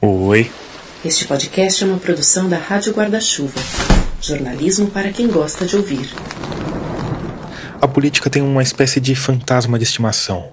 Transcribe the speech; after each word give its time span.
Oi. 0.00 0.48
Este 1.04 1.26
podcast 1.26 1.82
é 1.82 1.86
uma 1.88 1.98
produção 1.98 2.48
da 2.48 2.56
Rádio 2.56 2.92
Guarda-Chuva. 2.92 3.60
Jornalismo 4.22 4.86
para 4.86 5.10
quem 5.10 5.26
gosta 5.26 5.66
de 5.66 5.74
ouvir. 5.74 6.08
A 7.82 7.88
política 7.88 8.30
tem 8.30 8.40
uma 8.40 8.62
espécie 8.62 9.00
de 9.00 9.16
fantasma 9.16 9.76
de 9.76 9.82
estimação. 9.82 10.52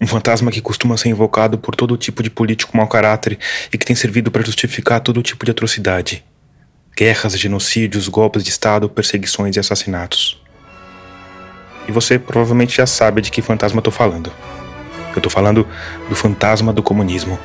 Um 0.00 0.06
fantasma 0.08 0.50
que 0.50 0.60
costuma 0.60 0.96
ser 0.96 1.10
invocado 1.10 1.56
por 1.56 1.76
todo 1.76 1.96
tipo 1.96 2.24
de 2.24 2.28
político 2.28 2.76
mau 2.76 2.88
caráter 2.88 3.38
e 3.72 3.78
que 3.78 3.86
tem 3.86 3.94
servido 3.94 4.32
para 4.32 4.44
justificar 4.44 4.98
todo 4.98 5.22
tipo 5.22 5.44
de 5.44 5.52
atrocidade. 5.52 6.24
Guerras, 6.96 7.38
genocídios, 7.38 8.08
golpes 8.08 8.42
de 8.42 8.50
Estado, 8.50 8.88
perseguições 8.88 9.54
e 9.54 9.60
assassinatos. 9.60 10.42
E 11.86 11.92
você 11.92 12.18
provavelmente 12.18 12.78
já 12.78 12.86
sabe 12.86 13.22
de 13.22 13.30
que 13.30 13.40
fantasma 13.40 13.78
estou 13.78 13.92
falando. 13.92 14.32
Eu 15.12 15.18
estou 15.18 15.30
falando 15.30 15.64
do 16.08 16.16
fantasma 16.16 16.72
do 16.72 16.82
comunismo. 16.82 17.38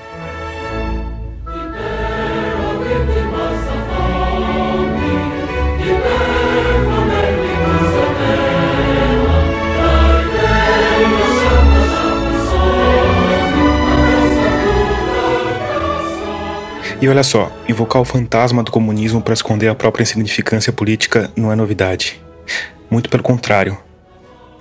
E 17.01 17.10
olha 17.10 17.23
só, 17.23 17.51
invocar 17.68 18.00
o 18.00 18.05
fantasma 18.05 18.61
do 18.61 18.71
comunismo 18.71 19.23
para 19.23 19.33
esconder 19.33 19.68
a 19.69 19.73
própria 19.73 20.04
insignificância 20.04 20.71
política 20.71 21.32
não 21.36 21.51
é 21.51 21.55
novidade. 21.55 22.21
Muito 22.91 23.10
pelo 23.10 23.24
contrário. 23.24 23.75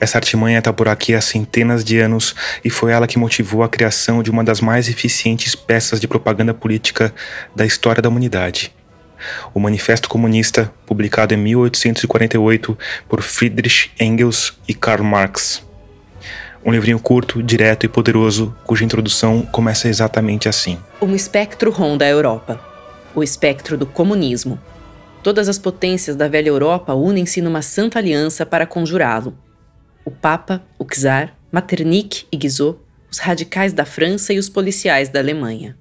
Essa 0.01 0.16
artimanha 0.16 0.59
está 0.59 0.73
por 0.73 0.89
aqui 0.89 1.15
há 1.15 1.21
centenas 1.21 1.85
de 1.85 1.99
anos 1.99 2.35
e 2.65 2.71
foi 2.71 2.93
ela 2.93 3.07
que 3.07 3.19
motivou 3.19 3.63
a 3.63 3.69
criação 3.69 4.23
de 4.23 4.30
uma 4.30 4.43
das 4.43 4.63
mais 4.63 4.89
eficientes 4.89 5.55
peças 5.55 6.01
de 6.01 6.09
propaganda 6.09 6.55
política 6.55 7.15
da 7.55 7.66
história 7.66 8.01
da 8.01 8.09
humanidade. 8.09 8.75
O 9.52 9.61
Manifesto 9.61 10.09
Comunista, 10.09 10.73
publicado 10.87 11.35
em 11.35 11.37
1848 11.37 12.79
por 13.07 13.21
Friedrich 13.21 13.91
Engels 14.01 14.59
e 14.66 14.73
Karl 14.73 15.05
Marx. 15.05 15.63
Um 16.65 16.73
livrinho 16.73 17.01
curto, 17.01 17.43
direto 17.43 17.87
e 17.87 17.89
poderoso, 17.89 18.55
cuja 18.65 18.85
introdução 18.85 19.43
começa 19.43 19.89
exatamente 19.89 20.49
assim. 20.49 20.79
Um 21.01 21.15
espectro 21.15 21.71
ronda 21.71 22.05
a 22.05 22.09
Europa. 22.09 22.61
O 23.15 23.23
espectro 23.23 23.79
do 23.79 23.87
comunismo. 23.87 24.61
Todas 25.23 25.49
as 25.49 25.59
potências 25.59 26.17
da 26.17 26.29
velha 26.29 26.49
Europa 26.49 26.95
unem-se 26.95 27.41
numa 27.41 27.63
santa 27.63 27.99
aliança 27.99 28.45
para 28.45 28.67
conjurá-lo. 28.67 29.35
O 30.05 30.11
Papa, 30.11 30.63
o 30.79 30.85
Czar, 30.85 31.35
Metternich 31.51 32.27
e 32.30 32.37
Guizot, 32.37 32.79
os 33.11 33.19
radicais 33.19 33.73
da 33.73 33.85
França 33.85 34.33
e 34.33 34.39
os 34.39 34.49
policiais 34.49 35.09
da 35.09 35.19
Alemanha. 35.19 35.77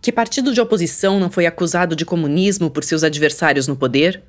Que 0.00 0.10
partido 0.10 0.52
de 0.52 0.60
oposição 0.60 1.20
não 1.20 1.30
foi 1.30 1.46
acusado 1.46 1.94
de 1.94 2.04
comunismo 2.04 2.70
por 2.70 2.82
seus 2.82 3.04
adversários 3.04 3.68
no 3.68 3.76
poder? 3.76 4.22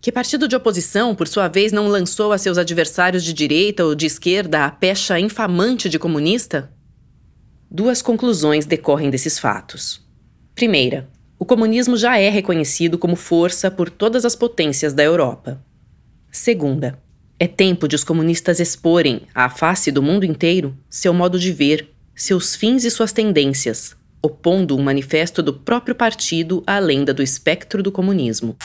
Que 0.00 0.10
partido 0.10 0.48
de 0.48 0.56
oposição, 0.56 1.14
por 1.14 1.28
sua 1.28 1.46
vez, 1.46 1.72
não 1.72 1.86
lançou 1.86 2.32
a 2.32 2.38
seus 2.38 2.56
adversários 2.56 3.22
de 3.22 3.34
direita 3.34 3.84
ou 3.84 3.94
de 3.94 4.06
esquerda 4.06 4.64
a 4.64 4.70
pecha 4.70 5.20
infamante 5.20 5.90
de 5.90 5.98
comunista? 5.98 6.72
Duas 7.70 8.00
conclusões 8.00 8.64
decorrem 8.64 9.10
desses 9.10 9.38
fatos. 9.38 10.00
Primeira, 10.54 11.10
o 11.38 11.44
comunismo 11.44 11.98
já 11.98 12.18
é 12.18 12.30
reconhecido 12.30 12.96
como 12.96 13.14
força 13.14 13.70
por 13.70 13.90
todas 13.90 14.24
as 14.24 14.34
potências 14.34 14.94
da 14.94 15.02
Europa. 15.02 15.62
Segunda, 16.32 16.98
é 17.38 17.46
tempo 17.46 17.86
de 17.86 17.94
os 17.94 18.02
comunistas 18.02 18.58
exporem, 18.58 19.22
à 19.34 19.50
face 19.50 19.92
do 19.92 20.02
mundo 20.02 20.24
inteiro, 20.24 20.74
seu 20.88 21.12
modo 21.12 21.38
de 21.38 21.52
ver, 21.52 21.90
seus 22.14 22.56
fins 22.56 22.84
e 22.84 22.90
suas 22.90 23.12
tendências, 23.12 23.94
opondo 24.22 24.74
um 24.78 24.82
manifesto 24.82 25.42
do 25.42 25.52
próprio 25.52 25.94
partido 25.94 26.62
à 26.66 26.78
lenda 26.78 27.12
do 27.12 27.22
espectro 27.22 27.82
do 27.82 27.92
comunismo. 27.92 28.56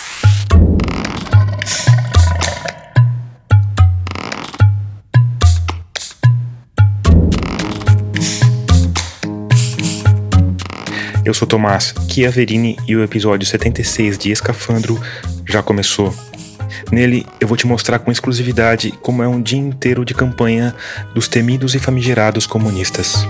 Eu 11.26 11.34
sou 11.34 11.48
Tomás 11.48 11.92
Chiaverini 12.08 12.78
e 12.88 12.96
o 12.96 13.04
episódio 13.04 13.48
76 13.48 14.16
de 14.16 14.30
Escafandro 14.30 15.02
já 15.44 15.64
começou. 15.64 16.14
Nele, 16.92 17.26
eu 17.42 17.48
vou 17.48 17.58
te 17.58 17.66
mostrar 17.66 17.98
com 17.98 18.12
exclusividade 18.12 18.92
como 19.02 19.24
é 19.24 19.28
um 19.28 19.42
dia 19.42 19.58
inteiro 19.58 20.06
de 20.06 20.14
campanha 20.14 20.76
dos 21.16 21.28
temidos 21.28 21.74
e 21.74 21.80
famigerados 21.80 22.46
comunistas. 22.46 23.26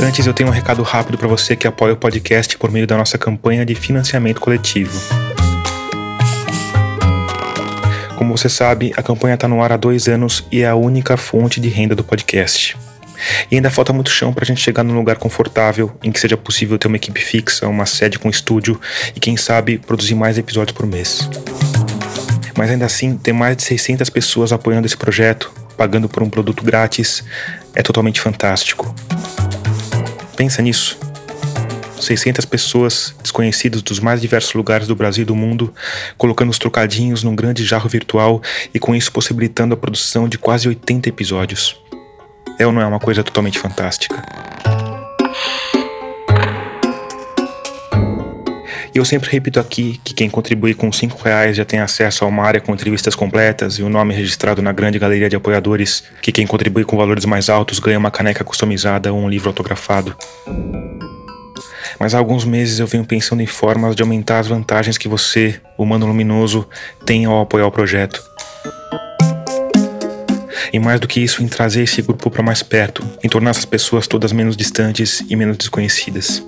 Antes, 0.00 0.26
eu 0.26 0.32
tenho 0.32 0.48
um 0.48 0.52
recado 0.52 0.82
rápido 0.82 1.18
para 1.18 1.28
você 1.28 1.54
que 1.54 1.66
apoia 1.66 1.92
o 1.92 1.96
podcast 1.96 2.56
por 2.56 2.70
meio 2.70 2.86
da 2.86 2.96
nossa 2.96 3.18
campanha 3.18 3.66
de 3.66 3.74
financiamento 3.74 4.40
coletivo. 4.40 4.98
Como 8.16 8.36
você 8.36 8.48
sabe, 8.48 8.92
a 8.96 9.02
campanha 9.02 9.34
está 9.34 9.46
no 9.46 9.62
ar 9.62 9.72
há 9.72 9.76
dois 9.76 10.08
anos 10.08 10.44
e 10.50 10.62
é 10.62 10.68
a 10.68 10.74
única 10.74 11.16
fonte 11.16 11.60
de 11.60 11.68
renda 11.68 11.94
do 11.94 12.02
podcast. 12.02 12.76
E 13.50 13.56
ainda 13.56 13.70
falta 13.70 13.92
muito 13.92 14.10
chão 14.10 14.32
para 14.32 14.42
a 14.42 14.46
gente 14.46 14.60
chegar 14.60 14.82
num 14.82 14.94
lugar 14.94 15.16
confortável 15.16 15.94
em 16.02 16.10
que 16.10 16.18
seja 16.18 16.36
possível 16.36 16.78
ter 16.78 16.88
uma 16.88 16.96
equipe 16.96 17.20
fixa, 17.20 17.68
uma 17.68 17.84
sede 17.86 18.18
com 18.18 18.30
estúdio 18.30 18.80
e, 19.14 19.20
quem 19.20 19.36
sabe, 19.36 19.78
produzir 19.78 20.14
mais 20.14 20.38
episódios 20.38 20.76
por 20.76 20.86
mês. 20.86 21.28
Mas 22.56 22.70
ainda 22.70 22.86
assim, 22.86 23.16
ter 23.16 23.32
mais 23.32 23.56
de 23.56 23.62
600 23.64 24.08
pessoas 24.08 24.50
apoiando 24.50 24.86
esse 24.86 24.96
projeto, 24.96 25.52
pagando 25.76 26.08
por 26.08 26.22
um 26.22 26.30
produto 26.30 26.64
grátis, 26.64 27.22
é 27.74 27.82
totalmente 27.82 28.20
fantástico. 28.20 28.94
Pensa 30.36 30.62
nisso. 30.62 30.98
600 32.00 32.44
pessoas 32.44 33.14
desconhecidas 33.22 33.82
dos 33.82 34.00
mais 34.00 34.20
diversos 34.20 34.54
lugares 34.54 34.86
do 34.86 34.94
Brasil 34.94 35.22
e 35.22 35.26
do 35.26 35.34
mundo, 35.34 35.72
colocando 36.16 36.50
os 36.50 36.58
trocadinhos 36.58 37.22
num 37.22 37.34
grande 37.34 37.64
jarro 37.64 37.88
virtual 37.88 38.42
e 38.72 38.78
com 38.78 38.94
isso 38.94 39.12
possibilitando 39.12 39.74
a 39.74 39.76
produção 39.76 40.28
de 40.28 40.38
quase 40.38 40.68
80 40.68 41.08
episódios. 41.08 41.80
É 42.58 42.66
ou 42.66 42.72
não 42.72 42.80
é 42.80 42.86
uma 42.86 43.00
coisa 43.00 43.22
totalmente 43.22 43.58
fantástica? 43.58 44.22
E 48.94 48.98
eu 48.98 49.04
sempre 49.04 49.30
repito 49.30 49.60
aqui 49.60 50.00
que 50.02 50.14
quem 50.14 50.30
contribui 50.30 50.72
com 50.72 50.90
5 50.90 51.22
reais 51.22 51.54
já 51.54 51.66
tem 51.66 51.80
acesso 51.80 52.24
a 52.24 52.28
uma 52.28 52.42
área 52.42 52.62
com 52.62 52.72
entrevistas 52.72 53.14
completas 53.14 53.74
e 53.74 53.82
o 53.82 53.90
nome 53.90 54.14
registrado 54.14 54.62
na 54.62 54.72
grande 54.72 54.98
galeria 54.98 55.28
de 55.28 55.36
apoiadores, 55.36 56.02
que 56.22 56.32
quem 56.32 56.46
contribui 56.46 56.82
com 56.82 56.96
valores 56.96 57.26
mais 57.26 57.50
altos 57.50 57.78
ganha 57.78 57.98
uma 57.98 58.10
caneca 58.10 58.42
customizada 58.42 59.12
ou 59.12 59.20
um 59.20 59.28
livro 59.28 59.50
autografado 59.50 60.16
mas 61.98 62.14
há 62.14 62.18
alguns 62.18 62.44
meses 62.44 62.78
eu 62.78 62.86
venho 62.86 63.04
pensando 63.04 63.42
em 63.42 63.46
formas 63.46 63.96
de 63.96 64.02
aumentar 64.02 64.38
as 64.38 64.48
vantagens 64.48 64.98
que 64.98 65.08
você, 65.08 65.60
humano 65.78 66.06
luminoso, 66.06 66.68
tem 67.04 67.24
ao 67.24 67.40
apoiar 67.40 67.66
o 67.66 67.72
projeto. 67.72 68.22
E 70.72 70.78
mais 70.78 71.00
do 71.00 71.08
que 71.08 71.20
isso, 71.20 71.42
em 71.42 71.48
trazer 71.48 71.82
esse 71.82 72.02
grupo 72.02 72.30
para 72.30 72.42
mais 72.42 72.62
perto, 72.62 73.06
em 73.22 73.28
tornar 73.28 73.50
essas 73.50 73.64
pessoas 73.64 74.06
todas 74.06 74.32
menos 74.32 74.56
distantes 74.56 75.24
e 75.28 75.34
menos 75.34 75.56
desconhecidas. 75.56 76.44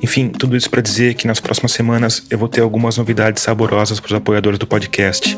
Enfim, 0.00 0.28
tudo 0.28 0.56
isso 0.56 0.70
para 0.70 0.80
dizer 0.80 1.14
que 1.14 1.26
nas 1.26 1.40
próximas 1.40 1.72
semanas 1.72 2.22
eu 2.30 2.38
vou 2.38 2.48
ter 2.48 2.60
algumas 2.60 2.96
novidades 2.96 3.42
saborosas 3.42 3.98
para 3.98 4.08
os 4.08 4.14
apoiadores 4.14 4.58
do 4.58 4.66
podcast. 4.66 5.36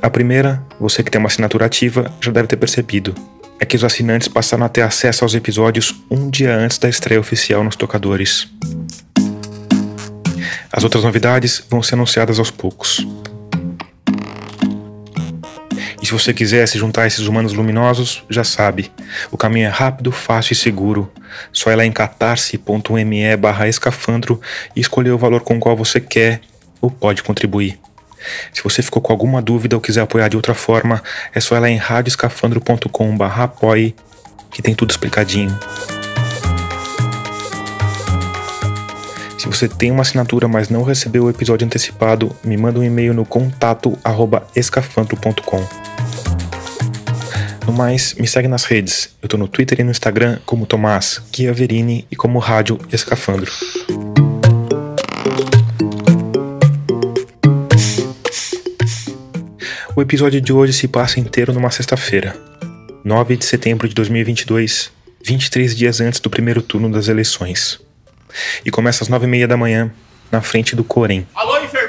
A 0.00 0.08
primeira, 0.08 0.62
você 0.78 1.02
que 1.02 1.10
tem 1.10 1.18
uma 1.18 1.28
assinatura 1.28 1.66
ativa 1.66 2.10
já 2.22 2.32
deve 2.32 2.48
ter 2.48 2.56
percebido 2.56 3.14
é 3.60 3.66
que 3.66 3.76
os 3.76 3.84
assinantes 3.84 4.26
passaram 4.26 4.64
a 4.64 4.68
ter 4.68 4.80
acesso 4.80 5.22
aos 5.22 5.34
episódios 5.34 5.94
um 6.10 6.30
dia 6.30 6.56
antes 6.56 6.78
da 6.78 6.88
estreia 6.88 7.20
oficial 7.20 7.62
nos 7.62 7.76
tocadores. 7.76 8.48
As 10.72 10.82
outras 10.82 11.04
novidades 11.04 11.62
vão 11.68 11.82
ser 11.82 11.94
anunciadas 11.94 12.38
aos 12.38 12.50
poucos. 12.50 13.06
E 16.02 16.06
se 16.06 16.12
você 16.12 16.32
quiser 16.32 16.66
se 16.66 16.78
juntar 16.78 17.02
a 17.02 17.06
esses 17.06 17.26
humanos 17.26 17.52
luminosos, 17.52 18.24
já 18.30 18.42
sabe, 18.42 18.90
o 19.30 19.36
caminho 19.36 19.66
é 19.66 19.70
rápido, 19.70 20.10
fácil 20.10 20.54
e 20.54 20.56
seguro. 20.56 21.12
Só 21.52 21.70
ir 21.70 21.76
lá 21.76 21.84
em 21.84 21.92
catarse.me 21.92 23.22
escafandro 23.68 24.40
e 24.74 24.80
escolher 24.80 25.10
o 25.10 25.18
valor 25.18 25.42
com 25.42 25.58
o 25.58 25.60
qual 25.60 25.76
você 25.76 26.00
quer 26.00 26.40
ou 26.80 26.90
pode 26.90 27.22
contribuir. 27.22 27.78
Se 28.52 28.62
você 28.62 28.82
ficou 28.82 29.02
com 29.02 29.12
alguma 29.12 29.40
dúvida 29.40 29.76
ou 29.76 29.80
quiser 29.80 30.02
apoiar 30.02 30.28
de 30.28 30.36
outra 30.36 30.54
forma, 30.54 31.02
é 31.34 31.40
só 31.40 31.56
ir 31.56 31.60
lá 31.60 31.70
em 31.70 31.76
radioscafandro.com.br 31.76 33.24
apoie, 33.24 33.94
que 34.50 34.62
tem 34.62 34.74
tudo 34.74 34.90
explicadinho. 34.90 35.56
Se 39.38 39.46
você 39.46 39.66
tem 39.66 39.90
uma 39.90 40.02
assinatura, 40.02 40.46
mas 40.46 40.68
não 40.68 40.82
recebeu 40.82 41.24
o 41.24 41.30
episódio 41.30 41.66
antecipado, 41.66 42.36
me 42.44 42.56
manda 42.56 42.78
um 42.78 42.84
e-mail 42.84 43.14
no 43.14 43.24
contato 43.24 43.98
escafandro.com. 44.54 45.66
No 47.66 47.72
mais, 47.72 48.14
me 48.14 48.26
segue 48.26 48.48
nas 48.48 48.64
redes. 48.64 49.10
Eu 49.22 49.28
tô 49.28 49.38
no 49.38 49.48
Twitter 49.48 49.80
e 49.80 49.84
no 49.84 49.90
Instagram 49.90 50.38
como 50.44 50.66
Tomás 50.66 51.22
Chiaverini 51.32 52.06
e 52.10 52.16
como 52.16 52.38
Rádio 52.38 52.78
Escafandro. 52.92 53.50
O 59.96 60.00
episódio 60.00 60.40
de 60.40 60.52
hoje 60.52 60.72
se 60.72 60.86
passa 60.86 61.18
inteiro 61.18 61.52
numa 61.52 61.70
sexta-feira, 61.70 62.36
9 63.04 63.36
de 63.36 63.44
setembro 63.44 63.88
de 63.88 63.94
2022, 63.94 64.92
23 65.24 65.74
dias 65.74 66.00
antes 66.00 66.20
do 66.20 66.30
primeiro 66.30 66.62
turno 66.62 66.88
das 66.88 67.08
eleições. 67.08 67.80
E 68.64 68.70
começa 68.70 69.02
às 69.02 69.10
9h30 69.10 69.48
da 69.48 69.56
manhã, 69.56 69.92
na 70.30 70.40
frente 70.40 70.76
do 70.76 70.84
Corém. 70.84 71.26
Alô, 71.34 71.56
enfermagem, 71.58 71.79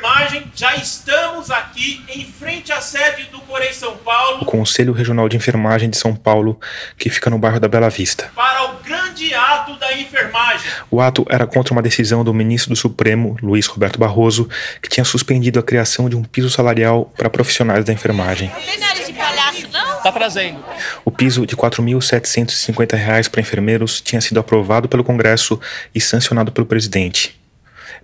já 0.61 0.75
estamos 0.75 1.49
aqui 1.49 2.05
em 2.07 2.23
frente 2.23 2.71
à 2.71 2.79
sede 2.79 3.23
do 3.31 3.39
Corém 3.39 3.73
São 3.73 3.97
Paulo. 3.97 4.43
O 4.43 4.45
Conselho 4.45 4.93
Regional 4.93 5.27
de 5.27 5.35
Enfermagem 5.35 5.89
de 5.89 5.97
São 5.97 6.15
Paulo, 6.15 6.59
que 6.99 7.09
fica 7.09 7.31
no 7.31 7.39
bairro 7.39 7.59
da 7.59 7.67
Bela 7.67 7.89
Vista. 7.89 8.31
Para 8.35 8.65
o 8.65 8.75
grande 8.75 9.33
ato 9.33 9.75
da 9.79 9.91
enfermagem. 9.97 10.69
O 10.91 11.01
ato 11.01 11.25
era 11.27 11.47
contra 11.47 11.73
uma 11.73 11.81
decisão 11.81 12.23
do 12.23 12.31
ministro 12.31 12.69
do 12.69 12.75
Supremo, 12.75 13.35
Luiz 13.41 13.65
Roberto 13.65 13.97
Barroso, 13.97 14.47
que 14.79 14.87
tinha 14.87 15.03
suspendido 15.03 15.59
a 15.59 15.63
criação 15.63 16.07
de 16.07 16.15
um 16.15 16.23
piso 16.23 16.51
salarial 16.51 17.11
para 17.17 17.27
profissionais 17.27 17.83
da 17.83 17.91
enfermagem. 17.91 18.51
Não 18.51 18.61
tem 18.61 18.79
nariz 18.79 19.07
de 19.07 19.13
palhaço, 19.13 19.67
não? 19.73 19.99
Tá 20.03 20.11
trazendo. 20.11 20.63
O 21.03 21.09
piso 21.09 21.43
de 21.47 21.55
R$ 21.55 21.61
4.750 21.61 23.29
para 23.31 23.41
enfermeiros 23.41 23.99
tinha 23.99 24.21
sido 24.21 24.39
aprovado 24.39 24.87
pelo 24.87 25.03
Congresso 25.03 25.59
e 25.95 25.99
sancionado 25.99 26.51
pelo 26.51 26.67
presidente. 26.67 27.40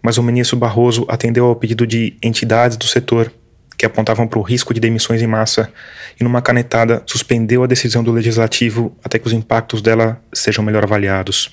Mas 0.02 0.18
o 0.18 0.24
ministro 0.24 0.58
Barroso 0.58 1.06
atendeu 1.10 1.46
ao 1.46 1.56
pedido 1.56 1.86
de 1.86 2.18
entidades 2.22 2.78
do 2.78 2.86
setor 2.86 3.32
que 3.78 3.86
apontavam 3.86 4.28
para 4.28 4.40
o 4.40 4.42
risco 4.42 4.74
de 4.74 4.80
demissões 4.80 5.22
em 5.22 5.28
massa 5.28 5.72
e, 6.20 6.24
numa 6.24 6.42
canetada, 6.42 7.04
suspendeu 7.06 7.64
a 7.64 7.68
decisão 7.68 8.04
do 8.04 8.12
legislativo 8.12 8.98
até 9.04 9.20
que 9.20 9.28
os 9.28 9.34
impactos 9.34 9.82
dela 9.82 10.20
sejam 10.34 10.64
melhor 10.64 10.84
avaliados. 10.84 11.52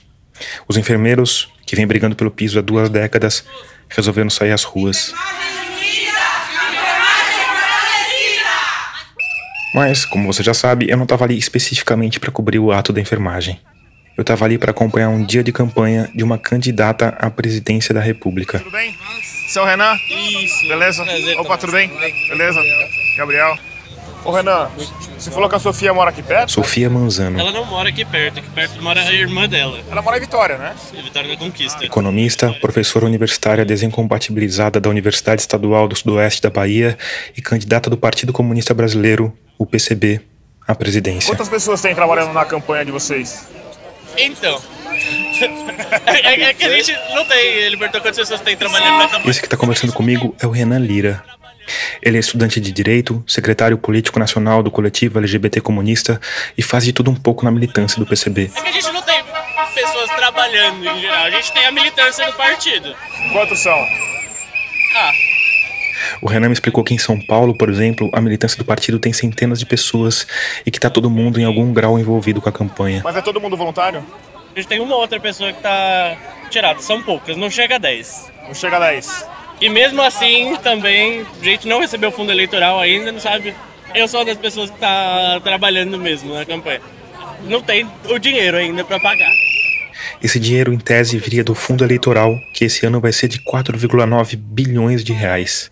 Os 0.67 0.77
enfermeiros, 0.77 1.53
que 1.67 1.77
vêm 1.77 1.87
brigando 1.87 2.17
pelo 2.17 2.31
piso 2.31 2.59
há 2.59 2.63
duas 2.63 2.89
décadas, 2.89 3.45
resolveram 3.89 4.31
sair 4.31 4.53
às 4.53 4.65
ruas. 4.65 5.13
Mas, 9.75 10.05
como 10.05 10.33
você 10.33 10.43
já 10.43 10.55
sabe, 10.55 10.87
eu 10.89 10.97
não 10.97 11.03
estava 11.03 11.25
ali 11.25 11.37
especificamente 11.37 12.19
para 12.19 12.31
cobrir 12.31 12.59
o 12.59 12.73
ato 12.73 12.93
da 12.93 13.01
enfermagem. 13.01 13.61
Eu 14.17 14.21
estava 14.23 14.45
ali 14.45 14.57
para 14.59 14.71
acompanhar 14.71 15.09
um 15.09 15.25
dia 15.25 15.43
de 15.43 15.53
campanha 15.53 16.09
de 16.15 16.23
uma 16.23 16.39
candidata 16.39 17.09
à 17.19 17.29
presidência 17.31 17.93
da 17.93 18.01
República. 18.01 18.59
Tudo 18.59 18.71
bem? 18.71 18.97
Seu 19.49 19.65
Renan? 19.65 19.97
Isso. 20.09 20.69
Beleza? 20.69 21.05
Prazer, 21.05 21.39
Opa, 21.41 21.59
tudo 21.59 21.73
bem? 21.73 21.89
Beleza? 22.29 22.61
Gabriel? 23.17 23.59
Ô 24.25 24.31
Renan, 24.31 24.71
você 25.19 25.31
falou 25.31 25.51
que 25.51 25.55
a 25.55 25.59
Sofia 25.59 25.93
mora 25.93 26.09
aqui 26.09 26.23
perto? 26.23 26.53
Sofia 26.53 26.89
Manzano, 26.89 27.39
Ela 27.39 27.53
não 27.53 27.67
mora 27.67 27.91
aqui 27.91 28.07
perto, 28.07 28.39
aqui 28.39 28.49
perto 28.51 28.83
mora 28.83 28.99
a 29.03 29.13
irmã 29.13 29.47
dela, 29.47 29.79
Ela 29.91 30.01
mora 30.01 30.17
em 30.17 30.21
Vitória, 30.21 30.57
né? 30.57 30.75
em 30.95 31.03
Vitória 31.03 31.29
da 31.29 31.37
Conquista. 31.37 31.85
economista, 31.85 32.51
professora 32.55 33.05
universitária 33.05 33.67
desincompatibilizada 33.67 34.81
da 34.81 34.89
Universidade 34.89 35.43
Estadual 35.43 35.87
do 35.87 35.95
Sudoeste 35.95 36.41
da 36.41 36.49
Bahia 36.49 36.97
e 37.37 37.43
candidata 37.43 37.91
do 37.91 37.99
Partido 37.99 38.33
Comunista 38.33 38.73
Brasileiro, 38.73 39.31
o 39.59 39.67
PCB, 39.67 40.23
à 40.67 40.75
presidência. 40.75 41.29
Quantas 41.31 41.49
pessoas 41.51 41.83
tem 41.83 41.95
trabalhando 41.95 42.33
na 42.33 42.47
campanha 42.47 42.83
de 42.83 42.93
vocês? 42.93 43.47
Então. 44.17 44.63
é, 46.07 46.43
é 46.43 46.55
que 46.55 46.65
a 46.65 46.71
gente 46.71 46.93
não 47.15 47.25
tem, 47.25 47.69
libertou 47.69 48.01
quantas 48.01 48.19
pessoas 48.19 48.41
tem 48.41 48.57
trabalhando 48.57 48.99
na 48.99 49.09
campanha. 49.09 49.31
Esse 49.31 49.41
que 49.41 49.47
está 49.47 49.57
conversando 49.57 49.93
comigo 49.93 50.35
é 50.41 50.47
o 50.47 50.51
Renan 50.51 50.79
Lira. 50.79 51.23
Ele 52.03 52.17
é 52.17 52.21
estudante 52.21 52.61
de 52.61 52.71
Direito, 52.71 53.25
secretário 53.27 53.79
político 53.79 54.19
nacional 54.19 54.63
do 54.63 54.71
coletivo 54.71 55.19
LGBT 55.19 55.61
comunista 55.61 56.21
e 56.57 56.63
faz 56.63 56.85
de 56.85 56.93
tudo 56.93 57.11
um 57.11 57.15
pouco 57.15 57.45
na 57.45 57.51
militância 57.51 57.99
do 57.99 58.07
PCB. 58.07 58.51
É 58.55 58.63
que 58.63 58.69
a 58.69 58.73
gente 58.73 58.93
não 58.93 59.03
tem 59.03 59.23
pessoas 59.75 60.11
trabalhando 60.11 60.87
em 60.87 61.01
geral, 61.01 61.25
a 61.25 61.31
gente 61.31 61.53
tem 61.53 61.65
a 61.67 61.73
militância 61.73 62.27
do 62.27 62.33
partido. 62.35 62.95
Quantos 63.33 63.59
são? 63.61 63.79
Ah, 64.97 65.13
O 66.21 66.29
Renan 66.29 66.49
me 66.49 66.55
explicou 66.55 66.85
que 66.85 66.95
em 66.95 66.99
São 66.99 67.19
Paulo, 67.19 67.55
por 67.55 67.69
exemplo, 67.69 68.11
a 68.13 68.21
militância 68.21 68.59
do 68.59 68.65
partido 68.65 68.99
tem 68.99 69.13
centenas 69.13 69.59
de 69.59 69.67
pessoas 69.67 70.27
e 70.65 70.71
que 70.71 70.79
está 70.79 70.91
todo 70.91 71.11
mundo 71.11 71.41
em 71.41 71.45
algum 71.45 71.73
grau 71.73 71.99
envolvido 71.99 72.41
com 72.41 72.49
a 72.49 72.53
campanha. 72.53 73.01
Mas 73.05 73.17
é 73.17 73.23
todo 73.23 73.41
mundo 73.41 73.57
voluntário? 73.57 74.05
a 74.55 74.61
gente 74.61 74.69
tem 74.69 74.81
uma 74.81 74.95
outra 74.95 75.19
pessoa 75.19 75.53
que 75.53 75.61
tá 75.61 76.17
tirada, 76.49 76.81
são 76.81 77.03
poucas, 77.03 77.37
não 77.37 77.51
chega 77.51 77.75
a 77.75 77.79
10. 77.79 78.33
Não 78.47 78.55
chega 78.55 78.77
a 78.77 78.81
10. 78.81 79.27
E 79.61 79.69
mesmo 79.69 80.01
assim, 80.01 80.57
também, 80.63 81.27
a 81.41 81.45
gente 81.45 81.67
não 81.67 81.81
recebeu 81.81 82.13
fundo 82.13 82.31
eleitoral 82.31 82.79
ainda, 82.79 83.11
não 83.11 83.19
sabe. 83.19 83.55
Eu 83.95 84.07
sou 84.07 84.21
uma 84.21 84.27
das 84.27 84.39
pessoas 84.39 84.71
que 84.71 84.79
tá 84.79 85.41
trabalhando 85.43 85.99
mesmo 85.99 86.33
na 86.35 86.45
campanha. 86.45 86.81
Não 87.43 87.61
tem 87.61 87.87
o 88.09 88.19
dinheiro 88.19 88.57
ainda 88.57 88.85
para 88.85 89.01
pagar. 89.01 89.33
Esse 90.23 90.39
dinheiro, 90.39 90.73
em 90.73 90.79
tese, 90.79 91.19
viria 91.19 91.43
do 91.43 91.55
fundo 91.55 91.85
eleitoral, 91.85 92.39
que 92.53 92.65
esse 92.65 92.87
ano 92.87 93.01
vai 93.01 93.13
ser 93.13 93.29
de 93.29 93.41
4,9 93.41 94.37
bilhões 94.37 95.03
de 95.05 95.13
reais. 95.13 95.71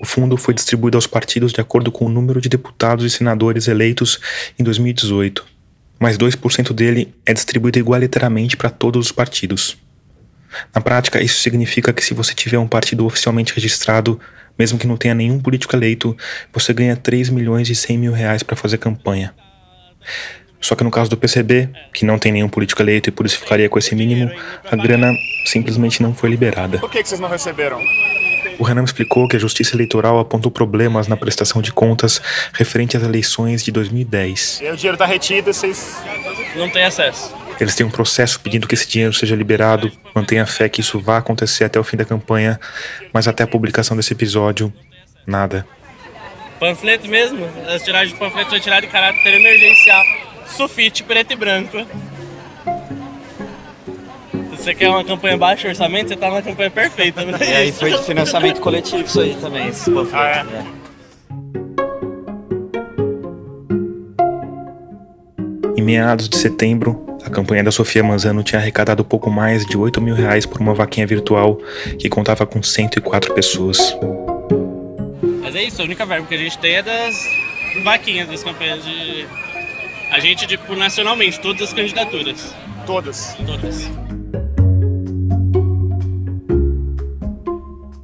O 0.00 0.06
fundo 0.06 0.34
foi 0.38 0.54
distribuído 0.54 0.96
aos 0.96 1.06
partidos 1.06 1.52
de 1.52 1.60
acordo 1.60 1.92
com 1.92 2.06
o 2.06 2.08
número 2.08 2.40
de 2.40 2.48
deputados 2.48 3.04
e 3.04 3.10
senadores 3.10 3.68
eleitos 3.68 4.18
em 4.58 4.64
2018. 4.64 5.44
Mas 5.98 6.16
2% 6.16 6.72
dele 6.72 7.14
é 7.26 7.34
distribuído 7.34 7.78
igualitariamente 7.78 8.56
para 8.56 8.70
todos 8.70 9.06
os 9.06 9.12
partidos. 9.12 9.76
Na 10.74 10.80
prática, 10.80 11.22
isso 11.22 11.42
significa 11.42 11.92
que 11.92 12.02
se 12.02 12.14
você 12.14 12.32
tiver 12.32 12.58
um 12.58 12.66
partido 12.66 13.04
oficialmente 13.04 13.54
registrado, 13.54 14.18
mesmo 14.58 14.78
que 14.78 14.86
não 14.86 14.96
tenha 14.96 15.14
nenhum 15.14 15.38
político 15.38 15.76
eleito, 15.76 16.16
você 16.50 16.72
ganha 16.72 16.96
3 16.96 17.28
milhões 17.28 17.68
e 17.68 17.74
100 17.74 17.98
mil 17.98 18.12
reais 18.12 18.42
para 18.42 18.56
fazer 18.56 18.78
campanha. 18.78 19.34
Só 20.58 20.74
que 20.74 20.82
no 20.82 20.90
caso 20.90 21.10
do 21.10 21.16
PCB, 21.18 21.68
que 21.92 22.06
não 22.06 22.18
tem 22.18 22.32
nenhum 22.32 22.48
político 22.48 22.80
eleito 22.80 23.10
e 23.10 23.12
por 23.12 23.26
isso 23.26 23.38
ficaria 23.38 23.68
com 23.68 23.78
esse 23.78 23.94
mínimo, 23.94 24.30
a 24.64 24.76
grana 24.76 25.12
simplesmente 25.44 26.02
não 26.02 26.14
foi 26.14 26.30
liberada. 26.30 26.78
Por 26.78 26.90
que, 26.90 27.02
que 27.02 27.08
vocês 27.08 27.20
não 27.20 27.28
receberam? 27.28 27.80
O 28.60 28.62
Renan 28.62 28.82
me 28.82 28.86
explicou 28.86 29.26
que 29.26 29.36
a 29.36 29.38
Justiça 29.38 29.74
Eleitoral 29.74 30.18
apontou 30.18 30.52
problemas 30.52 31.08
na 31.08 31.16
prestação 31.16 31.62
de 31.62 31.72
contas 31.72 32.20
referente 32.52 32.94
às 32.94 33.02
eleições 33.02 33.64
de 33.64 33.72
2010. 33.72 34.60
E 34.60 34.66
aí 34.66 34.74
o 34.74 34.76
dinheiro 34.76 34.98
tá 34.98 35.06
retido 35.06 35.50
vocês. 35.50 35.96
Não 36.54 36.68
tem 36.68 36.84
acesso. 36.84 37.34
Eles 37.58 37.74
têm 37.74 37.86
um 37.86 37.90
processo 37.90 38.38
pedindo 38.38 38.68
que 38.68 38.74
esse 38.74 38.86
dinheiro 38.86 39.14
seja 39.14 39.34
liberado, 39.34 39.90
mantenha 40.14 40.44
fé 40.44 40.68
que 40.68 40.82
isso 40.82 41.00
vá 41.00 41.16
acontecer 41.16 41.64
até 41.64 41.80
o 41.80 41.84
fim 41.84 41.96
da 41.96 42.04
campanha, 42.04 42.60
mas 43.14 43.26
até 43.26 43.44
a 43.44 43.46
publicação 43.46 43.96
desse 43.96 44.12
episódio, 44.12 44.70
nada. 45.26 45.66
Panfleto 46.58 47.08
mesmo, 47.08 47.48
as 47.66 47.82
tiragens 47.82 48.12
de 48.12 48.18
panfleto 48.18 48.50
foi 48.50 48.60
tirada 48.60 48.82
de 48.82 48.88
caráter 48.88 49.40
emergencial. 49.40 50.04
Sufite 50.46 51.02
preto 51.02 51.32
e 51.32 51.36
branco. 51.36 51.78
Você 54.60 54.74
quer 54.74 54.90
uma 54.90 55.02
campanha 55.02 55.38
baixo 55.38 55.66
orçamento, 55.66 56.08
você 56.08 56.16
tá 56.16 56.30
na 56.30 56.42
campanha 56.42 56.70
perfeita. 56.70 57.24
Né? 57.24 57.38
E 57.40 57.54
aí 57.54 57.72
foi 57.72 57.92
de 57.92 58.04
financiamento 58.04 58.60
coletivo 58.60 59.02
isso 59.04 59.18
aí 59.18 59.34
também. 59.40 59.72
Ah, 60.12 60.26
é? 60.28 60.44
né? 60.44 60.66
Em 65.74 65.82
meados 65.82 66.28
de 66.28 66.36
setembro, 66.36 67.06
a 67.24 67.30
campanha 67.30 67.64
da 67.64 67.70
Sofia 67.70 68.04
Manzano 68.04 68.42
tinha 68.42 68.60
arrecadado 68.60 69.02
pouco 69.02 69.30
mais 69.30 69.64
de 69.64 69.78
8 69.78 69.98
mil 69.98 70.14
reais 70.14 70.44
por 70.44 70.60
uma 70.60 70.74
vaquinha 70.74 71.06
virtual 71.06 71.56
que 71.98 72.10
contava 72.10 72.44
com 72.44 72.62
104 72.62 73.32
pessoas. 73.32 73.96
Mas 75.40 75.56
é 75.56 75.62
isso, 75.62 75.80
a 75.80 75.86
única 75.86 76.04
verba 76.04 76.26
que 76.26 76.34
a 76.34 76.38
gente 76.38 76.58
tem 76.58 76.74
é 76.74 76.82
das 76.82 77.26
vaquinhas 77.82 78.28
das 78.28 78.44
campanhas 78.44 78.84
de. 78.84 79.26
A 80.10 80.20
gente, 80.20 80.46
tipo, 80.46 80.76
nacionalmente, 80.76 81.40
todas 81.40 81.62
as 81.62 81.72
candidaturas. 81.72 82.54
Todas. 82.84 83.34
Todas. 83.46 84.09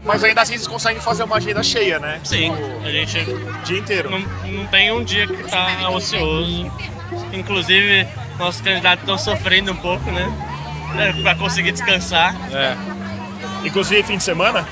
Mas 0.06 0.22
ainda 0.22 0.40
assim 0.40 0.52
vocês 0.54 0.66
conseguem 0.68 1.02
fazer 1.02 1.24
uma 1.24 1.36
agenda 1.36 1.62
cheia, 1.62 1.98
né? 1.98 2.20
Sim, 2.24 2.52
a 2.84 2.90
gente 2.90 3.18
O 3.18 3.52
dia 3.64 3.78
inteiro. 3.78 4.08
não, 4.10 4.20
não 4.20 4.66
tem 4.68 4.92
um 4.92 5.02
dia 5.02 5.26
que 5.26 5.42
tá 5.50 5.90
ocioso. 5.90 6.70
Inclusive, 7.32 8.06
nossos 8.38 8.60
candidatos 8.60 9.00
estão 9.02 9.18
sofrendo 9.18 9.72
um 9.72 9.76
pouco, 9.76 10.08
né? 10.10 10.32
É, 10.98 11.12
Pra 11.22 11.34
conseguir 11.34 11.72
descansar. 11.72 12.34
Inclusive 13.64 14.02
fim 14.04 14.16
de 14.16 14.22
semana? 14.22 14.66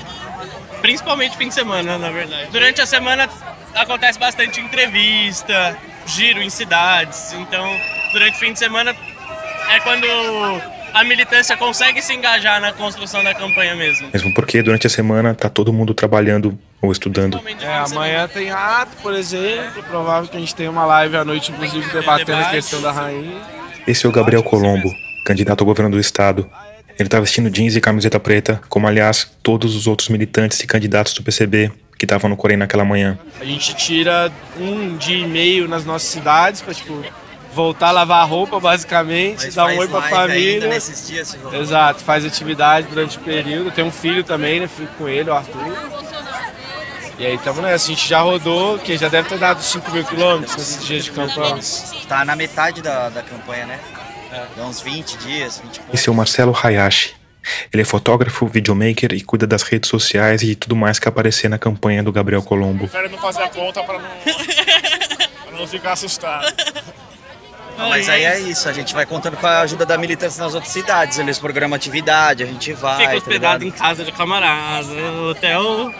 Principalmente 0.81 1.35
fim 1.37 1.49
de 1.49 1.53
semana, 1.53 1.97
na 1.97 2.09
verdade. 2.09 2.47
Durante 2.51 2.81
a 2.81 2.85
semana 2.85 3.29
acontece 3.75 4.17
bastante 4.17 4.61
entrevista, 4.61 5.77
giro 6.05 6.41
em 6.41 6.49
cidades. 6.49 7.33
Então, 7.33 7.67
durante 8.13 8.35
o 8.35 8.39
fim 8.39 8.53
de 8.53 8.59
semana 8.59 8.95
é 9.69 9.79
quando 9.81 10.05
a 10.95 11.03
militância 11.03 11.57
consegue 11.57 12.01
se 12.01 12.13
engajar 12.13 12.61
na 12.61 12.71
construção 12.71 13.21
da 13.21 13.33
campanha 13.33 13.75
mesmo. 13.75 14.09
Mesmo 14.13 14.33
porque 14.33 14.63
durante 14.63 14.87
a 14.87 14.89
semana 14.89 15.35
tá 15.35 15.49
todo 15.49 15.73
mundo 15.73 15.93
trabalhando 15.93 16.57
ou 16.81 16.89
estudando. 16.89 17.39
É, 17.61 17.77
amanhã 17.91 18.27
tem 18.29 18.49
ato, 18.49 18.95
por 19.01 19.13
exemplo. 19.13 19.83
Provável 19.83 20.29
que 20.29 20.37
a 20.37 20.39
gente 20.39 20.55
tenha 20.55 20.71
uma 20.71 20.85
live 20.85 21.17
à 21.17 21.25
noite, 21.25 21.51
inclusive, 21.51 21.91
debatendo 21.91 22.41
a 22.41 22.49
questão 22.49 22.81
da 22.81 22.93
rainha. 22.93 23.41
Esse 23.85 24.05
é 24.05 24.09
o 24.09 24.11
Gabriel 24.11 24.41
Colombo, 24.41 24.89
candidato 25.25 25.61
ao 25.61 25.65
governo 25.65 25.91
do 25.91 25.99
estado. 25.99 26.49
Ele 26.97 27.09
tá 27.09 27.19
vestindo 27.19 27.49
jeans 27.49 27.75
e 27.75 27.81
camiseta 27.81 28.17
preta, 28.17 28.61
como 28.69 28.87
aliás 28.87 29.29
todos 29.43 29.75
os 29.75 29.87
outros 29.87 30.07
militantes 30.07 30.61
e 30.61 30.67
candidatos 30.67 31.13
do 31.13 31.21
PCB 31.21 31.71
que 31.97 32.05
estavam 32.05 32.29
no 32.29 32.37
Corém 32.37 32.55
naquela 32.55 32.85
manhã. 32.85 33.19
A 33.39 33.43
gente 33.43 33.75
tira 33.75 34.31
um 34.57 34.95
dia 34.95 35.17
e 35.17 35.27
meio 35.27 35.67
nas 35.67 35.83
nossas 35.83 36.07
cidades 36.07 36.61
pra, 36.61 36.73
tipo, 36.73 37.03
voltar 37.55 37.87
a 37.87 37.91
lavar 37.91 38.21
a 38.21 38.25
roupa, 38.25 38.59
basicamente, 38.59 39.49
dar 39.51 39.67
um 39.67 39.77
oi 39.77 39.87
pra 39.87 40.01
família. 40.03 40.67
nesses 40.67 41.07
dias, 41.07 41.29
se. 41.29 41.39
Exato, 41.55 42.03
faz 42.03 42.25
atividade 42.25 42.87
durante 42.87 43.17
o 43.17 43.21
período. 43.21 43.71
Tem 43.71 43.83
um 43.83 43.91
filho 43.91 44.23
também, 44.23 44.59
né? 44.59 44.67
Fico 44.67 44.93
com 44.97 45.07
ele, 45.07 45.29
o 45.29 45.33
Arthur. 45.33 45.73
E 47.17 47.25
aí 47.25 47.35
estamos 47.35 47.63
nessa, 47.63 47.85
a 47.85 47.87
gente 47.87 48.07
já 48.07 48.19
rodou, 48.19 48.77
que 48.77 48.97
já 48.97 49.07
deve 49.07 49.29
ter 49.29 49.39
dado 49.39 49.63
5 49.63 49.89
mil 49.89 50.03
quilômetros 50.03 50.57
nesses 50.57 50.85
dias 50.85 51.05
de 51.05 51.11
campanha. 51.11 51.57
Tá 52.09 52.25
na 52.25 52.35
metade 52.35 52.81
da, 52.81 53.07
da 53.07 53.23
campanha, 53.23 53.65
né? 53.65 53.79
Dá 54.57 54.65
uns 54.65 54.81
20 54.81 55.17
dias, 55.19 55.61
20 55.63 55.75
e 55.75 55.79
pouco. 55.79 55.95
Esse 55.95 56.09
é 56.09 56.11
o 56.11 56.15
Marcelo 56.15 56.53
Hayashi. 56.61 57.15
Ele 57.71 57.83
é 57.83 57.85
fotógrafo, 57.85 58.47
videomaker 58.47 59.13
e 59.13 59.21
cuida 59.21 59.47
das 59.47 59.61
redes 59.61 59.89
sociais 59.89 60.41
e 60.41 60.47
de 60.47 60.55
tudo 60.55 60.75
mais 60.75 60.99
que 60.99 61.07
aparecer 61.07 61.47
na 61.47 61.57
campanha 61.57 62.03
do 62.03 62.11
Gabriel 62.11 62.41
Colombo. 62.41 62.87
Prefere 62.87 63.07
não 63.07 63.19
fazer 63.19 63.43
a 63.43 63.49
conta 63.49 63.83
pra 63.83 63.99
não, 63.99 64.09
pra 65.45 65.59
não 65.59 65.67
ficar 65.67 65.93
assustado. 65.93 66.51
Não, 67.77 67.89
mas 67.89 68.07
aí 68.07 68.23
é 68.23 68.39
isso, 68.39 68.69
a 68.69 68.73
gente 68.73 68.93
vai 68.93 69.05
contando 69.05 69.37
com 69.37 69.45
a 69.45 69.61
ajuda 69.61 69.85
da 69.85 69.97
militância 69.97 70.43
nas 70.43 70.53
outras 70.53 70.71
cidades. 70.71 71.17
Eles 71.19 71.37
programam 71.37 71.75
atividade, 71.75 72.43
a 72.43 72.45
gente 72.45 72.73
vai. 72.73 72.97
Fica 72.97 73.11
tá 73.11 73.17
hospedado 73.17 73.63
em 73.63 73.67
ligado? 73.67 73.79
casa 73.79 74.03
de 74.03 74.11
camarada, 74.11 74.93
hotel, 75.29 75.93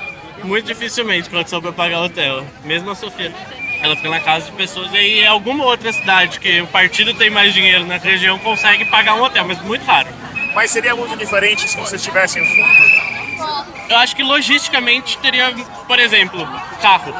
muito 0.43 0.65
dificilmente 0.65 1.29
quando 1.29 1.47
soube 1.47 1.71
pagar 1.71 2.01
hotel. 2.01 2.45
Mesmo 2.63 2.91
a 2.91 2.95
Sofia, 2.95 3.33
ela 3.81 3.95
fica 3.95 4.09
na 4.09 4.19
casa 4.19 4.45
de 4.45 4.51
pessoas 4.53 4.91
e 4.93 4.97
aí 4.97 5.25
alguma 5.25 5.65
outra 5.65 5.91
cidade 5.91 6.39
que 6.39 6.61
o 6.61 6.67
partido 6.67 7.13
tem 7.13 7.29
mais 7.29 7.53
dinheiro 7.53 7.85
na 7.85 7.97
região 7.97 8.39
consegue 8.39 8.85
pagar 8.85 9.15
um 9.15 9.21
hotel, 9.21 9.45
mas 9.45 9.61
muito 9.61 9.85
raro. 9.85 10.09
Mas 10.53 10.71
seria 10.71 10.95
muito 10.95 11.17
diferente 11.17 11.67
se 11.67 11.75
vocês 11.77 12.01
tivessem 12.01 12.41
um 12.41 12.45
fundo? 12.45 13.15
Eu 13.89 13.97
acho 13.97 14.15
que 14.15 14.23
logisticamente 14.23 15.17
teria, 15.19 15.53
por 15.87 15.99
exemplo, 15.99 16.47
carro. 16.81 17.13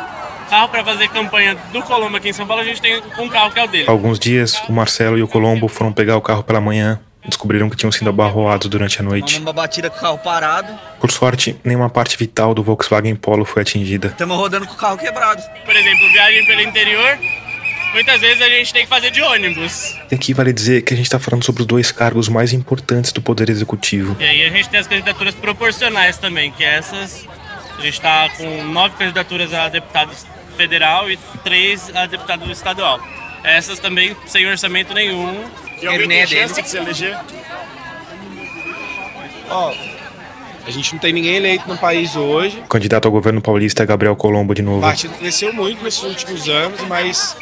Carro 0.49 0.69
para 0.69 0.83
fazer 0.83 1.07
campanha 1.09 1.55
do 1.73 1.81
Colombo 1.81 2.17
aqui 2.17 2.29
em 2.29 2.33
São 2.33 2.45
Paulo, 2.45 2.61
a 2.61 2.65
gente 2.65 2.81
tem 2.81 3.01
um 3.19 3.27
carro 3.29 3.51
que 3.51 3.59
é 3.59 3.63
o 3.63 3.67
dele. 3.67 3.89
Alguns 3.89 4.19
dias, 4.19 4.61
o 4.69 4.71
Marcelo 4.71 5.17
e 5.17 5.23
o 5.23 5.27
Colombo 5.27 5.67
foram 5.67 5.91
pegar 5.91 6.17
o 6.17 6.21
carro 6.21 6.43
pela 6.43 6.61
manhã 6.61 6.99
descobriram 7.27 7.69
que 7.69 7.75
tinham 7.75 7.91
sido 7.91 8.09
abarroados 8.09 8.67
durante 8.69 8.99
a 8.99 9.03
noite. 9.03 9.39
Uma 9.39 9.53
batida 9.53 9.89
com 9.89 9.97
o 9.97 9.99
carro 10.01 10.17
parado, 10.19 10.67
Por 10.99 11.11
sorte, 11.11 11.55
nenhuma 11.63 11.89
parte 11.89 12.17
vital 12.17 12.53
do 12.53 12.63
Volkswagen 12.63 13.15
Polo 13.15 13.45
foi 13.45 13.61
atingida. 13.61 14.09
estamos 14.09 14.37
rodando 14.37 14.67
com 14.67 14.73
o 14.73 14.77
carro 14.77 14.97
quebrado. 14.97 15.41
Por 15.65 15.75
exemplo, 15.75 16.07
viagem 16.09 16.45
pelo 16.45 16.61
interior, 16.61 17.17
muitas 17.93 18.21
vezes 18.21 18.41
a 18.41 18.49
gente 18.49 18.73
tem 18.73 18.83
que 18.83 18.89
fazer 18.89 19.11
de 19.11 19.21
ônibus. 19.21 19.95
E 20.11 20.15
aqui 20.15 20.33
vale 20.33 20.53
dizer 20.53 20.83
que 20.83 20.93
a 20.93 20.97
gente 20.97 21.07
está 21.07 21.19
falando 21.19 21.43
sobre 21.43 21.61
os 21.61 21.67
dois 21.67 21.91
cargos 21.91 22.29
mais 22.29 22.53
importantes 22.53 23.11
do 23.11 23.21
Poder 23.21 23.49
Executivo. 23.49 24.15
E 24.19 24.23
aí 24.23 24.45
a 24.45 24.49
gente 24.49 24.69
tem 24.69 24.79
as 24.79 24.87
candidaturas 24.87 25.33
proporcionais 25.33 26.17
também, 26.17 26.51
que 26.51 26.63
essas 26.63 27.27
a 27.77 27.81
gente 27.81 27.95
está 27.95 28.29
com 28.29 28.63
nove 28.63 28.95
candidaturas 28.97 29.53
a 29.53 29.67
deputado 29.67 30.11
federal 30.55 31.09
e 31.09 31.17
três 31.43 31.93
a 31.95 32.05
deputado 32.05 32.49
estadual. 32.51 32.99
Essas 33.43 33.79
também 33.79 34.15
sem 34.25 34.47
orçamento 34.47 34.93
nenhum. 34.93 35.43
E 35.81 35.87
alguém 35.87 36.19
é 36.19 36.25
tem 36.25 36.47
chance 36.47 36.61
de 36.61 36.69
se 36.69 36.77
eleger? 36.77 37.17
Ó, 39.49 39.73
a 40.65 40.71
gente 40.71 40.93
não 40.93 40.99
tem 40.99 41.13
ninguém 41.13 41.35
eleito 41.35 41.67
no 41.67 41.77
país 41.77 42.15
hoje. 42.15 42.57
O 42.59 42.67
candidato 42.67 43.05
ao 43.05 43.11
governo 43.11 43.41
paulista 43.41 43.83
é 43.83 43.85
Gabriel 43.85 44.15
Colombo 44.15 44.55
de 44.55 44.61
O 44.61 44.65
novo. 44.65 44.81
partido 44.81 45.13
cresceu 45.17 45.53
muito 45.53 45.83
nesses 45.83 46.01
últimos 46.01 46.49
anos, 46.49 46.81
mas 46.87 47.37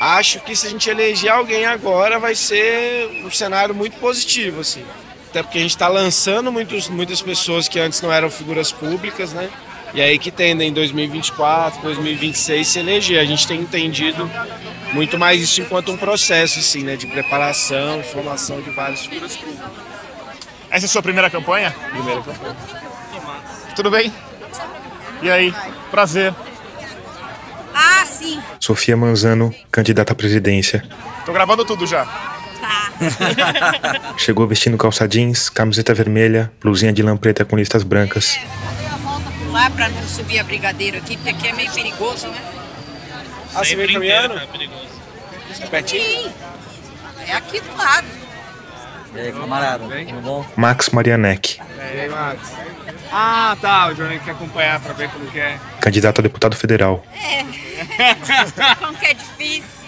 acho 0.00 0.40
que 0.40 0.56
se 0.56 0.66
a 0.66 0.70
gente 0.70 0.90
eleger 0.90 1.30
alguém 1.30 1.64
agora 1.66 2.18
vai 2.18 2.34
ser 2.34 3.22
um 3.24 3.30
cenário 3.30 3.74
muito 3.74 3.96
positivo, 3.98 4.60
assim. 4.62 4.84
Até 5.30 5.44
porque 5.44 5.58
a 5.58 5.60
gente 5.60 5.70
está 5.70 5.86
lançando 5.86 6.50
muitos, 6.50 6.88
muitas 6.88 7.22
pessoas 7.22 7.68
que 7.68 7.78
antes 7.78 8.00
não 8.02 8.12
eram 8.12 8.28
figuras 8.28 8.72
públicas, 8.72 9.32
né? 9.32 9.48
E 9.92 10.00
aí 10.00 10.18
que 10.18 10.30
tendem 10.30 10.68
em 10.68 10.72
2024, 10.72 11.82
2026 11.82 12.66
se 12.66 12.78
eleger. 12.78 13.20
A 13.20 13.24
gente 13.24 13.46
tem 13.46 13.60
entendido 13.60 14.30
muito 14.92 15.18
mais 15.18 15.40
isso 15.40 15.60
enquanto 15.60 15.90
um 15.90 15.96
processo, 15.96 16.58
assim, 16.58 16.82
né? 16.84 16.96
De 16.96 17.06
preparação, 17.06 18.02
formação 18.02 18.60
de 18.60 18.70
várias 18.70 19.04
figuras 19.04 19.36
públicas. 19.36 19.68
Essa 20.70 20.86
é 20.86 20.88
a 20.88 20.90
sua 20.90 21.02
primeira 21.02 21.28
campanha? 21.28 21.74
Primeira 21.90 22.22
campanha. 22.22 22.56
Tudo 23.74 23.90
bem? 23.90 24.12
E 25.22 25.30
aí? 25.30 25.52
Prazer. 25.90 26.32
Ah, 27.74 28.04
sim. 28.06 28.40
Sofia 28.60 28.96
Manzano, 28.96 29.52
candidata 29.70 30.12
à 30.12 30.16
presidência. 30.16 30.84
Tô 31.26 31.32
gravando 31.32 31.64
tudo 31.64 31.86
já. 31.86 32.04
Tá. 32.04 32.92
Chegou 34.16 34.46
vestindo 34.46 34.76
calça 34.76 35.08
jeans, 35.08 35.48
camiseta 35.48 35.92
vermelha, 35.92 36.52
blusinha 36.60 36.92
de 36.92 37.02
lã 37.02 37.16
preta 37.16 37.44
com 37.44 37.56
listas 37.56 37.82
brancas. 37.82 38.38
Por 38.38 38.79
lá 39.50 39.70
pra 39.70 39.88
não 39.88 40.02
subir 40.08 40.38
a 40.38 40.44
brigadeiro 40.44 40.98
aqui, 40.98 41.16
porque 41.16 41.30
aqui 41.30 41.48
é 41.48 41.52
meio 41.52 41.70
perigoso, 41.72 42.28
né? 42.28 42.40
Ah, 43.54 43.64
você 43.64 43.74
veio 43.76 43.92
caminhando? 43.92 44.34
tá 44.38 44.46
perigoso. 44.46 44.88
É 45.60 45.66
pertinho? 45.66 46.02
Sim. 46.02 46.32
É 47.26 47.32
aqui 47.34 47.60
do 47.60 47.76
lado. 47.76 48.06
E 49.14 49.20
aí, 49.20 49.32
camarada, 49.32 49.84
tudo 49.84 50.20
bom? 50.22 50.46
Max 50.54 50.90
Marianek, 50.90 51.60
É, 51.78 52.02
aí, 52.02 52.08
Max. 52.08 52.52
Ah, 53.12 53.56
tá. 53.60 53.88
O 53.88 53.94
Jornal 53.94 54.20
quer 54.20 54.30
acompanhar 54.30 54.78
pra 54.80 54.92
ver 54.92 55.10
como 55.10 55.26
que 55.30 55.40
é. 55.40 55.58
candidato 55.80 56.20
a 56.20 56.22
deputado 56.22 56.54
federal. 56.54 57.04
Como 58.78 58.96
que 58.98 59.06
é 59.06 59.14
difícil. 59.14 59.79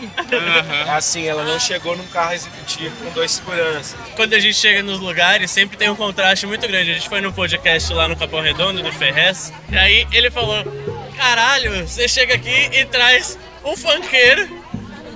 Assim, 0.88 1.26
ela 1.26 1.44
não 1.44 1.58
chegou 1.58 1.96
num 1.96 2.06
carro 2.06 2.32
executivo 2.32 2.94
com 2.96 3.10
dois 3.10 3.30
seguranças. 3.32 3.94
Quando 4.16 4.34
a 4.34 4.38
gente 4.38 4.54
chega 4.54 4.82
nos 4.82 5.00
lugares, 5.00 5.50
sempre 5.50 5.76
tem 5.76 5.88
um 5.88 5.96
contraste 5.96 6.46
muito 6.46 6.66
grande. 6.66 6.90
A 6.90 6.94
gente 6.94 7.08
foi 7.08 7.20
no 7.20 7.32
podcast 7.32 7.92
lá 7.92 8.08
no 8.08 8.16
Capão 8.16 8.40
Redondo, 8.40 8.82
do 8.82 8.92
Ferrez, 8.92 9.52
e 9.70 9.76
aí 9.76 10.06
ele 10.12 10.30
falou: 10.30 10.64
Caralho, 11.16 11.86
você 11.86 12.08
chega 12.08 12.34
aqui 12.34 12.70
e 12.72 12.84
traz 12.86 13.38
um 13.64 13.76
funkeiro, 13.76 14.48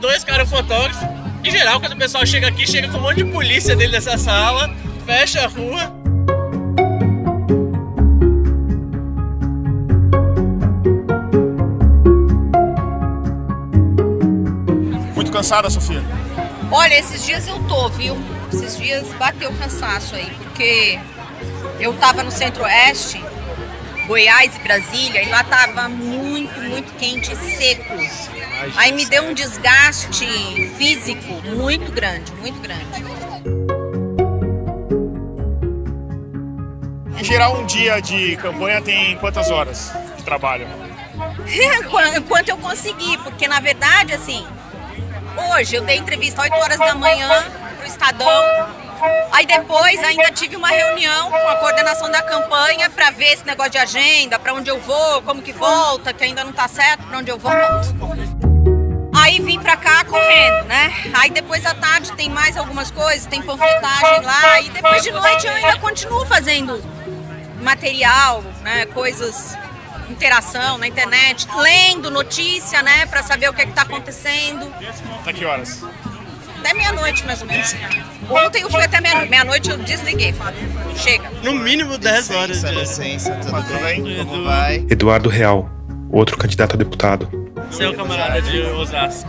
dois 0.01 0.25
caras 0.25 0.49
fotógrafos. 0.49 1.09
Em 1.45 1.51
geral, 1.51 1.81
quando 1.81 1.93
o 1.93 1.97
pessoal 1.97 2.27
chega 2.27 2.49
aqui, 2.49 2.67
chega 2.67 2.89
com 2.89 2.99
um 2.99 3.03
monte 3.03 3.23
de 3.23 3.31
polícia 3.31 3.77
dentro 3.77 3.93
dessa 3.93 4.19
sala, 4.19 4.69
fecha 5.05 5.45
a 5.45 5.47
rua. 5.47 6.06
Cansada, 15.37 15.69
Sofia? 15.69 16.03
Olha, 16.73 16.99
esses 16.99 17.23
dias 17.25 17.47
eu 17.47 17.63
tô, 17.65 17.91
viu? 17.91 18.17
Esses 18.51 18.79
dias 18.79 19.07
bateu 19.19 19.53
cansaço 19.53 20.15
aí, 20.15 20.31
porque 20.39 20.99
eu 21.79 21.93
tava 21.95 22.23
no 22.23 22.31
centro-oeste, 22.31 23.23
Goiás 24.07 24.57
e 24.57 24.59
Brasília, 24.61 25.23
e 25.23 25.29
lá 25.29 25.45
tava 25.45 25.91
muito, 25.91 26.59
muito 26.63 26.91
quente 26.97 27.33
e 27.33 27.37
seco. 27.37 27.95
Aí 28.77 28.93
me 28.93 29.05
deu 29.05 29.25
um 29.25 29.35
desgaste 29.35 30.27
físico 30.79 31.35
muito 31.55 31.93
grande, 31.93 32.33
muito 32.37 32.59
grande. 32.61 33.05
Em 37.19 37.25
geral, 37.25 37.59
um 37.59 37.67
dia 37.67 38.01
de 38.01 38.37
campanha 38.37 38.81
tem 38.81 39.19
quantas 39.19 39.51
horas 39.51 39.93
de 40.17 40.23
trabalho? 40.23 40.67
Enquanto 42.17 42.49
eu 42.49 42.57
conseguir, 42.57 43.19
porque 43.19 43.47
na 43.47 43.61
verdade, 43.61 44.15
assim, 44.15 44.47
hoje 45.51 45.77
eu 45.77 45.83
dei 45.83 45.97
entrevista 45.97 46.43
8 46.43 46.55
horas 46.55 46.79
da 46.79 46.95
manhã 46.95 47.45
pro 47.79 47.87
Estadão. 47.87 48.45
Aí 49.33 49.45
depois 49.47 50.03
ainda 50.03 50.31
tive 50.33 50.57
uma 50.57 50.69
reunião 50.69 51.31
com 51.31 51.49
a 51.49 51.57
coordenação 51.57 52.11
da 52.11 52.23
campanha 52.23 52.89
para 52.89 53.11
ver 53.11 53.33
esse 53.33 53.45
negócio 53.47 53.73
de 53.73 53.79
agenda, 53.79 54.39
para 54.39 54.55
onde 54.55 54.71
eu 54.71 54.81
vou, 54.81 55.23
como 55.23 55.43
que 55.43 55.53
volta, 55.53 56.13
que 56.13 56.25
ainda 56.25 56.43
não 56.43 56.53
tá 56.53 56.67
certo, 56.67 57.05
para 57.05 57.19
onde 57.19 57.31
eu 57.31 57.39
volto. 57.39 57.57
Aí 59.15 59.41
vim 59.41 59.59
pra 59.61 59.77
cá 59.77 60.05
correndo, 60.05 60.65
né? 60.67 60.93
Aí 61.15 61.31
depois 61.31 61.65
à 61.67 61.75
tarde 61.75 62.13
tem 62.13 62.31
mais 62.31 62.57
algumas 62.57 62.91
coisas, 62.91 63.27
tem 63.27 63.43
panfletagem 63.43 64.23
lá, 64.23 64.61
e 64.61 64.71
depois 64.71 65.03
de 65.03 65.11
noite 65.11 65.47
eu 65.47 65.53
ainda 65.53 65.79
continuo 65.79 66.25
fazendo 66.27 66.83
material, 67.61 68.43
né? 68.63 68.87
Coisas, 68.87 69.57
interação 70.17 70.79
na 70.79 70.89
internet, 70.89 71.47
lendo 71.59 72.11
notícia, 72.11 72.83
né? 72.83 73.05
Pra 73.07 73.23
saber 73.23 73.49
o 73.51 73.53
que 73.53 73.63
é 73.63 73.67
que 73.67 73.73
tá 73.73 73.83
acontecendo. 73.83 74.73
Até 75.21 75.33
que 75.33 75.45
horas? 75.45 75.85
Até 76.61 76.73
meia-noite, 76.75 77.25
mais 77.27 77.41
ou 77.43 77.47
menos. 77.47 77.75
Ontem 78.29 78.63
eu 78.63 78.71
fui 78.71 78.83
até 78.83 79.01
meia-noite. 79.01 79.31
Meia-noite 79.31 79.71
eu 79.71 79.77
desliguei, 79.79 80.33
falei, 80.33 80.67
chega. 80.97 81.31
No 81.43 81.53
mínimo 81.55 81.99
10 81.99 82.31
horas. 82.31 82.63
De- 82.63 82.71
licença, 82.75 83.33
tudo 83.37 83.63
Tudo 83.63 83.79
bem? 83.85 84.03
bem? 84.03 84.25
Como 84.25 84.45
vai? 84.45 84.77
Eduardo 84.91 85.29
Real, 85.29 85.71
outro 86.11 86.37
candidato 86.39 86.75
a 86.75 86.79
deputado. 86.79 87.29
Seu 87.71 87.95
camarada 87.95 88.41
de 88.43 88.61
Osasco. 88.63 89.29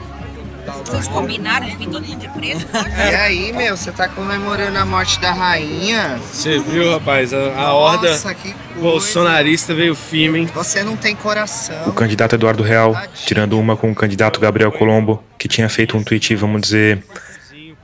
Vocês 0.85 1.07
combinaram 1.07 1.65
de 1.67 1.75
vir 1.77 1.87
todo 1.89 2.05
mundo 2.05 2.19
de 2.19 2.27
preto? 2.29 2.65
E 2.97 3.15
aí, 3.15 3.53
meu, 3.53 3.75
você 3.77 3.91
tá 3.91 4.07
comemorando 4.07 4.77
a 4.77 4.85
morte 4.85 5.19
da 5.19 5.31
rainha? 5.31 6.19
Você 6.31 6.59
viu, 6.59 6.91
rapaz? 6.91 7.33
A, 7.33 7.53
a 7.59 7.73
horda 7.73 8.09
Nossa, 8.11 8.33
que 8.33 8.51
coisa. 8.53 8.79
bolsonarista 8.81 9.73
veio 9.73 9.95
firme, 9.95 10.39
hein? 10.39 10.49
Você 10.53 10.83
não 10.83 10.95
tem 10.97 11.15
coração. 11.15 11.87
O 11.87 11.93
candidato 11.93 12.35
Eduardo 12.35 12.63
Real, 12.63 12.95
tirando 13.13 13.57
uma 13.59 13.77
com 13.77 13.91
o 13.91 13.95
candidato 13.95 14.39
Gabriel 14.39 14.71
Colombo, 14.71 15.23
que 15.37 15.47
tinha 15.47 15.69
feito 15.69 15.95
um 15.97 16.03
tweet, 16.03 16.35
vamos 16.35 16.61
dizer, 16.61 17.03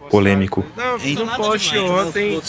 polêmico. 0.10 0.66
Não, 0.76 0.86
eu 0.94 1.00
fiz 1.00 1.20
um 1.20 1.28
post 1.28 1.70
demais, 1.72 1.90
ontem 2.08 2.42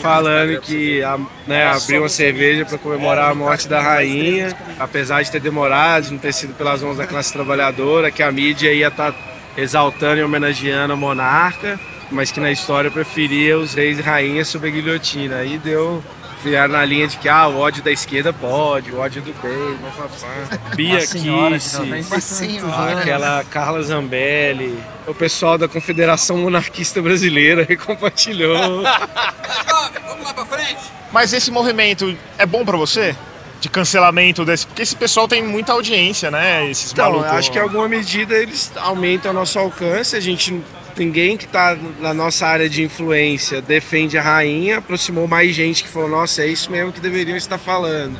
falando 0.00 0.60
que 0.60 1.02
a- 1.02 1.18
né, 1.46 1.66
abriu 1.66 2.02
uma 2.02 2.08
cerveja 2.08 2.64
para 2.64 2.78
comemorar 2.78 3.30
a 3.30 3.34
morte 3.34 3.68
da 3.68 3.80
rainha, 3.80 4.56
apesar 4.78 5.22
de 5.22 5.30
ter 5.30 5.40
demorado, 5.40 6.04
de 6.04 6.12
não 6.12 6.18
ter 6.18 6.32
sido 6.32 6.54
pelas 6.54 6.82
mãos 6.82 6.96
da 6.96 7.06
classe 7.06 7.32
trabalhadora, 7.32 8.10
que 8.10 8.22
a 8.22 8.30
mídia 8.32 8.72
ia 8.72 8.88
estar 8.88 9.12
exaltando 9.56 10.20
e 10.20 10.24
homenageando 10.24 10.92
a 10.92 10.96
monarca, 10.96 11.78
mas 12.10 12.30
que 12.30 12.40
na 12.40 12.50
história 12.50 12.90
preferia 12.90 13.58
os 13.58 13.74
reis 13.74 13.98
e 13.98 14.02
rainhas 14.02 14.48
sob 14.48 14.66
a 14.66 14.70
guilhotina. 14.70 15.36
Aí 15.36 15.58
deu 15.58 16.02
vieram 16.42 16.72
na 16.72 16.84
linha 16.84 17.06
de 17.06 17.18
que 17.18 17.28
ah, 17.28 17.46
o 17.48 17.58
ódio 17.58 17.82
da 17.82 17.92
esquerda 17.92 18.32
pode, 18.32 18.90
o 18.90 18.98
ódio 18.98 19.22
do 19.22 19.32
bem, 19.42 19.78
papapá. 19.78 20.72
Bia 20.74 21.00
Kiss, 21.00 21.76
aquela 22.92 23.44
Carla 23.44 23.82
Zambelli, 23.82 24.78
o 25.06 25.14
pessoal 25.14 25.58
da 25.58 25.68
Confederação 25.68 26.38
Monarquista 26.38 27.02
Brasileira 27.02 27.66
compartilhou. 27.76 28.56
Vamos 30.06 30.24
lá 30.24 30.34
pra 30.34 30.46
frente. 30.46 30.80
Mas 31.12 31.32
esse 31.32 31.50
movimento 31.50 32.16
é 32.38 32.46
bom 32.46 32.64
pra 32.64 32.76
você? 32.76 33.14
De 33.60 33.68
cancelamento 33.68 34.44
desse. 34.44 34.66
Porque 34.66 34.80
esse 34.82 34.96
pessoal 34.96 35.28
tem 35.28 35.42
muita 35.42 35.72
audiência, 35.72 36.30
né? 36.30 36.68
Esses 36.70 36.92
Então, 36.92 37.10
malucos. 37.12 37.30
acho 37.32 37.52
que 37.52 37.58
em 37.58 37.60
alguma 37.60 37.86
medida 37.88 38.34
eles 38.34 38.72
aumentam 38.76 39.32
o 39.32 39.34
nosso 39.34 39.58
alcance. 39.58 40.16
A 40.16 40.20
gente, 40.20 40.58
ninguém 40.96 41.36
que 41.36 41.44
está 41.44 41.76
na 42.00 42.14
nossa 42.14 42.46
área 42.46 42.68
de 42.70 42.82
influência 42.82 43.60
defende 43.60 44.16
a 44.16 44.22
rainha, 44.22 44.78
aproximou 44.78 45.28
mais 45.28 45.54
gente 45.54 45.82
que 45.82 45.88
falou: 45.90 46.08
nossa, 46.08 46.42
é 46.42 46.46
isso 46.46 46.70
mesmo 46.70 46.90
que 46.90 47.00
deveriam 47.00 47.36
estar 47.36 47.58
falando. 47.58 48.18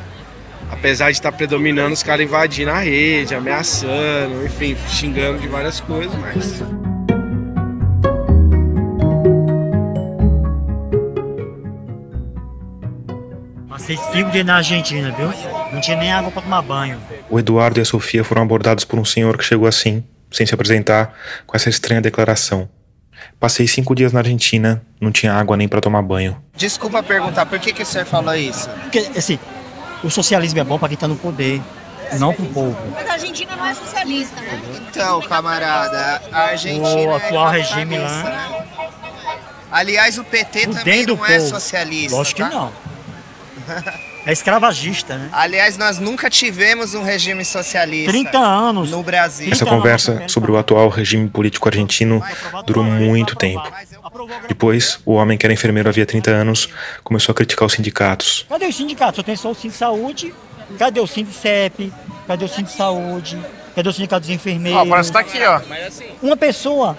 Apesar 0.69 1.07
de 1.11 1.17
estar 1.17 1.31
predominando 1.31 1.91
os 1.93 2.03
caras 2.03 2.25
invadindo 2.25 2.71
a 2.71 2.79
rede, 2.79 3.33
ameaçando, 3.35 4.45
enfim, 4.45 4.77
xingando 4.89 5.39
de 5.39 5.47
várias 5.47 5.79
coisas, 5.81 6.13
mas. 6.19 6.63
Passei 13.91 13.97
cinco 14.13 14.31
dias 14.31 14.45
na 14.45 14.55
Argentina, 14.57 15.11
viu? 15.11 15.33
Não 15.71 15.81
tinha 15.81 15.97
nem 15.97 16.11
água 16.11 16.31
pra 16.31 16.41
tomar 16.41 16.61
banho. 16.61 16.99
O 17.29 17.39
Eduardo 17.39 17.79
e 17.79 17.81
a 17.81 17.85
Sofia 17.85 18.23
foram 18.23 18.41
abordados 18.41 18.85
por 18.85 18.97
um 18.97 19.05
senhor 19.05 19.37
que 19.37 19.43
chegou 19.43 19.67
assim, 19.67 20.03
sem 20.31 20.45
se 20.45 20.53
apresentar, 20.53 21.13
com 21.45 21.57
essa 21.57 21.69
estranha 21.69 22.01
declaração. 22.01 22.69
Passei 23.39 23.67
cinco 23.67 23.93
dias 23.93 24.13
na 24.13 24.19
Argentina, 24.19 24.81
não 24.99 25.11
tinha 25.11 25.33
água 25.33 25.57
nem 25.57 25.67
para 25.67 25.81
tomar 25.81 26.01
banho. 26.01 26.41
Desculpa 26.55 27.03
perguntar, 27.03 27.45
por 27.45 27.59
que, 27.59 27.73
que 27.73 27.83
o 27.83 27.85
senhor 27.85 28.05
falou 28.05 28.33
isso? 28.35 28.69
Porque, 28.69 28.99
assim, 29.15 29.37
o 30.03 30.09
socialismo 30.09 30.59
é 30.59 30.63
bom 30.63 30.79
pra 30.79 30.87
quem 30.87 30.97
tá 30.97 31.07
no 31.07 31.17
poder, 31.17 31.61
não 32.17 32.33
pro 32.33 32.45
povo. 32.45 32.77
Mas 32.93 33.09
a 33.09 33.13
Argentina 33.13 33.55
não 33.55 33.65
é 33.65 33.73
socialista, 33.73 34.39
né? 34.41 34.61
Então, 34.89 35.21
camarada, 35.21 36.21
a 36.31 36.39
Argentina. 36.43 36.87
O 36.87 37.11
é 37.11 37.15
atual 37.15 37.43
uma 37.45 37.51
regime 37.51 37.97
lá-? 37.97 38.65
Aliás, 39.71 40.17
o 40.17 40.23
PT 40.23 40.67
Por 40.67 40.75
também 40.75 41.05
não 41.05 41.25
é 41.25 41.37
povo. 41.37 41.49
socialista. 41.49 42.15
Lógico 42.15 42.39
tá? 42.39 42.49
que 42.49 42.55
não. 42.55 42.90
É 44.25 44.31
escravagista, 44.31 45.17
né? 45.17 45.29
Aliás, 45.31 45.77
nós 45.77 45.97
nunca 45.97 46.29
tivemos 46.29 46.93
um 46.93 47.01
regime 47.01 47.43
socialista. 47.43 48.11
30 48.11 48.37
anos. 48.37 48.91
No 48.91 49.01
Brasil. 49.01 49.51
Essa 49.51 49.65
conversa 49.65 50.23
sobre 50.27 50.51
o 50.51 50.57
atual 50.57 50.89
regime 50.89 51.27
político 51.27 51.67
argentino 51.67 52.21
durou 52.65 52.83
muito 52.83 53.35
tempo. 53.35 53.63
Depois, 54.47 54.99
o 55.05 55.13
homem 55.13 55.37
que 55.37 55.45
era 55.45 55.53
enfermeiro 55.53 55.89
havia 55.89 56.05
30 56.05 56.29
anos 56.29 56.69
começou 57.03 57.33
a 57.33 57.35
criticar 57.35 57.65
os 57.65 57.73
sindicatos. 57.73 58.45
Cadê 58.47 58.67
os 58.67 58.75
sindicatos? 58.75 59.15
Só 59.15 59.23
tem 59.23 59.35
só 59.35 59.51
o 59.51 59.55
Sindicato 59.55 59.71
de 59.71 59.77
Saúde. 59.77 60.33
Cadê 60.77 60.99
o 60.99 61.07
Sindicep? 61.07 61.91
Cadê 62.27 62.45
o 62.45 62.47
Sindicato 62.47 62.71
de 62.71 62.77
Saúde? 62.77 63.39
Cadê 63.75 63.89
o 63.89 63.93
Sindicato 63.93 64.21
dos 64.21 64.29
Enfermeiros? 64.29 64.81
Ó, 64.81 64.85
parece 64.85 65.09
que 65.09 65.13
tá 65.13 65.19
aqui, 65.19 65.39
ó. 65.43 65.61
Uma 66.21 66.37
pessoa 66.37 66.97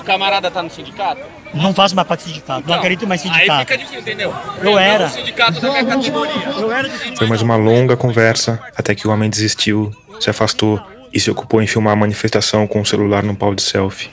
O 0.00 0.04
camarada 0.04 0.50
tá 0.50 0.62
no 0.62 0.70
sindicato? 0.70 1.22
Não 1.54 1.72
faz 1.74 1.92
mais 1.92 2.06
parte 2.06 2.24
do 2.24 2.28
sindicato. 2.28 2.68
não 2.68 2.74
acredito 2.74 3.06
mais 3.06 3.24
em 3.24 3.28
Então, 3.28 3.36
Aí 3.38 3.46
sindicato. 3.46 3.60
fica 3.66 3.78
difícil, 3.78 4.00
entendeu? 4.00 4.34
Eu 4.62 4.78
era. 4.78 5.06
O 5.06 5.10
sindicato 5.10 5.60
da 5.60 5.70
minha 5.70 5.84
categoria. 5.84 6.44
Eu 6.58 6.72
era 6.72 6.90
Foi 7.16 7.26
mais 7.26 7.42
uma 7.42 7.56
longa 7.56 7.96
conversa 7.96 8.60
até 8.76 8.94
que 8.94 9.06
o 9.06 9.10
homem 9.10 9.28
desistiu, 9.30 9.92
se 10.20 10.28
afastou 10.30 10.80
e 11.12 11.18
se 11.20 11.30
ocupou 11.30 11.62
em 11.62 11.66
filmar 11.66 11.92
a 11.92 11.96
manifestação 11.96 12.66
com 12.66 12.80
o 12.80 12.86
celular 12.86 13.22
num 13.22 13.34
pau 13.34 13.54
de 13.54 13.62
selfie. 13.62 14.10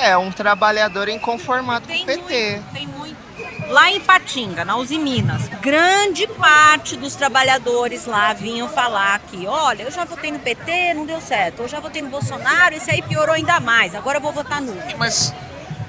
É, 0.00 0.16
um 0.16 0.30
trabalhador 0.30 1.08
inconformado 1.08 1.88
com 1.88 1.94
o 1.94 2.06
PT. 2.06 2.60
Tem 2.72 2.86
muito. 2.86 3.16
Lá 3.68 3.90
em 3.90 4.00
Patinga, 4.00 4.64
na 4.64 4.76
Uzi 4.76 4.96
Minas, 4.98 5.48
grande 5.60 6.26
parte 6.26 6.96
dos 6.96 7.14
trabalhadores 7.16 8.06
lá 8.06 8.32
vinham 8.32 8.66
falar 8.68 9.18
que, 9.30 9.46
olha, 9.46 9.82
eu 9.82 9.90
já 9.90 10.04
votei 10.06 10.30
no 10.30 10.38
PT, 10.38 10.94
não 10.94 11.04
deu 11.04 11.20
certo. 11.20 11.62
Eu 11.62 11.68
já 11.68 11.78
votei 11.78 12.00
no 12.00 12.08
Bolsonaro, 12.08 12.74
esse 12.74 12.90
aí 12.90 13.02
piorou 13.02 13.34
ainda 13.34 13.60
mais. 13.60 13.94
Agora 13.94 14.16
eu 14.18 14.22
vou 14.22 14.32
votar 14.32 14.62
no. 14.62 14.74
Mas 14.96 15.34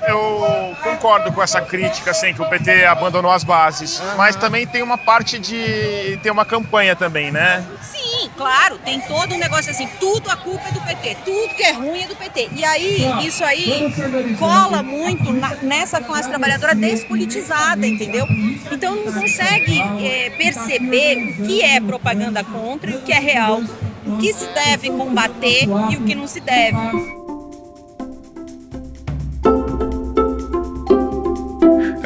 eu 0.07 0.75
concordo 0.83 1.31
com 1.31 1.41
essa 1.41 1.62
crítica, 1.62 2.12
assim, 2.12 2.33
que 2.33 2.41
o 2.41 2.45
PT 2.49 2.85
abandonou 2.85 3.31
as 3.31 3.43
bases. 3.43 4.01
Mas 4.17 4.35
também 4.35 4.65
tem 4.65 4.81
uma 4.81 4.97
parte 4.97 5.38
de. 5.39 6.17
tem 6.23 6.31
uma 6.31 6.45
campanha 6.45 6.95
também, 6.95 7.31
né? 7.31 7.63
Sim, 7.81 8.29
claro, 8.38 8.77
tem 8.79 8.99
todo 9.01 9.33
um 9.35 9.38
negócio 9.38 9.71
assim, 9.71 9.88
tudo 9.99 10.29
a 10.29 10.35
culpa 10.35 10.67
é 10.69 10.71
do 10.71 10.81
PT, 10.81 11.17
tudo 11.25 11.55
que 11.55 11.63
é 11.63 11.71
ruim 11.71 12.03
é 12.03 12.07
do 12.07 12.15
PT. 12.15 12.49
E 12.55 12.63
aí, 12.65 13.25
isso 13.25 13.43
aí 13.43 13.93
cola 14.38 14.81
muito 14.83 15.31
na- 15.33 15.55
nessa 15.62 16.01
classe 16.01 16.29
trabalhadora 16.29 16.73
despolitizada, 16.75 17.85
entendeu? 17.85 18.25
Então 18.71 18.95
não 18.95 19.12
consegue 19.13 19.79
eh, 20.01 20.31
perceber 20.38 21.35
o 21.39 21.45
que 21.45 21.62
é 21.62 21.79
propaganda 21.79 22.43
contra 22.43 22.91
e 22.91 22.95
o 22.95 23.01
que 23.01 23.12
é 23.12 23.19
real, 23.19 23.62
o 24.05 24.17
que 24.17 24.33
se 24.33 24.47
deve 24.47 24.89
combater 24.89 25.63
e 25.91 25.95
o 25.97 26.01
que 26.05 26.15
não 26.15 26.27
se 26.27 26.39
deve. 26.39 27.18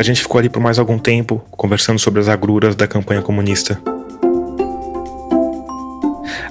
A 0.04 0.06
gente 0.06 0.22
ficou 0.22 0.38
ali 0.38 0.50
por 0.50 0.60
mais 0.60 0.78
algum 0.78 1.00
tempo, 1.00 1.42
conversando 1.52 1.98
sobre 1.98 2.20
as 2.20 2.28
agruras 2.28 2.76
da 2.76 2.86
campanha 2.86 3.22
comunista. 3.22 3.82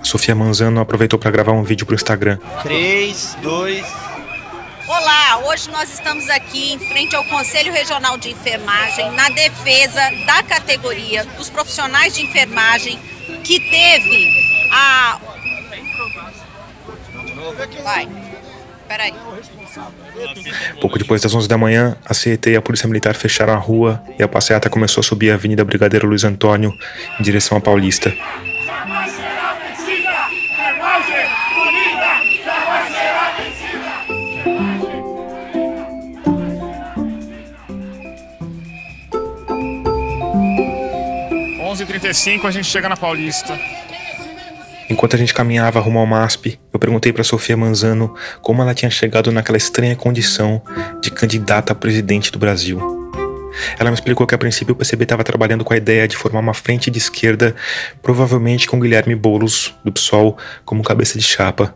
A 0.00 0.02
Sofia 0.02 0.34
Manzano 0.34 0.80
aproveitou 0.80 1.18
para 1.18 1.30
gravar 1.30 1.52
um 1.52 1.62
vídeo 1.62 1.84
pro 1.84 1.94
Instagram. 1.94 2.38
3, 2.62 3.36
2. 3.42 3.84
Olá, 4.88 5.42
hoje 5.44 5.70
nós 5.70 5.92
estamos 5.92 6.30
aqui 6.30 6.72
em 6.72 6.78
frente 6.78 7.14
ao 7.14 7.22
Conselho 7.24 7.70
Regional 7.74 8.16
de 8.16 8.30
Enfermagem, 8.30 9.12
na 9.12 9.28
defesa 9.28 10.00
da 10.24 10.42
categoria 10.44 11.22
dos 11.36 11.50
profissionais 11.50 12.14
de 12.14 12.22
enfermagem 12.22 12.98
que 13.44 13.60
teve 13.60 14.32
a. 14.70 15.20
Vai, 17.84 18.08
peraí. 18.88 19.12
Pouco 20.80 20.98
depois 20.98 21.22
das 21.22 21.34
11 21.34 21.48
da 21.48 21.56
manhã, 21.58 21.96
a 22.04 22.14
CET 22.14 22.50
e 22.50 22.56
a 22.56 22.62
Polícia 22.62 22.88
Militar 22.88 23.14
fecharam 23.14 23.52
a 23.52 23.56
rua 23.56 24.02
e 24.18 24.22
a 24.22 24.28
passeata 24.28 24.68
começou 24.68 25.00
a 25.00 25.04
subir 25.04 25.30
a 25.30 25.34
Avenida 25.34 25.64
Brigadeiro 25.64 26.06
Luiz 26.06 26.24
Antônio 26.24 26.74
em 27.18 27.22
direção 27.22 27.56
à 27.56 27.60
Paulista. 27.60 28.12
h 41.72 41.86
35 41.86 42.46
a 42.46 42.50
gente 42.50 42.66
chega 42.66 42.88
na 42.88 42.96
Paulista. 42.96 43.58
Enquanto 44.92 45.16
a 45.16 45.18
gente 45.18 45.32
caminhava 45.32 45.80
rumo 45.80 45.98
ao 45.98 46.06
MASP, 46.06 46.60
eu 46.70 46.78
perguntei 46.78 47.14
para 47.14 47.24
Sofia 47.24 47.56
Manzano 47.56 48.14
como 48.42 48.60
ela 48.60 48.74
tinha 48.74 48.90
chegado 48.90 49.32
naquela 49.32 49.56
estranha 49.56 49.96
condição 49.96 50.60
de 51.00 51.10
candidata 51.10 51.72
a 51.72 51.74
presidente 51.74 52.30
do 52.30 52.38
Brasil. 52.38 52.78
Ela 53.78 53.88
me 53.90 53.94
explicou 53.94 54.26
que 54.26 54.34
a 54.34 54.38
princípio 54.38 54.74
o 54.74 54.76
PCB 54.76 55.04
estava 55.04 55.24
trabalhando 55.24 55.64
com 55.64 55.72
a 55.72 55.78
ideia 55.78 56.06
de 56.06 56.14
formar 56.14 56.40
uma 56.40 56.52
frente 56.52 56.90
de 56.90 56.98
esquerda, 56.98 57.56
provavelmente 58.02 58.66
com 58.66 58.78
Guilherme 58.78 59.14
Boulos, 59.14 59.74
do 59.82 59.90
PSOL, 59.90 60.36
como 60.62 60.82
cabeça 60.82 61.18
de 61.18 61.24
chapa. 61.24 61.74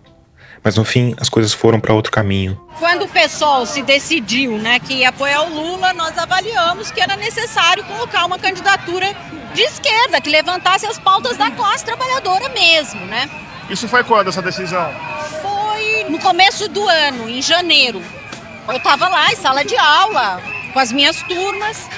Mas 0.66 0.74
no 0.74 0.84
fim, 0.84 1.14
as 1.20 1.28
coisas 1.28 1.52
foram 1.52 1.78
para 1.78 1.94
outro 1.94 2.10
caminho. 2.10 2.60
Quando 2.80 3.04
o 3.04 3.08
pessoal 3.08 3.64
se 3.64 3.82
decidiu 3.82 4.58
né, 4.58 4.80
que 4.80 4.94
ia 4.94 5.10
apoiar 5.10 5.42
o 5.42 5.54
Lula, 5.54 5.92
nós 5.92 6.18
avaliamos 6.18 6.90
que 6.90 7.00
era 7.00 7.14
necessário 7.14 7.84
colocar 7.84 8.24
uma 8.24 8.36
candidatura 8.36 9.14
de 9.54 9.62
esquerda, 9.62 10.20
que 10.20 10.28
levantasse 10.28 10.84
as 10.84 10.98
pautas 10.98 11.36
da 11.36 11.52
classe 11.52 11.84
trabalhadora 11.84 12.48
mesmo, 12.48 12.98
né? 13.06 13.30
Isso 13.70 13.86
foi 13.86 14.02
quando 14.02 14.26
essa 14.26 14.42
decisão? 14.42 14.92
Foi 15.40 16.10
no 16.10 16.18
começo 16.18 16.68
do 16.68 16.88
ano, 16.88 17.28
em 17.28 17.40
janeiro. 17.40 18.02
Eu 18.66 18.78
estava 18.78 19.06
lá 19.06 19.30
em 19.30 19.36
sala 19.36 19.64
de 19.64 19.76
aula, 19.76 20.42
com 20.72 20.80
as 20.80 20.90
minhas 20.90 21.22
turmas. 21.22 21.88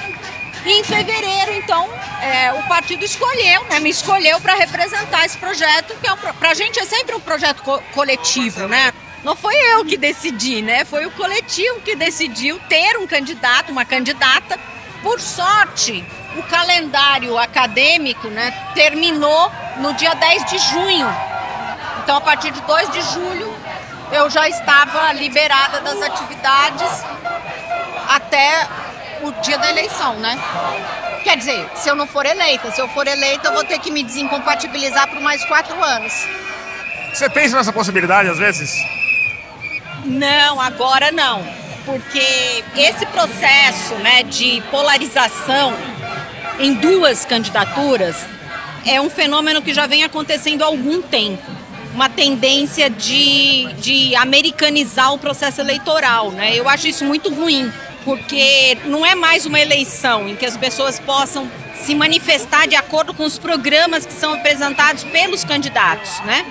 E 0.65 0.71
em 0.79 0.83
fevereiro, 0.83 1.53
então, 1.53 1.89
é, 2.21 2.51
o 2.53 2.63
partido 2.67 3.03
escolheu, 3.05 3.63
né, 3.69 3.79
me 3.79 3.89
escolheu 3.89 4.39
para 4.41 4.55
representar 4.55 5.25
esse 5.25 5.37
projeto, 5.37 5.95
que 6.01 6.07
é 6.07 6.13
um, 6.13 6.17
pro- 6.17 6.33
pra 6.33 6.53
gente 6.53 6.79
é 6.79 6.85
sempre 6.85 7.15
um 7.15 7.19
projeto 7.19 7.63
co- 7.63 7.81
coletivo, 7.93 8.67
né? 8.67 8.91
Não 9.23 9.35
foi 9.35 9.55
eu 9.55 9.85
que 9.85 9.97
decidi, 9.97 10.61
né? 10.61 10.83
Foi 10.85 11.05
o 11.05 11.11
coletivo 11.11 11.79
que 11.81 11.95
decidiu 11.95 12.59
ter 12.69 12.97
um 12.97 13.07
candidato, 13.07 13.71
uma 13.71 13.85
candidata. 13.85 14.59
Por 15.01 15.19
sorte, 15.21 16.03
o 16.35 16.43
calendário 16.43 17.37
acadêmico, 17.37 18.27
né, 18.27 18.51
terminou 18.73 19.51
no 19.77 19.93
dia 19.93 20.13
10 20.13 20.45
de 20.45 20.57
junho. 20.57 21.07
Então, 22.03 22.17
a 22.17 22.21
partir 22.21 22.51
de 22.51 22.59
2 22.61 22.89
de 22.91 23.01
julho, 23.13 23.53
eu 24.11 24.29
já 24.29 24.47
estava 24.49 25.11
liberada 25.13 25.79
das 25.81 26.01
atividades 26.01 27.03
até 28.09 28.67
o 29.23 29.31
dia 29.41 29.57
da 29.57 29.69
eleição, 29.69 30.15
né? 30.15 30.37
Quer 31.23 31.37
dizer, 31.37 31.69
se 31.75 31.89
eu 31.89 31.95
não 31.95 32.07
for 32.07 32.25
eleita, 32.25 32.71
se 32.71 32.81
eu 32.81 32.87
for 32.87 33.07
eleita, 33.07 33.49
eu 33.49 33.53
vou 33.53 33.63
ter 33.63 33.79
que 33.79 33.91
me 33.91 34.03
desincompatibilizar 34.03 35.07
por 35.09 35.19
mais 35.21 35.43
quatro 35.45 35.81
anos. 35.83 36.13
Você 37.13 37.29
pensa 37.29 37.57
nessa 37.57 37.73
possibilidade 37.73 38.29
às 38.29 38.37
vezes? 38.37 38.77
Não, 40.05 40.59
agora 40.59 41.11
não. 41.11 41.45
Porque 41.85 42.63
esse 42.75 43.05
processo 43.07 43.95
né, 43.95 44.23
de 44.23 44.61
polarização 44.69 45.73
em 46.59 46.73
duas 46.75 47.25
candidaturas 47.25 48.15
é 48.85 49.01
um 49.01 49.09
fenômeno 49.09 49.61
que 49.61 49.73
já 49.73 49.87
vem 49.87 50.03
acontecendo 50.03 50.63
há 50.63 50.67
algum 50.67 51.01
tempo. 51.01 51.43
Uma 51.93 52.07
tendência 52.07 52.89
de, 52.89 53.73
de 53.73 54.15
americanizar 54.15 55.13
o 55.13 55.17
processo 55.17 55.59
eleitoral. 55.59 56.31
Né? 56.31 56.55
Eu 56.55 56.69
acho 56.69 56.87
isso 56.87 57.03
muito 57.03 57.33
ruim, 57.33 57.71
porque 58.09 58.75
não 58.85 59.05
é 59.05 59.13
mais 59.13 59.45
uma 59.45 59.59
eleição 59.59 60.27
em 60.27 60.35
que 60.35 60.43
as 60.43 60.57
pessoas 60.57 60.99
possam 60.99 61.47
se 61.75 61.93
manifestar 61.93 62.67
de 62.67 62.75
acordo 62.75 63.13
com 63.13 63.23
os 63.23 63.37
programas 63.37 64.03
que 64.03 64.11
são 64.11 64.33
apresentados 64.33 65.03
pelos 65.03 65.43
candidatos. 65.43 66.19
Né? 66.21 66.43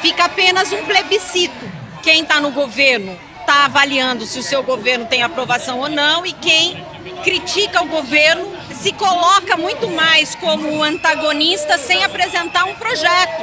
Fica 0.00 0.24
apenas 0.24 0.72
um 0.72 0.82
plebiscito. 0.86 1.70
Quem 2.02 2.22
está 2.22 2.40
no 2.40 2.50
governo 2.50 3.14
está 3.40 3.66
avaliando 3.66 4.24
se 4.24 4.38
o 4.38 4.42
seu 4.42 4.62
governo 4.62 5.04
tem 5.04 5.22
aprovação 5.22 5.80
ou 5.80 5.88
não 5.90 6.24
e 6.24 6.32
quem 6.32 6.82
critica 7.22 7.82
o 7.82 7.88
governo 7.88 8.50
se 8.74 8.90
coloca 8.92 9.54
muito 9.54 9.90
mais 9.90 10.34
como 10.36 10.82
antagonista 10.82 11.76
sem 11.76 12.02
apresentar 12.04 12.64
um 12.64 12.74
projeto. 12.74 13.42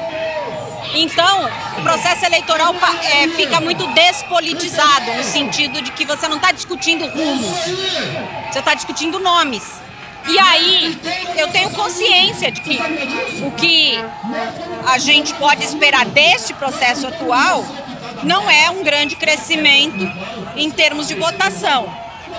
Então, 0.94 1.50
o 1.78 1.82
processo 1.82 2.26
eleitoral 2.26 2.74
é, 3.04 3.28
fica 3.30 3.62
muito 3.62 3.86
despolitizado, 3.88 5.14
no 5.14 5.24
sentido 5.24 5.82
de 5.82 5.92
que 5.92 6.06
você 6.06 6.28
não 6.28 6.38
está 6.38 6.52
discutindo 6.52 7.06
rumos, 7.06 7.58
você 8.52 8.60
está 8.60 8.74
discutindo 8.74 9.20
nomes. 9.20 9.64
E 10.28 10.38
aí, 10.38 11.00
eu 11.38 11.48
tenho 11.50 11.70
consciência 11.72 12.52
de 12.52 12.62
que 12.62 12.80
o 13.42 13.52
que 13.52 13.98
a 14.86 14.98
gente 14.98 15.34
pode 15.36 15.64
esperar 15.64 16.06
deste 16.06 16.54
processo 16.54 17.08
atual 17.08 17.64
não 18.24 18.50
é 18.50 18.70
um 18.70 18.84
grande 18.84 19.16
crescimento 19.16 20.12
em 20.56 20.70
termos 20.70 21.08
de 21.08 21.16
votação. 21.16 21.92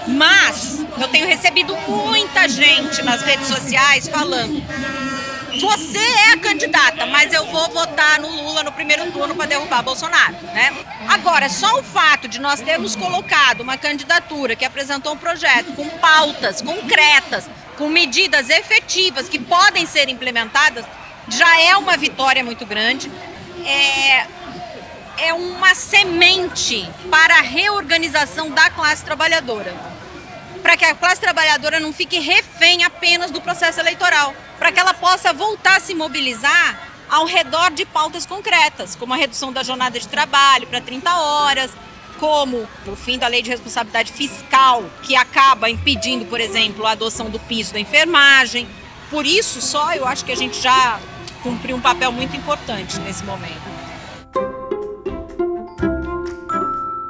Mas 0.07 0.85
eu 1.01 1.09
tenho 1.09 1.27
recebido 1.27 1.77
muita 1.89 2.49
gente 2.49 3.03
nas 3.03 3.23
redes 3.23 3.49
sociais 3.49 4.09
falando: 4.09 4.63
você 5.61 5.99
é 5.99 6.33
a 6.33 6.39
candidata, 6.39 7.07
mas 7.07 7.33
eu 7.33 7.45
vou 7.47 7.69
votar 7.71 8.21
no 8.21 8.29
Lula 8.29 8.63
no 8.63 8.73
primeiro 8.73 9.11
turno 9.13 9.35
para 9.35 9.47
derrubar 9.47 9.83
Bolsonaro, 9.83 10.35
né? 10.53 10.73
Agora, 11.09 11.49
só 11.49 11.79
o 11.79 11.83
fato 11.83 12.29
de 12.29 12.41
nós 12.41 12.61
termos 12.61 12.97
colocado 12.97 13.61
uma 13.61 13.77
candidatura 13.77 14.57
que 14.57 14.65
apresentou 14.65 15.13
um 15.13 15.17
projeto 15.17 15.73
com 15.75 15.89
pautas 15.99 16.61
concretas, 16.63 17.49
com 17.77 17.89
medidas 17.89 18.51
efetivas 18.51 19.29
que 19.29 19.39
podem 19.39 19.87
ser 19.87 20.09
implementadas, 20.09 20.85
já 21.29 21.61
é 21.61 21.77
uma 21.77 21.97
vitória 21.97 22.43
muito 22.43 22.67
grande. 22.67 23.11
É, 23.65 24.27
é 25.19 25.35
uma 25.35 25.75
semente 25.75 26.89
para 27.11 27.39
a 27.39 27.43
reorganização 27.43 28.51
da 28.51 28.71
classe 28.71 29.05
trabalhadora. 29.05 30.00
Para 30.63 30.77
que 30.77 30.85
a 30.85 30.95
classe 30.95 31.21
trabalhadora 31.21 31.81
não 31.81 31.93
fique 31.93 32.19
refém 32.19 32.85
apenas 32.85 33.31
do 33.31 33.41
processo 33.41 33.81
eleitoral, 33.81 34.35
para 34.59 34.71
que 34.71 34.79
ela 34.79 34.95
possa 34.95 35.33
voltar 35.33 35.77
a 35.77 35.81
se 35.81 35.95
mobilizar 35.95 36.91
ao 37.09 37.25
redor 37.27 37.71
de 37.71 37.85
pautas 37.85 38.25
concretas, 38.25 38.95
como 38.95 39.13
a 39.13 39.17
redução 39.17 39.53
da 39.53 39.63
jornada 39.63 39.99
de 39.99 40.07
trabalho 40.07 40.67
para 40.67 40.81
30 40.81 41.13
horas, 41.13 41.73
como 42.21 42.69
o 42.87 42.95
fim 42.95 43.19
da 43.19 43.27
lei 43.27 43.43
de 43.43 43.51
responsabilidade 43.51 44.13
fiscal, 44.13 44.85
que 45.03 45.17
acaba 45.17 45.71
impedindo, 45.71 46.27
por 46.27 46.41
exemplo, 46.41 46.87
a 46.87 46.93
adoção 46.93 47.31
do 47.31 47.41
piso 47.41 47.73
da 47.73 47.81
enfermagem. 47.81 48.69
Por 49.11 49.27
isso 49.27 49.61
só 49.61 49.93
eu 49.95 50.07
acho 50.07 50.25
que 50.25 50.31
a 50.31 50.37
gente 50.37 50.61
já 50.61 51.01
cumpriu 51.43 51.77
um 51.77 51.81
papel 51.81 52.13
muito 52.13 52.37
importante 52.37 53.01
nesse 53.01 53.25
momento. 53.25 53.81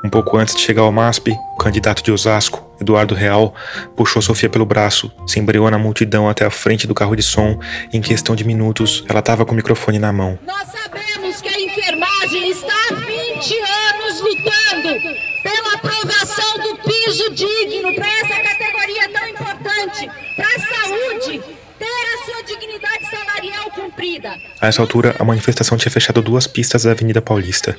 Um 0.03 0.09
pouco 0.09 0.39
antes 0.39 0.55
de 0.55 0.63
chegar 0.63 0.83
ao 0.83 0.93
MASP, 0.93 1.33
o 1.55 1.57
candidato 1.57 2.03
de 2.03 2.11
Osasco, 2.11 2.70
Eduardo 2.81 3.15
Real, 3.15 3.55
puxou 3.95 4.23
Sofia 4.23 4.49
pelo 4.49 4.65
braço, 4.65 5.13
se 5.27 5.39
embreou 5.39 5.71
na 5.71 5.79
multidão 5.79 6.29
até 6.29 6.45
a 6.45 6.51
frente 6.51 6.87
do 6.87 6.95
carro 6.95 7.15
de 7.15 7.23
som 7.23 7.59
e, 7.93 7.97
em 7.97 8.01
questão 8.01 8.35
de 8.35 8.45
minutos, 8.45 9.05
ela 9.09 9.21
estava 9.21 9.45
com 9.45 9.53
o 9.53 9.57
microfone 9.57 9.99
na 9.99 10.13
mão. 10.13 10.39
Nós 10.47 10.69
sabemos 10.69 11.41
que 11.41 11.49
a 11.49 11.61
enfermagem 11.61 12.51
está 12.51 12.73
há 12.91 12.95
20 12.95 13.59
anos 13.59 14.21
lutando 14.21 15.01
pela 15.43 15.75
aprovação 15.75 16.59
do 16.59 16.77
piso 16.79 17.31
digno 17.35 17.95
para 17.95 18.09
essa 18.21 18.41
categoria 18.43 19.09
tão 19.13 19.29
importante, 19.29 20.11
para 20.37 20.47
a 20.47 20.59
saúde, 20.59 21.43
ter 21.79 21.85
a 21.85 22.25
sua 22.25 22.43
dignidade 22.45 23.07
salarial 23.11 23.71
cumprida. 23.71 24.35
A 24.61 24.67
essa 24.67 24.83
altura, 24.83 25.17
a 25.19 25.25
manifestação 25.25 25.79
tinha 25.79 25.91
fechado 25.91 26.23
duas 26.23 26.47
pistas 26.47 26.83
da 26.85 26.93
Avenida 26.93 27.23
Paulista. 27.23 27.79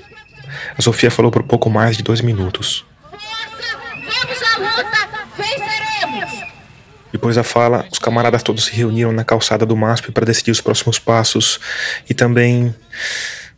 A 0.77 0.81
Sofia 0.81 1.11
falou 1.11 1.31
por 1.31 1.43
pouco 1.43 1.69
mais 1.69 1.97
de 1.97 2.03
dois 2.03 2.21
minutos. 2.21 2.85
Vamos 3.11 4.41
à 4.43 4.57
luta, 4.57 5.09
venceremos! 5.37 6.51
Depois 7.11 7.35
da 7.35 7.43
fala, 7.43 7.85
os 7.91 7.99
camaradas 7.99 8.41
todos 8.41 8.65
se 8.65 8.75
reuniram 8.75 9.11
na 9.11 9.23
calçada 9.23 9.65
do 9.65 9.75
MASP 9.75 10.11
para 10.11 10.25
decidir 10.25 10.51
os 10.51 10.61
próximos 10.61 10.97
passos 10.97 11.59
e 12.09 12.13
também. 12.13 12.73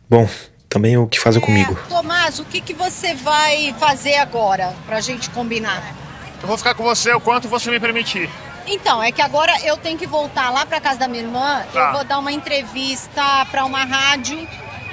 Bom, 0.08 0.28
também 0.68 0.96
o 0.96 1.06
que 1.06 1.20
fazer 1.20 1.40
comigo. 1.40 1.78
Tomás, 1.88 2.40
o 2.40 2.44
que, 2.44 2.60
que 2.60 2.74
você 2.74 3.14
vai 3.14 3.74
fazer 3.78 4.16
agora 4.16 4.74
pra 4.86 5.00
gente 5.00 5.30
combinar? 5.30 5.94
Eu 6.42 6.48
vou 6.48 6.58
ficar 6.58 6.74
com 6.74 6.82
você 6.82 7.12
o 7.12 7.20
quanto 7.20 7.48
você 7.48 7.70
me 7.70 7.78
permitir. 7.78 8.28
Então, 8.66 9.02
é 9.02 9.12
que 9.12 9.22
agora 9.22 9.52
eu 9.62 9.76
tenho 9.76 9.98
que 9.98 10.06
voltar 10.06 10.50
lá 10.50 10.66
pra 10.66 10.80
casa 10.80 10.98
da 10.98 11.08
minha 11.08 11.22
irmã. 11.22 11.64
Tá. 11.72 11.88
Eu 11.88 11.92
vou 11.92 12.04
dar 12.04 12.18
uma 12.18 12.32
entrevista 12.32 13.46
pra 13.50 13.64
uma 13.64 13.84
rádio 13.84 14.46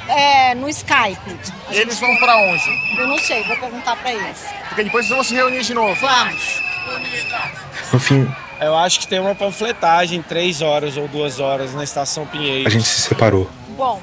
é, 0.07 0.53
no 0.55 0.69
Skype. 0.69 1.39
Eles 1.69 1.99
vão 1.99 2.15
pra 2.17 2.37
onde? 2.37 2.63
Eu 2.97 3.07
não 3.07 3.17
sei, 3.17 3.43
vou 3.43 3.57
perguntar 3.57 3.95
pra 3.95 4.13
eles. 4.13 4.45
Porque 4.67 4.83
depois 4.83 5.05
eles 5.05 5.15
vão 5.15 5.23
se 5.23 5.33
reunir 5.33 5.63
de 5.63 5.73
novo. 5.73 5.99
Vamos. 5.99 6.61
No 7.91 7.99
fim, 7.99 8.29
Eu 8.61 8.75
acho 8.75 8.99
que 8.99 9.07
tem 9.07 9.19
uma 9.19 9.33
panfletagem, 9.33 10.21
três 10.21 10.61
horas 10.61 10.95
ou 10.95 11.07
duas 11.07 11.39
horas 11.39 11.73
na 11.73 11.83
estação 11.83 12.27
Pinheiro. 12.27 12.67
a 12.67 12.71
gente 12.71 12.87
se 12.87 13.01
separou. 13.01 13.49
Bom, 13.75 13.99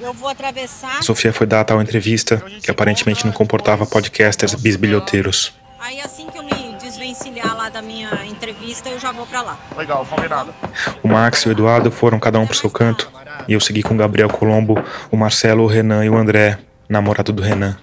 eu 0.00 0.14
vou 0.14 0.30
atravessar. 0.30 1.00
A 1.00 1.02
Sofia 1.02 1.34
foi 1.34 1.46
dar 1.46 1.60
a 1.60 1.64
tal 1.64 1.82
entrevista, 1.82 2.42
que 2.62 2.70
aparentemente 2.70 3.26
não 3.26 3.32
comportava 3.32 3.84
podcasters 3.84 4.54
bisbilhoteiros. 4.54 5.52
Aí 5.78 6.00
assim 6.00 6.26
que 6.30 6.38
eu 6.38 6.42
me 6.42 6.78
desvencilhar 6.80 7.54
lá 7.54 7.68
da 7.68 7.82
minha 7.82 8.24
entrevista, 8.24 8.88
eu 8.88 8.98
já 8.98 9.12
vou 9.12 9.26
pra 9.26 9.42
lá. 9.42 9.58
Legal, 9.76 10.06
combinado. 10.06 10.54
O 11.02 11.08
Max 11.08 11.42
e 11.42 11.48
o 11.48 11.52
Eduardo 11.52 11.90
foram 11.90 12.18
cada 12.18 12.40
um 12.40 12.46
pro 12.46 12.56
seu 12.56 12.70
canto, 12.70 13.12
e 13.46 13.52
eu 13.52 13.60
segui 13.60 13.82
com 13.82 13.92
o 13.92 13.98
Gabriel 13.98 14.30
Colombo, 14.30 14.82
o 15.10 15.16
Marcelo, 15.18 15.64
o 15.64 15.66
Renan 15.66 16.02
e 16.02 16.08
o 16.08 16.16
André, 16.16 16.58
namorado 16.88 17.34
do 17.34 17.42
Renan. 17.42 17.76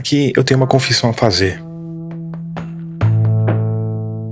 Aqui 0.00 0.32
eu 0.34 0.42
tenho 0.42 0.58
uma 0.58 0.66
confissão 0.66 1.10
a 1.10 1.12
fazer. 1.12 1.62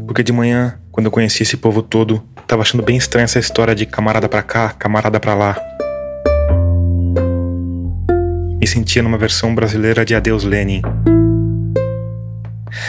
Porque 0.06 0.22
de 0.22 0.32
manhã, 0.32 0.78
quando 0.90 1.04
eu 1.04 1.12
conheci 1.12 1.42
esse 1.42 1.58
povo 1.58 1.82
todo, 1.82 2.24
tava 2.46 2.62
achando 2.62 2.82
bem 2.82 2.96
estranha 2.96 3.24
essa 3.24 3.38
história 3.38 3.74
de 3.74 3.84
camarada 3.84 4.30
pra 4.30 4.42
cá, 4.42 4.70
camarada 4.70 5.20
pra 5.20 5.34
lá. 5.34 5.60
Me 8.58 8.66
sentia 8.66 9.02
numa 9.02 9.18
versão 9.18 9.54
brasileira 9.54 10.06
de 10.06 10.14
Adeus 10.14 10.42
Lenin. 10.42 10.80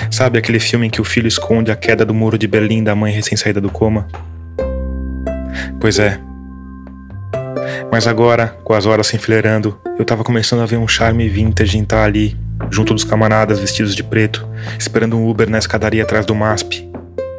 Sabe 0.09 0.39
aquele 0.39 0.61
filme 0.61 0.87
em 0.87 0.89
que 0.89 1.01
o 1.01 1.03
filho 1.03 1.27
esconde 1.27 1.71
a 1.73 1.75
queda 1.75 2.05
do 2.05 2.13
muro 2.13 2.37
de 2.37 2.47
Berlim 2.47 2.81
da 2.81 2.95
mãe 2.95 3.11
recém-saída 3.11 3.59
do 3.59 3.69
coma? 3.69 4.07
Pois 5.81 5.99
é. 5.99 6.17
Mas 7.91 8.07
agora, 8.07 8.57
com 8.63 8.73
as 8.73 8.85
horas 8.85 9.07
se 9.07 9.17
enfileirando, 9.17 9.77
eu 9.99 10.05
tava 10.05 10.23
começando 10.23 10.61
a 10.61 10.65
ver 10.65 10.77
um 10.77 10.87
charme 10.87 11.27
vintage 11.27 11.77
em 11.77 11.83
estar 11.83 12.05
ali, 12.05 12.37
junto 12.69 12.93
dos 12.93 13.03
camaradas 13.03 13.59
vestidos 13.59 13.95
de 13.95 14.03
preto, 14.03 14.47
esperando 14.77 15.17
um 15.17 15.29
Uber 15.29 15.49
na 15.49 15.57
escadaria 15.57 16.03
atrás 16.03 16.25
do 16.25 16.35
MASP. 16.35 16.89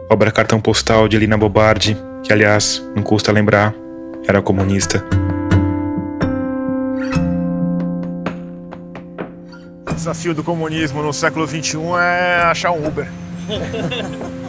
Obra 0.09 0.31
cartão 0.31 0.61
postal 0.61 1.09
de 1.09 1.19
Lina 1.19 1.37
Bobardi, 1.37 1.97
que 2.23 2.33
aliás, 2.33 2.83
não 2.95 3.03
custa 3.03 3.31
lembrar, 3.31 3.75
era 4.27 4.43
comunista. 4.43 5.05
O 9.89 9.95
desafio 9.95 10.35
do 10.35 10.43
comunismo 10.43 11.03
no 11.03 11.13
século 11.13 11.47
XXI 11.47 11.79
é 12.01 12.43
achar 12.43 12.71
um 12.71 12.87
Uber. 12.87 13.07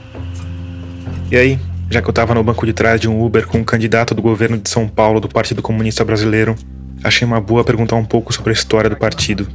E 1.30 1.36
aí, 1.36 1.58
já 1.90 2.02
que 2.02 2.08
eu 2.08 2.12
tava 2.12 2.34
no 2.34 2.42
banco 2.42 2.64
de 2.66 2.72
trás 2.72 3.00
de 3.00 3.08
um 3.08 3.24
Uber 3.24 3.46
com 3.46 3.58
um 3.58 3.64
candidato 3.64 4.14
do 4.14 4.22
governo 4.22 4.58
de 4.58 4.68
São 4.68 4.88
Paulo 4.88 5.20
do 5.20 5.28
Partido 5.28 5.62
Comunista 5.62 6.04
Brasileiro, 6.04 6.56
achei 7.02 7.26
uma 7.26 7.40
boa 7.40 7.64
perguntar 7.64 7.96
um 7.96 8.04
pouco 8.04 8.32
sobre 8.32 8.50
a 8.50 8.52
história 8.52 8.90
do 8.90 8.96
partido. 8.96 9.48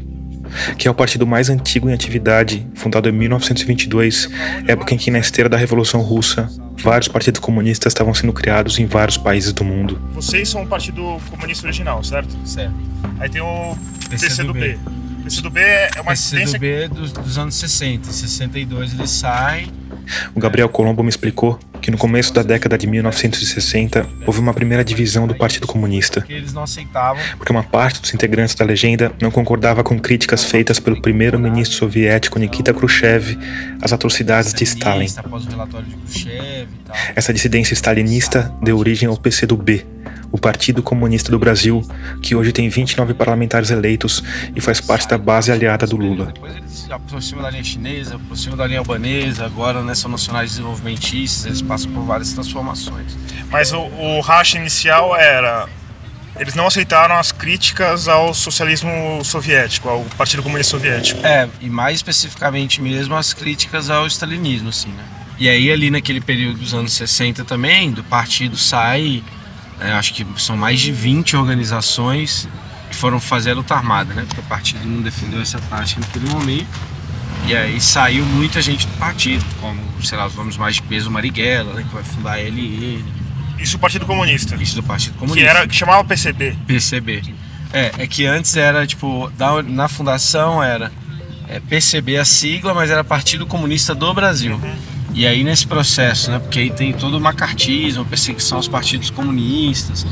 Que 0.77 0.85
é 0.85 0.91
o 0.91 0.93
partido 0.93 1.25
mais 1.25 1.49
antigo 1.49 1.89
em 1.89 1.93
atividade, 1.93 2.67
fundado 2.75 3.07
em 3.07 3.11
1922, 3.13 4.29
época 4.67 4.93
em 4.93 4.97
que, 4.97 5.09
na 5.09 5.19
esteira 5.19 5.49
da 5.49 5.55
Revolução 5.55 6.01
Russa, 6.01 6.49
vários 6.77 7.07
partidos 7.07 7.39
comunistas 7.39 7.91
estavam 7.91 8.13
sendo 8.13 8.33
criados 8.33 8.77
em 8.77 8.85
vários 8.85 9.17
países 9.17 9.53
do 9.53 9.63
mundo. 9.63 10.01
Vocês 10.13 10.49
são 10.49 10.63
o 10.63 10.67
Partido 10.67 11.17
Comunista 11.29 11.65
Original, 11.65 12.03
certo? 12.03 12.35
Certo. 12.45 12.75
Aí 13.19 13.29
tem 13.29 13.41
o 13.41 13.77
PCdoB. 14.09 14.77
O 15.21 15.23
PCdoB 15.23 15.59
é 15.59 16.01
uma 16.01 16.13
dissidência... 16.13 16.59
PCdoB 16.59 16.83
é 16.83 16.87
dos, 16.87 17.11
dos 17.11 17.37
anos 17.37 17.55
60. 17.55 18.09
Em 18.09 18.11
62 18.11 18.93
ele 18.93 19.07
sai. 19.07 19.67
O 20.35 20.39
Gabriel 20.39 20.67
Colombo 20.67 21.03
me 21.03 21.09
explicou 21.09 21.59
que 21.81 21.89
no 21.89 21.97
começo 21.97 22.33
da 22.33 22.43
década 22.43 22.77
de 22.77 22.85
1960 22.87 24.07
houve 24.25 24.39
uma 24.39 24.53
primeira 24.53 24.83
divisão 24.83 25.27
do 25.27 25.35
Partido 25.35 25.67
Comunista. 25.67 26.21
Que 26.21 26.33
eles 26.33 26.53
não 26.53 26.63
aceitavam. 26.63 27.21
Porque 27.37 27.51
uma 27.51 27.63
parte 27.63 28.01
dos 28.01 28.13
integrantes 28.13 28.53
da 28.55 28.65
legenda 28.65 29.11
não 29.21 29.31
concordava 29.31 29.83
com 29.83 29.99
críticas 29.99 30.43
feitas 30.43 30.79
pelo 30.79 31.01
primeiro-ministro 31.01 31.77
soviético 31.77 32.37
Nikita 32.39 32.73
Khrushchev 32.73 33.37
às 33.81 33.93
atrocidades 33.93 34.53
de 34.53 34.63
Stalin. 34.63 35.07
Após 35.17 35.45
o 35.45 35.49
relatório 35.49 35.87
de 35.87 35.95
Khrushchev 35.95 36.67
tal. 36.85 36.95
Essa 37.15 37.33
dissidência 37.33 37.73
stalinista 37.73 38.53
deu 38.61 38.77
origem 38.77 39.07
ao 39.07 39.17
PCdoB, 39.17 39.85
o 40.31 40.37
Partido 40.37 40.81
Comunista 40.81 41.31
do 41.31 41.37
Brasil, 41.37 41.85
que 42.21 42.35
hoje 42.35 42.51
tem 42.51 42.69
29 42.69 43.13
parlamentares 43.13 43.69
eleitos 43.69 44.23
e 44.55 44.61
faz 44.61 44.79
parte 44.79 45.07
da 45.07 45.17
base 45.17 45.51
aliada 45.51 45.85
do 45.85 45.97
Lula. 45.97 46.27
Depois 46.27 46.55
eles 46.55 46.71
se 46.71 46.93
aproximam 46.93 47.43
da 47.43 47.49
linha 47.49 47.63
chinesa, 47.63 48.15
aproximam 48.15 48.57
da 48.57 48.65
linha 48.65 48.79
albanesa, 48.79 49.45
agora 49.45 49.81
né, 49.81 49.93
são 49.93 50.09
nacionais 50.09 50.51
desenvolvimentistas, 50.51 51.45
eles 51.45 51.61
passam 51.61 51.91
por 51.91 52.03
várias 52.03 52.33
transformações. 52.33 53.17
Mas 53.49 53.73
o, 53.73 53.79
o 53.81 54.21
racha 54.21 54.57
inicial 54.57 55.15
era 55.15 55.67
eles 56.39 56.55
não 56.55 56.65
aceitaram 56.65 57.17
as 57.17 57.31
críticas 57.31 58.07
ao 58.07 58.33
socialismo 58.33 59.23
soviético, 59.23 59.89
ao 59.89 60.01
Partido 60.17 60.41
Comunista 60.41 60.71
Soviético. 60.71 61.25
É, 61.25 61.47
e 61.59 61.69
mais 61.69 61.97
especificamente 61.97 62.81
mesmo 62.81 63.15
as 63.15 63.33
críticas 63.33 63.89
ao 63.89 64.07
stalinismo, 64.07 64.69
assim, 64.69 64.89
né? 64.89 65.03
E 65.37 65.49
aí 65.49 65.71
ali 65.71 65.89
naquele 65.89 66.21
período 66.21 66.59
dos 66.59 66.73
anos 66.73 66.93
60 66.93 67.43
também, 67.43 67.91
do 67.91 68.03
partido 68.03 68.55
sai, 68.55 69.23
né, 69.81 69.93
acho 69.93 70.13
que 70.13 70.25
são 70.37 70.55
mais 70.55 70.79
de 70.79 70.91
20 70.91 71.35
organizações 71.35 72.47
que 72.89 72.95
foram 72.95 73.19
fazer 73.19 73.51
a 73.51 73.55
luta 73.55 73.73
armada, 73.73 74.13
né? 74.13 74.23
Porque 74.27 74.41
o 74.41 74.43
partido 74.43 74.85
não 74.85 75.01
defendeu 75.01 75.41
essa 75.41 75.59
tática 75.59 76.01
naquele 76.01 76.29
momento. 76.29 76.67
E 77.47 77.55
aí 77.55 77.79
saiu 77.81 78.23
muita 78.25 78.61
gente 78.61 78.85
do 78.85 78.93
partido, 78.97 79.43
como, 79.59 79.79
sei 80.03 80.17
lá, 80.17 80.27
os 80.27 80.35
nomes 80.35 80.57
mais 80.57 80.75
de 80.75 80.81
peso 80.83 81.09
Marighella, 81.09 81.73
né, 81.73 81.83
que 81.87 81.93
vai 81.93 82.03
fundar 82.03 82.33
a 82.33 82.39
LN. 82.39 83.03
Isso 83.57 83.73
do 83.77 83.79
Partido 83.79 84.05
Comunista. 84.05 84.55
Isso 84.55 84.75
do 84.75 84.83
Partido 84.83 85.13
Que, 85.13 85.19
Comunista. 85.19 85.49
era, 85.49 85.67
que 85.67 85.75
chamava 85.75 86.03
PCB. 86.03 86.55
PCB. 86.67 87.23
É, 87.73 87.91
é 87.99 88.07
que 88.07 88.25
antes 88.25 88.55
era, 88.57 88.85
tipo, 88.85 89.31
da- 89.37 89.63
na 89.63 89.87
fundação 89.87 90.61
era 90.61 90.91
é, 91.47 91.59
PCB 91.59 92.17
a 92.17 92.25
sigla, 92.25 92.73
mas 92.73 92.89
era 92.91 93.03
Partido 93.03 93.45
Comunista 93.47 93.95
do 93.95 94.13
Brasil. 94.13 94.59
E 95.13 95.27
aí 95.27 95.43
nesse 95.43 95.67
processo, 95.67 96.31
né, 96.31 96.39
porque 96.39 96.59
aí 96.59 96.69
tem 96.69 96.93
todo 96.93 97.17
o 97.17 97.21
macartismo, 97.21 98.05
perseguição 98.05 98.57
aos 98.57 98.67
partidos 98.67 99.09
comunistas. 99.09 100.05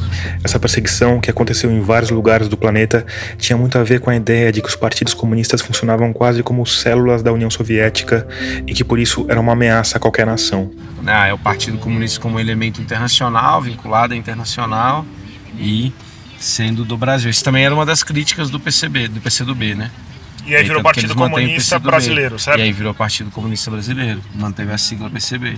Essa 0.44 0.60
perseguição, 0.60 1.22
que 1.22 1.30
aconteceu 1.30 1.72
em 1.72 1.80
vários 1.80 2.10
lugares 2.10 2.50
do 2.50 2.58
planeta, 2.58 3.06
tinha 3.38 3.58
muito 3.58 3.78
a 3.78 3.84
ver 3.84 4.02
com 4.02 4.10
a 4.10 4.16
ideia 4.16 4.52
de 4.52 4.62
que 4.62 4.68
os 4.68 4.76
partidos 4.76 5.14
comunistas 5.14 5.62
funcionavam 5.62 6.12
quase 6.12 6.44
como 6.44 6.66
células 6.66 7.24
da 7.24 7.32
União 7.32 7.50
Soviética 7.50 8.28
e 8.68 8.74
que 8.74 8.84
por 8.84 9.00
isso 9.00 9.26
era 9.30 9.40
uma 9.40 9.54
ameaça 9.54 9.98
a 9.98 10.00
qualquer 10.00 10.26
nação. 10.26 10.70
Né, 11.02 11.30
é 11.30 11.34
o 11.34 11.38
Partido 11.38 11.78
Comunista 11.78 12.20
como 12.20 12.40
elemento 12.40 12.82
internacional, 12.82 13.62
vinculado 13.62 14.14
à 14.14 14.18
internacional 14.18 15.06
e 15.58 15.94
sendo 16.38 16.84
do 16.84 16.98
Brasil. 16.98 17.30
Isso 17.30 17.44
também 17.44 17.66
era 17.66 17.74
uma 17.74 17.86
das 17.86 18.04
críticas 18.04 18.50
do 18.50 18.60
PCB, 18.60 19.08
do 19.08 19.22
PCdoB, 19.22 19.76
né? 19.76 19.92
E 20.50 20.56
aí 20.56 20.64
virou 20.64 20.82
tanto 20.84 20.94
que 20.96 21.02
Partido 21.02 21.16
Comunista. 21.16 21.80
Brasileiro, 21.80 22.40
certo? 22.40 22.60
E 22.60 22.64
aí 22.64 22.72
virou 22.74 22.94
Partido 22.94 23.32
Comunista 23.32 23.70
Brasileiro, 23.72 24.22
manteve 24.36 24.72
a 24.72 24.78
sigla 24.78 25.10
PCB. 25.10 25.58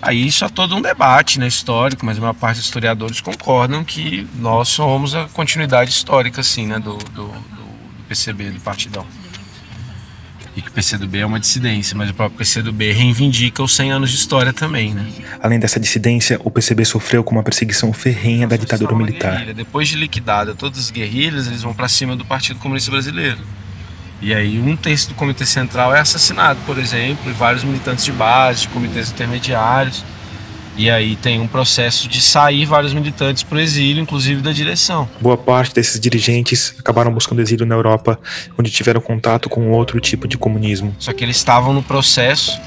Aí 0.00 0.26
isso 0.26 0.44
é 0.44 0.48
todo 0.48 0.74
um 0.76 0.82
debate 0.82 1.38
né, 1.38 1.46
histórico, 1.46 2.04
mas 2.04 2.18
a 2.18 2.20
maior 2.20 2.34
parte 2.34 2.56
dos 2.56 2.64
historiadores 2.66 3.20
concordam 3.20 3.84
que 3.84 4.26
nós 4.36 4.68
somos 4.68 5.14
a 5.14 5.28
continuidade 5.32 5.90
histórica 5.92 6.40
assim, 6.40 6.66
né, 6.66 6.78
do, 6.80 6.96
do, 6.96 7.26
do- 7.28 7.28
do 7.28 8.02
PCB, 8.08 8.50
do 8.50 8.60
Partidão. 8.60 9.06
E 10.54 10.60
que 10.60 10.68
o 10.68 10.72
PCdoB 10.72 11.18
é 11.18 11.24
uma 11.24 11.40
dissidência, 11.40 11.96
mas 11.96 12.10
o 12.10 12.14
próprio 12.14 12.36
PCdoB 12.36 12.92
reivindica 12.92 13.62
os 13.62 13.74
100 13.74 13.92
anos 13.92 14.10
de 14.10 14.16
história 14.16 14.52
também, 14.52 14.92
né? 14.92 15.06
Além 15.40 15.58
dessa 15.58 15.80
dissidência, 15.80 16.38
o 16.44 16.50
PCB 16.50 16.84
sofreu 16.84 17.24
com 17.24 17.30
uma 17.36 17.42
perseguição 17.42 17.90
ferrenha 17.92 18.46
da 18.46 18.56
ditadura 18.56 18.94
militar. 18.94 19.32
guerrilha. 19.36 19.54
Depois 19.54 19.88
de 19.88 19.96
liquidada 19.96 20.54
todas 20.54 20.78
as 20.80 20.90
guerrilhas, 20.90 21.46
eles 21.46 21.62
vão 21.62 21.72
para 21.72 21.88
cima 21.88 22.14
do 22.16 22.24
Partido 22.24 22.58
Comunista 22.58 22.90
Brasileiro. 22.90 23.38
E 24.22 24.32
aí 24.32 24.60
um 24.60 24.76
terço 24.76 25.08
do 25.08 25.14
Comitê 25.16 25.44
Central 25.44 25.94
é 25.94 25.98
assassinado, 25.98 26.60
por 26.64 26.78
exemplo, 26.78 27.28
e 27.28 27.32
vários 27.32 27.64
militantes 27.64 28.04
de 28.04 28.12
base, 28.12 28.62
de 28.62 28.68
comitês 28.68 29.10
intermediários. 29.10 30.04
E 30.76 30.88
aí 30.88 31.16
tem 31.16 31.40
um 31.40 31.48
processo 31.48 32.08
de 32.08 32.20
sair 32.20 32.64
vários 32.64 32.94
militantes 32.94 33.42
para 33.42 33.56
o 33.56 33.60
exílio, 33.60 34.00
inclusive 34.00 34.40
da 34.40 34.52
direção. 34.52 35.08
Boa 35.20 35.36
parte 35.36 35.74
desses 35.74 36.00
dirigentes 36.00 36.74
acabaram 36.78 37.12
buscando 37.12 37.42
exílio 37.42 37.66
na 37.66 37.74
Europa, 37.74 38.18
onde 38.56 38.70
tiveram 38.70 39.00
contato 39.00 39.50
com 39.50 39.70
outro 39.70 40.00
tipo 40.00 40.26
de 40.28 40.38
comunismo. 40.38 40.94
Só 40.98 41.12
que 41.12 41.24
eles 41.24 41.36
estavam 41.36 41.74
no 41.74 41.82
processo 41.82 42.58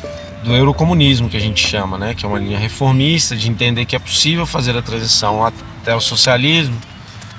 do 0.44 0.54
eurocomunismo, 0.54 1.30
que 1.30 1.38
a 1.38 1.42
gente 1.42 1.66
chama, 1.66 1.98
né? 1.98 2.14
que 2.14 2.26
é 2.26 2.30
uma 2.30 2.38
linha 2.38 2.60
reformista, 2.60 3.36
de 3.36 3.50
entender 3.50 3.86
que 3.86 3.96
é 3.96 4.00
possível 4.00 4.46
fazer 4.46 4.78
a 4.78 4.82
transição 4.82 5.44
até 5.44 5.96
o 5.96 6.02
socialismo, 6.02 6.78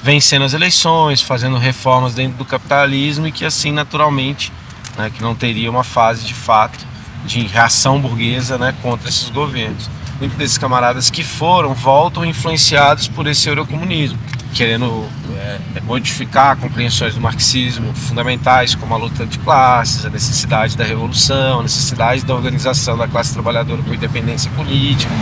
vencendo 0.06 0.44
as 0.44 0.54
eleições, 0.54 1.20
fazendo 1.20 1.58
reformas 1.58 2.14
dentro 2.14 2.38
do 2.38 2.44
capitalismo 2.44 3.26
e 3.26 3.32
que 3.32 3.44
assim, 3.44 3.72
naturalmente, 3.72 4.52
né, 4.96 5.10
que 5.10 5.20
não 5.20 5.34
teria 5.34 5.68
uma 5.68 5.82
fase 5.82 6.24
de 6.24 6.32
fato 6.32 6.86
de 7.24 7.44
reação 7.44 8.00
burguesa 8.00 8.56
né, 8.56 8.72
contra 8.80 9.08
esses 9.08 9.28
governos. 9.30 9.90
Muitos 10.20 10.38
desses 10.38 10.56
camaradas 10.58 11.10
que 11.10 11.24
foram 11.24 11.74
voltam 11.74 12.24
influenciados 12.24 13.08
por 13.08 13.26
esse 13.26 13.48
eurocomunismo, 13.48 14.16
querendo 14.54 15.08
é, 15.34 15.58
modificar 15.82 16.56
compreensões 16.56 17.16
do 17.16 17.20
marxismo 17.20 17.92
fundamentais, 17.92 18.76
como 18.76 18.94
a 18.94 18.96
luta 18.96 19.26
de 19.26 19.40
classes, 19.40 20.06
a 20.06 20.08
necessidade 20.08 20.76
da 20.76 20.84
revolução, 20.84 21.58
a 21.58 21.62
necessidade 21.64 22.24
da 22.24 22.32
organização 22.32 22.96
da 22.96 23.08
classe 23.08 23.32
trabalhadora 23.32 23.82
com 23.82 23.92
independência 23.92 24.52
política, 24.52 25.12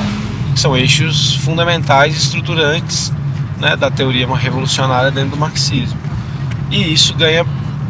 que 0.53 0.61
são 0.61 0.77
eixos 0.77 1.37
fundamentais 1.37 2.15
e 2.15 2.19
estruturantes 2.19 3.11
né, 3.65 3.77
da 3.77 3.91
teoria 3.91 4.27
revolucionária 4.37 5.11
dentro 5.11 5.31
do 5.31 5.37
marxismo. 5.39 5.99
E 6.71 6.93
isso 6.93 7.15
ganha 7.15 7.47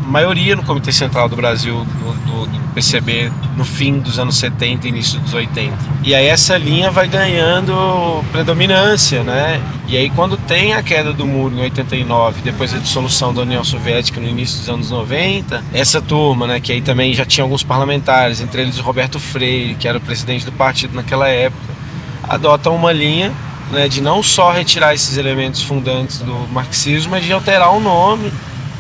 maioria 0.07 0.55
no 0.55 0.63
Comitê 0.63 0.93
Central 0.93 1.29
do 1.29 1.35
Brasil, 1.35 1.85
do, 1.85 2.13
do, 2.27 2.47
do 2.47 2.75
PCB, 2.75 3.33
no 3.57 3.65
fim 3.65 3.99
dos 3.99 4.19
anos 4.19 4.37
70 4.37 4.87
e 4.87 4.91
início 4.91 5.19
dos 5.19 5.35
80. 5.35 5.77
E 6.05 6.15
aí 6.15 6.27
essa 6.27 6.57
linha 6.57 6.91
vai 6.93 7.09
ganhando 7.09 8.23
predominância, 8.31 9.25
né? 9.25 9.61
E 9.89 9.97
aí 9.97 10.11
quando 10.11 10.37
tem 10.37 10.75
a 10.75 10.83
queda 10.83 11.13
do 11.13 11.27
muro 11.27 11.57
em 11.57 11.63
89, 11.63 12.43
depois 12.43 12.73
a 12.73 12.79
dissolução 12.79 13.35
da 13.35 13.43
União 13.43 13.65
Soviética 13.65 14.21
no 14.21 14.29
início 14.29 14.61
dos 14.61 14.69
anos 14.69 14.91
90, 14.91 15.65
essa 15.73 16.01
turma, 16.01 16.47
né, 16.47 16.61
que 16.61 16.71
aí 16.71 16.83
também 16.83 17.15
já 17.15 17.25
tinha 17.25 17.43
alguns 17.43 17.65
parlamentares, 17.65 18.41
entre 18.41 18.63
eles 18.63 18.79
o 18.79 18.83
Roberto 18.83 19.19
Freire, 19.19 19.75
que 19.75 19.89
era 19.89 19.99
o 19.99 20.01
presidente 20.01 20.45
do 20.45 20.53
partido 20.53 20.95
naquela 20.95 21.29
época, 21.29 21.75
adotam 22.29 22.77
uma 22.77 22.93
linha 22.93 23.33
né, 23.71 23.89
de 23.89 24.01
não 24.01 24.23
só 24.23 24.51
retirar 24.53 24.95
esses 24.95 25.17
elementos 25.17 25.63
fundantes 25.63 26.19
do 26.19 26.35
marxismo, 26.53 27.13
mas 27.13 27.25
de 27.25 27.33
alterar 27.33 27.73
o 27.73 27.81
nome 27.81 28.33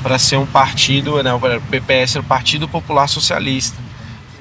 para 0.02 0.18
ser 0.18 0.36
um 0.36 0.46
partido, 0.46 1.22
né, 1.22 1.32
o 1.32 1.40
PPS 1.70 2.16
era 2.16 2.20
o 2.22 2.26
Partido 2.28 2.68
Popular 2.68 3.08
Socialista. 3.08 3.76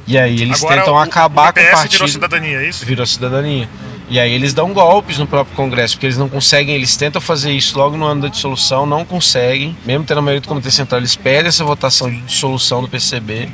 E 0.06 0.18
aí 0.18 0.42
eles 0.42 0.62
Agora, 0.62 0.78
tentam 0.82 0.96
o- 0.96 0.98
acabar 0.98 1.52
o 1.52 1.54
com 1.54 1.60
o 1.62 1.72
partido. 1.72 1.92
virou 1.92 2.08
cidadania, 2.10 2.58
é 2.62 2.70
isso? 2.70 2.86
Virou 2.86 3.06
cidadania. 3.06 3.70
E 4.10 4.20
aí 4.20 4.34
eles 4.34 4.54
dão 4.54 4.74
golpes 4.74 5.18
no 5.18 5.26
próprio 5.26 5.56
Congresso, 5.56 5.96
porque 5.96 6.06
eles 6.08 6.18
não 6.18 6.28
conseguem, 6.28 6.76
eles 6.76 6.96
tentam 6.98 7.22
fazer 7.22 7.54
isso 7.54 7.78
logo 7.78 7.96
no 7.96 8.06
ano 8.06 8.24
da 8.24 8.28
dissolução, 8.28 8.86
não 8.86 9.06
conseguem. 9.06 9.76
Mesmo 9.86 10.04
tendo 10.04 10.18
a 10.18 10.22
maioria 10.22 10.42
do 10.42 10.48
Comitê 10.50 10.70
Central, 10.70 11.00
eles 11.00 11.16
pedem 11.16 11.48
essa 11.48 11.64
votação 11.64 12.12
de 12.12 12.20
dissolução 12.22 12.82
do 12.82 12.90
PCB. 12.90 13.48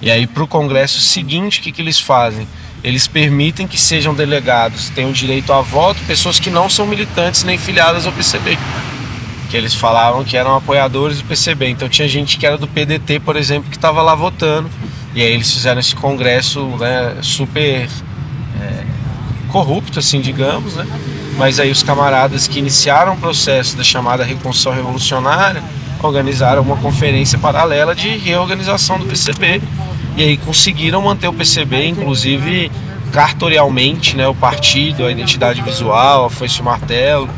E 0.00 0.10
aí 0.10 0.26
para 0.26 0.42
o 0.42 0.48
Congresso 0.48 0.98
seguinte, 0.98 1.60
o 1.60 1.62
que, 1.62 1.70
que 1.70 1.82
eles 1.82 2.00
fazem? 2.00 2.48
Eles 2.82 3.06
permitem 3.06 3.66
que 3.66 3.80
sejam 3.80 4.12
delegados, 4.12 4.90
tenham 4.90 5.12
direito 5.12 5.52
a 5.52 5.60
voto, 5.60 6.00
pessoas 6.06 6.40
que 6.40 6.50
não 6.50 6.68
são 6.68 6.86
militantes 6.86 7.44
nem 7.44 7.56
filiadas 7.56 8.06
ao 8.06 8.12
PCB. 8.12 8.58
Que 9.48 9.56
eles 9.56 9.74
falavam 9.74 10.24
que 10.24 10.36
eram 10.36 10.56
apoiadores 10.56 11.18
do 11.18 11.24
PCB. 11.24 11.68
Então 11.68 11.88
tinha 11.88 12.08
gente 12.08 12.38
que 12.38 12.46
era 12.46 12.58
do 12.58 12.66
PDT, 12.66 13.20
por 13.20 13.36
exemplo, 13.36 13.70
que 13.70 13.76
estava 13.76 14.02
lá 14.02 14.14
votando. 14.14 14.68
E 15.14 15.22
aí 15.22 15.32
eles 15.32 15.52
fizeram 15.52 15.78
esse 15.78 15.94
congresso 15.94 16.64
né, 16.78 17.16
super 17.22 17.88
é, 18.60 18.84
corrupto, 19.50 19.98
assim, 19.98 20.20
digamos, 20.20 20.74
né? 20.74 20.86
Mas 21.36 21.60
aí 21.60 21.70
os 21.70 21.82
camaradas 21.82 22.48
que 22.48 22.58
iniciaram 22.58 23.14
o 23.14 23.16
processo 23.16 23.76
da 23.76 23.84
chamada 23.84 24.24
Reconstrução 24.24 24.72
Revolucionária 24.72 25.62
organizaram 26.02 26.62
uma 26.62 26.76
conferência 26.76 27.38
paralela 27.38 27.94
de 27.94 28.16
reorganização 28.16 28.98
do 28.98 29.06
PCB. 29.06 29.62
E 30.16 30.22
aí 30.22 30.36
conseguiram 30.36 31.02
manter 31.02 31.28
o 31.28 31.32
PCB, 31.32 31.86
inclusive 31.86 32.70
cartorialmente, 33.12 34.16
né, 34.16 34.26
o 34.26 34.34
partido, 34.34 35.04
a 35.04 35.10
identidade 35.10 35.60
visual, 35.62 36.26
a 36.26 36.30
foice 36.30 36.62
martelo. 36.62 37.28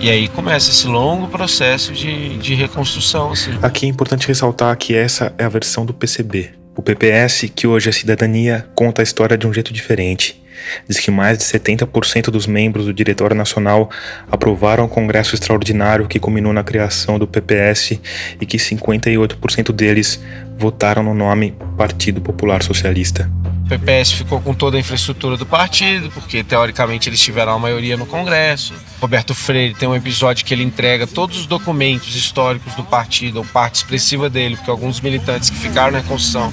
E 0.00 0.10
aí 0.10 0.28
começa 0.28 0.70
esse 0.70 0.86
longo 0.86 1.28
processo 1.28 1.92
de, 1.92 2.36
de 2.38 2.54
reconstrução. 2.54 3.32
Assim. 3.32 3.58
Aqui 3.62 3.86
é 3.86 3.88
importante 3.88 4.28
ressaltar 4.28 4.76
que 4.76 4.94
essa 4.94 5.34
é 5.38 5.44
a 5.44 5.48
versão 5.48 5.86
do 5.86 5.94
PCB. 5.94 6.57
O 6.78 6.82
PPS, 6.82 7.50
que 7.52 7.66
hoje 7.66 7.88
é 7.88 7.92
cidadania, 7.92 8.64
conta 8.72 9.02
a 9.02 9.04
história 9.04 9.36
de 9.36 9.48
um 9.48 9.52
jeito 9.52 9.72
diferente. 9.72 10.40
Diz 10.88 11.00
que 11.00 11.10
mais 11.10 11.36
de 11.36 11.42
70% 11.42 12.30
dos 12.30 12.46
membros 12.46 12.86
do 12.86 12.94
Diretório 12.94 13.34
Nacional 13.34 13.90
aprovaram 14.30 14.84
o 14.84 14.88
Congresso 14.88 15.34
Extraordinário 15.34 16.06
que 16.06 16.20
culminou 16.20 16.52
na 16.52 16.62
criação 16.62 17.18
do 17.18 17.26
PPS 17.26 17.98
e 18.40 18.46
que 18.46 18.58
58% 18.58 19.72
deles 19.72 20.22
votaram 20.56 21.02
no 21.02 21.14
nome 21.14 21.52
Partido 21.76 22.20
Popular 22.20 22.62
Socialista. 22.62 23.28
PPS 23.68 24.12
ficou 24.12 24.40
com 24.40 24.54
toda 24.54 24.78
a 24.78 24.80
infraestrutura 24.80 25.36
do 25.36 25.44
partido, 25.44 26.10
porque 26.10 26.42
teoricamente 26.42 27.08
eles 27.08 27.20
tiveram 27.20 27.52
a 27.52 27.58
maioria 27.58 27.98
no 27.98 28.06
Congresso. 28.06 28.72
Roberto 28.98 29.34
Freire 29.34 29.74
tem 29.74 29.86
um 29.86 29.94
episódio 29.94 30.44
que 30.44 30.54
ele 30.54 30.64
entrega 30.64 31.06
todos 31.06 31.38
os 31.38 31.46
documentos 31.46 32.16
históricos 32.16 32.74
do 32.74 32.82
partido, 32.82 33.36
ou 33.36 33.44
parte 33.44 33.76
expressiva 33.76 34.30
dele, 34.30 34.56
porque 34.56 34.70
alguns 34.70 35.02
militantes 35.02 35.50
que 35.50 35.56
ficaram 35.56 35.92
na 35.92 36.02
Constituição 36.02 36.52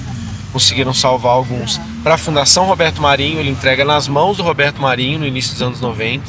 conseguiram 0.52 0.92
salvar 0.92 1.32
alguns. 1.32 1.80
Para 2.02 2.14
a 2.14 2.18
Fundação 2.18 2.66
Roberto 2.66 3.00
Marinho, 3.00 3.40
ele 3.40 3.50
entrega 3.50 3.84
nas 3.84 4.06
mãos 4.06 4.36
do 4.36 4.42
Roberto 4.42 4.80
Marinho 4.80 5.18
no 5.18 5.26
início 5.26 5.52
dos 5.52 5.62
anos 5.62 5.80
90. 5.80 6.22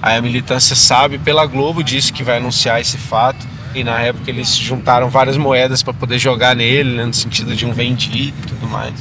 Aí 0.00 0.16
a 0.16 0.22
militância 0.22 0.76
sabe, 0.76 1.18
pela 1.18 1.46
Globo, 1.46 1.82
disse 1.82 2.12
que 2.12 2.22
vai 2.22 2.38
anunciar 2.38 2.80
esse 2.80 2.96
fato. 2.96 3.44
E 3.74 3.84
na 3.84 4.00
época 4.00 4.30
eles 4.30 4.56
juntaram 4.56 5.10
várias 5.10 5.36
moedas 5.36 5.82
para 5.82 5.92
poder 5.92 6.18
jogar 6.18 6.56
nele, 6.56 6.96
né, 6.96 7.04
no 7.04 7.14
sentido 7.14 7.54
de 7.54 7.66
um 7.66 7.72
vendido 7.72 8.36
e 8.42 8.46
tudo 8.46 8.66
mais. 8.68 8.94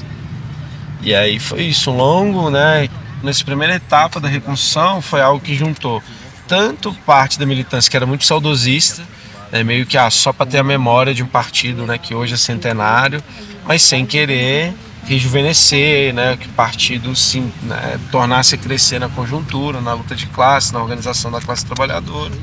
E 1.02 1.14
aí 1.14 1.40
foi 1.40 1.64
isso, 1.64 1.92
longo, 1.92 2.50
né? 2.50 2.90
Nessa 3.24 3.44
primeira 3.44 3.76
etapa 3.76 4.20
da 4.20 4.28
reconstrução 4.28 5.02
foi 5.02 5.22
algo 5.22 5.40
que 5.40 5.56
juntou 5.56 6.02
tanto 6.48 6.94
parte 7.06 7.38
da 7.38 7.46
militância 7.46 7.90
que 7.90 7.98
era 7.98 8.06
muito 8.06 8.26
saudosista, 8.26 9.04
é 9.52 9.64
meio 9.64 9.86
que 9.86 9.98
ah, 9.98 10.10
só 10.10 10.32
para 10.34 10.46
ter 10.46 10.58
a 10.58 10.64
memória 10.64 11.14
de 11.14 11.24
um 11.24 11.28
partido 11.28 11.86
né, 11.86 11.98
que 11.98 12.16
hoje 12.16 12.34
é 12.34 12.38
centenário, 12.38 13.24
mas 13.66 13.82
sem 13.82 14.06
querer 14.06 14.74
rejuvenescer, 15.06 16.14
né, 16.14 16.36
que 16.38 16.48
o 16.48 16.52
partido 16.52 17.16
se 17.16 17.40
né, 17.64 18.00
tornasse 18.12 18.56
a 18.56 18.58
crescer 18.58 19.00
na 19.00 19.08
conjuntura, 19.08 19.80
na 19.80 19.94
luta 19.94 20.16
de 20.16 20.26
classe, 20.28 20.74
na 20.74 20.82
organização 20.82 21.32
da 21.32 21.40
classe 21.40 21.66
trabalhadora. 21.66 22.34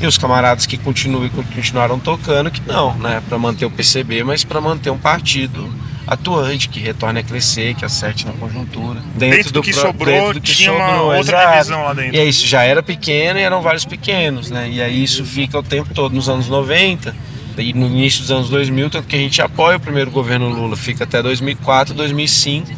E 0.00 0.06
os 0.06 0.16
camaradas 0.16 0.66
que 0.66 0.78
continuam 0.78 1.28
continuaram 1.28 1.98
tocando, 1.98 2.50
que 2.50 2.62
não, 2.66 2.94
né, 2.98 3.22
para 3.28 3.38
manter 3.38 3.66
o 3.66 3.70
PCB, 3.70 4.24
mas 4.24 4.42
para 4.42 4.60
manter 4.60 4.90
um 4.90 4.98
partido 4.98 5.70
atuante, 6.06 6.68
que 6.68 6.80
retorne 6.80 7.20
a 7.20 7.22
crescer, 7.22 7.74
que 7.74 7.84
acerte 7.84 8.26
na 8.26 8.32
conjuntura. 8.32 9.00
Dentro, 9.14 9.36
dentro 9.36 9.52
do, 9.52 9.62
que 9.62 9.72
pro, 9.72 9.80
sobrou, 9.80 10.14
dentro 10.14 10.34
do 10.34 10.40
que 10.40 10.54
tinha 10.54 10.70
sobrou, 10.70 10.88
uma 10.88 11.02
outra 11.16 11.38
exato. 11.38 11.52
divisão 11.52 11.84
lá 11.84 11.92
dentro. 11.94 12.16
E 12.16 12.28
isso 12.28 12.46
já 12.46 12.62
era 12.62 12.82
pequeno 12.82 13.38
e 13.38 13.42
eram 13.42 13.62
vários 13.62 13.84
pequenos, 13.84 14.50
né? 14.50 14.68
E 14.70 14.82
aí 14.82 15.02
isso 15.02 15.24
fica 15.24 15.58
o 15.58 15.62
tempo 15.62 15.92
todo 15.94 16.14
nos 16.14 16.28
anos 16.28 16.48
90 16.48 17.14
e 17.58 17.72
no 17.72 17.86
início 17.86 18.20
dos 18.20 18.30
anos 18.30 18.48
2000, 18.48 18.90
tanto 18.90 19.06
que 19.06 19.16
a 19.16 19.18
gente 19.18 19.40
apoia 19.42 19.76
o 19.76 19.80
primeiro 19.80 20.10
governo 20.10 20.48
Lula, 20.48 20.76
fica 20.76 21.04
até 21.04 21.22
2004, 21.22 21.94
2005. 21.94 22.70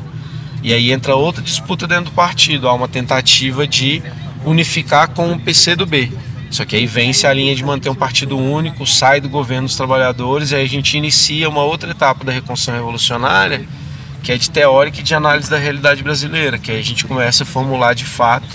E 0.62 0.72
aí 0.72 0.92
entra 0.92 1.16
outra 1.16 1.42
disputa 1.42 1.86
dentro 1.86 2.06
do 2.06 2.12
partido, 2.12 2.68
há 2.68 2.72
uma 2.72 2.88
tentativa 2.88 3.66
de 3.66 4.02
unificar 4.44 5.10
com 5.10 5.32
o 5.32 5.38
PCdoB. 5.38 6.12
Só 6.52 6.66
que 6.66 6.76
aí 6.76 6.86
vence 6.86 7.26
a 7.26 7.32
linha 7.32 7.56
de 7.56 7.64
manter 7.64 7.88
um 7.88 7.94
partido 7.94 8.36
único, 8.36 8.86
sai 8.86 9.22
do 9.22 9.28
governo 9.28 9.66
dos 9.66 9.74
trabalhadores 9.74 10.50
e 10.50 10.54
aí 10.54 10.64
a 10.64 10.68
gente 10.68 10.98
inicia 10.98 11.48
uma 11.48 11.62
outra 11.62 11.90
etapa 11.90 12.22
da 12.24 12.30
reconstrução 12.30 12.74
revolucionária, 12.74 13.66
que 14.22 14.30
é 14.30 14.36
de 14.36 14.50
teórica 14.50 15.00
e 15.00 15.02
de 15.02 15.14
análise 15.14 15.48
da 15.48 15.56
realidade 15.56 16.02
brasileira, 16.02 16.58
que 16.58 16.70
aí 16.70 16.78
a 16.78 16.84
gente 16.84 17.06
começa 17.06 17.42
a 17.42 17.46
formular 17.46 17.94
de 17.94 18.04
fato 18.04 18.46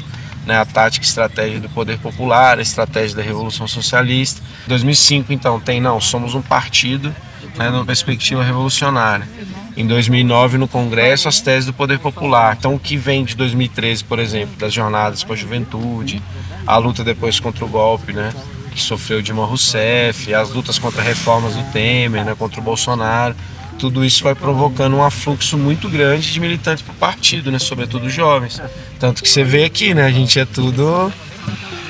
né, 0.45 0.59
a 0.59 0.63
tática 0.63 1.03
e 1.03 1.07
estratégia 1.07 1.59
do 1.59 1.69
poder 1.69 1.97
popular, 1.97 2.59
a 2.59 2.61
estratégia 2.61 3.17
da 3.17 3.23
revolução 3.23 3.67
socialista. 3.67 4.43
Em 4.67 4.69
2005, 4.69 5.33
então, 5.33 5.59
tem 5.59 5.81
não, 5.81 5.99
somos 5.99 6.35
um 6.35 6.41
partido 6.41 7.13
né, 7.57 7.71
numa 7.71 7.83
perspectiva 7.83 8.43
revolucionária. 8.43 9.27
Em 9.75 9.87
2009, 9.87 10.59
no 10.59 10.67
Congresso, 10.67 11.27
as 11.27 11.41
teses 11.41 11.65
do 11.65 11.73
poder 11.73 11.97
popular. 11.97 12.55
Então, 12.57 12.75
o 12.75 12.79
que 12.79 12.95
vem 12.95 13.25
de 13.25 13.35
2013, 13.35 14.03
por 14.03 14.19
exemplo, 14.19 14.55
das 14.57 14.71
jornadas 14.71 15.23
com 15.23 15.33
a 15.33 15.35
juventude, 15.35 16.21
a 16.67 16.77
luta 16.77 17.03
depois 17.03 17.39
contra 17.39 17.65
o 17.65 17.67
golpe, 17.67 18.13
né, 18.13 18.33
que 18.71 18.81
sofreu 18.81 19.21
Dilma 19.21 19.45
Rousseff, 19.45 20.33
as 20.33 20.51
lutas 20.51 20.77
contra 20.77 21.01
reformas 21.01 21.55
do 21.55 21.63
Temer, 21.71 22.23
né, 22.23 22.35
contra 22.37 22.59
o 22.59 22.63
Bolsonaro 22.63 23.35
tudo 23.77 24.03
isso 24.03 24.23
vai 24.23 24.33
provocando 24.33 24.95
um 24.95 25.03
afluxo 25.03 25.57
muito 25.57 25.87
grande 25.87 26.31
de 26.31 26.39
militantes 26.39 26.83
para 26.83 26.93
o 26.93 26.95
partido, 26.95 27.51
né? 27.51 27.59
sobretudo 27.59 28.09
jovens. 28.09 28.59
Tanto 28.99 29.21
que 29.21 29.29
você 29.29 29.43
vê 29.43 29.65
aqui, 29.65 29.93
né? 29.93 30.05
A 30.05 30.11
gente 30.11 30.39
é 30.39 30.45
tudo. 30.45 31.11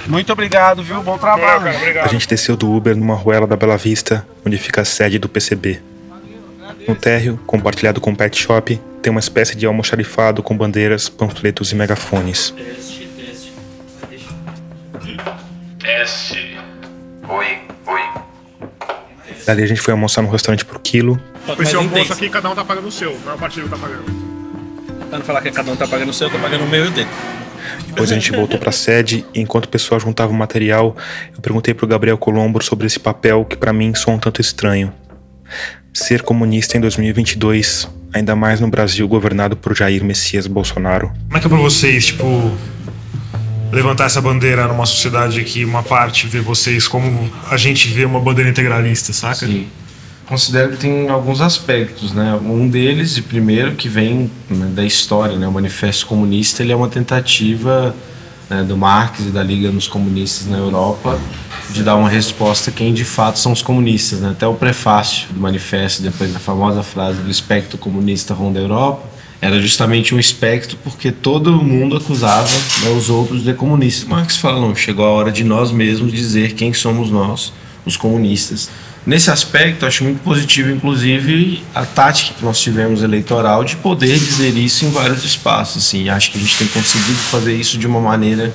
Muito 0.06 0.32
obrigado, 0.32 0.84
viu? 0.84 1.02
Bom 1.02 1.18
trabalho. 1.18 1.68
A 2.02 2.08
gente 2.08 2.28
desceu 2.28 2.56
do 2.56 2.72
Uber 2.72 2.96
numa 2.96 3.16
ruela 3.16 3.48
da 3.48 3.56
Bela 3.56 3.78
Vista, 3.78 4.26
onde 4.46 4.58
fica 4.58 4.82
a 4.82 4.86
sede 4.86 5.18
do 5.18 5.28
PCB. 5.28 5.82
No 6.88 6.96
térreo, 6.96 7.40
compartilhado 7.46 8.00
com 8.00 8.12
o 8.12 8.16
pet 8.16 8.38
shop, 8.38 8.80
tem 9.02 9.12
uma 9.12 9.20
espécie 9.20 9.56
de 9.56 9.66
almoxarifado 9.66 10.42
com 10.42 10.56
bandeiras, 10.56 11.10
panfletos 11.10 11.72
e 11.72 11.76
megafones. 11.76 12.54
Dali 19.48 19.64
a 19.64 19.66
gente 19.66 19.80
foi 19.80 19.94
almoçar 19.94 20.22
no 20.22 20.30
restaurante 20.30 20.66
pro 20.66 20.78
quilo, 20.78 21.18
esse 21.62 21.74
almoço 21.74 22.12
aqui, 22.12 22.30
cada 22.30 22.50
um 22.50 22.56
tá 22.56 22.66
pagando 22.66 22.90
o 22.90 22.92
seu, 22.92 23.14
o 23.14 23.20
maior 23.22 23.40
partido 23.40 23.70
tá 23.70 23.78
pagando. 23.78 24.04
Pra 25.10 25.20
não 25.20 25.26
falar 25.26 25.42
que 25.42 25.52
cada 25.52 25.72
um 25.72 25.76
tá 25.78 25.88
pagando 25.88 26.10
o 26.10 26.14
seu, 26.14 26.28
eu 26.28 26.32
tô 26.34 26.38
pagando 26.38 26.66
o 26.66 26.68
meu 26.68 26.84
e 26.84 26.88
o 26.90 26.92
dele. 26.92 27.08
Depois 27.88 28.12
a 28.12 28.16
gente 28.16 28.30
voltou 28.32 28.60
para 28.60 28.70
a 28.70 28.74
sede 28.74 29.26
e 29.34 29.40
enquanto 29.40 29.66
o 29.66 29.70
pessoal 29.70 30.02
juntava 30.02 30.34
o 30.34 30.36
material, 30.36 30.98
eu 31.34 31.42
perguntei 31.42 31.74
para 31.74 31.86
o 31.86 31.88
Gabriel 31.88 32.18
Colombo 32.18 32.62
sobre 32.62 32.88
esse 32.88 33.00
papel 33.00 33.46
que 33.46 33.56
para 33.56 33.72
mim 33.72 33.96
soa 33.96 34.16
um 34.16 34.20
tanto 34.20 34.42
estranho. 34.42 34.94
Ser 35.94 36.24
comunista 36.24 36.78
em 36.78 36.82
2022, 36.82 37.90
ainda 38.12 38.36
mais 38.36 38.60
no 38.60 38.68
Brasil 38.68 39.08
governado 39.08 39.56
por 39.56 39.74
Jair 39.74 40.04
Messias 40.04 40.46
Bolsonaro. 40.46 41.12
Como 41.28 41.38
é 41.38 41.40
que 41.40 41.46
é 41.46 41.50
para 41.50 41.58
vocês, 41.58 42.08
tipo, 42.08 42.52
levantar 43.72 44.06
essa 44.06 44.22
bandeira 44.22 44.68
numa 44.68 44.86
sociedade 44.86 45.44
que 45.44 45.66
uma 45.66 45.84
parte 45.84 46.28
vê 46.28 46.40
vocês 46.40 46.88
como 46.88 47.30
a 47.50 47.58
gente 47.58 47.88
vê 47.90 48.06
uma 48.06 48.20
bandeira 48.20 48.50
integralista, 48.50 49.14
saca? 49.14 49.46
Sim 49.46 49.68
considero 50.28 50.72
que 50.72 50.78
tem 50.78 51.10
alguns 51.10 51.42
aspectos, 51.42 52.12
né? 52.12 52.38
Um 52.44 52.68
deles, 52.68 53.18
e 53.18 53.22
primeiro, 53.22 53.76
que 53.76 53.88
vem 53.88 54.30
né, 54.50 54.68
da 54.76 54.84
história, 54.84 55.38
né? 55.38 55.48
O 55.48 55.52
Manifesto 55.52 56.06
Comunista 56.06 56.62
ele 56.62 56.72
é 56.72 56.76
uma 56.76 56.90
tentativa 56.90 57.96
né, 58.50 58.64
do 58.64 58.78
Marx 58.78 59.22
e 59.22 59.30
da 59.30 59.42
Liga 59.42 59.72
dos 59.72 59.88
Comunistas 59.88 60.48
na 60.48 60.58
Europa 60.58 61.20
de 61.72 61.84
dar 61.84 61.96
uma 61.96 62.10
resposta 62.10 62.70
a 62.70 62.74
quem 62.74 62.94
de 62.94 63.04
fato 63.04 63.40
são 63.40 63.52
os 63.52 63.62
comunistas. 63.62 64.20
Né? 64.20 64.32
Até 64.32 64.48
o 64.48 64.54
prefácio 64.54 65.28
do 65.32 65.40
manifesto, 65.40 66.02
depois 66.02 66.32
da 66.32 66.40
famosa 66.40 66.84
frase 66.84 67.20
do 67.22 67.30
espectro 67.30 67.78
comunista 67.78 68.34
ronda 68.34 68.60
a 68.60 68.62
Europa, 68.62 69.04
era 69.42 69.62
justamente 69.62 70.16
um 70.16 70.20
espectro 70.20 70.78
porque 70.84 71.12
todo 71.12 71.62
mundo 71.62 71.96
acusava 71.96 72.50
né, 72.82 72.90
os 72.98 73.10
outros 73.10 73.44
de 73.44 73.54
comunistas. 73.54 74.08
Marx 74.08 74.38
fala, 74.38 74.60
não, 74.60 74.76
chegou 74.76 75.06
a 75.06 75.10
hora 75.10 75.32
de 75.32 75.44
nós 75.44 75.72
mesmos 75.72 76.12
dizer 76.12 76.54
quem 76.54 76.74
somos 76.74 77.12
nós, 77.12 77.54
os 77.86 77.96
comunistas. 77.96 78.70
Nesse 79.06 79.32
aspecto, 79.32 79.86
acho 79.86 80.04
muito 80.04 80.22
positivo, 80.22 80.70
inclusive, 80.70 81.64
a 81.74 81.86
tática 81.86 82.34
que 82.34 82.44
nós 82.44 82.60
tivemos 82.60 83.02
eleitoral 83.02 83.64
de 83.64 83.78
poder 83.78 84.20
dizer 84.20 84.58
isso 84.58 84.84
em 84.84 84.90
vários 84.90 85.24
espaços. 85.24 85.86
Assim. 85.86 86.10
Acho 86.10 86.30
que 86.30 86.38
a 86.38 86.42
gente 86.42 86.58
tem 86.58 86.68
conseguido 86.68 87.18
fazer 87.32 87.56
isso 87.56 87.78
de 87.78 87.88
uma 87.88 88.02
maneira 88.02 88.54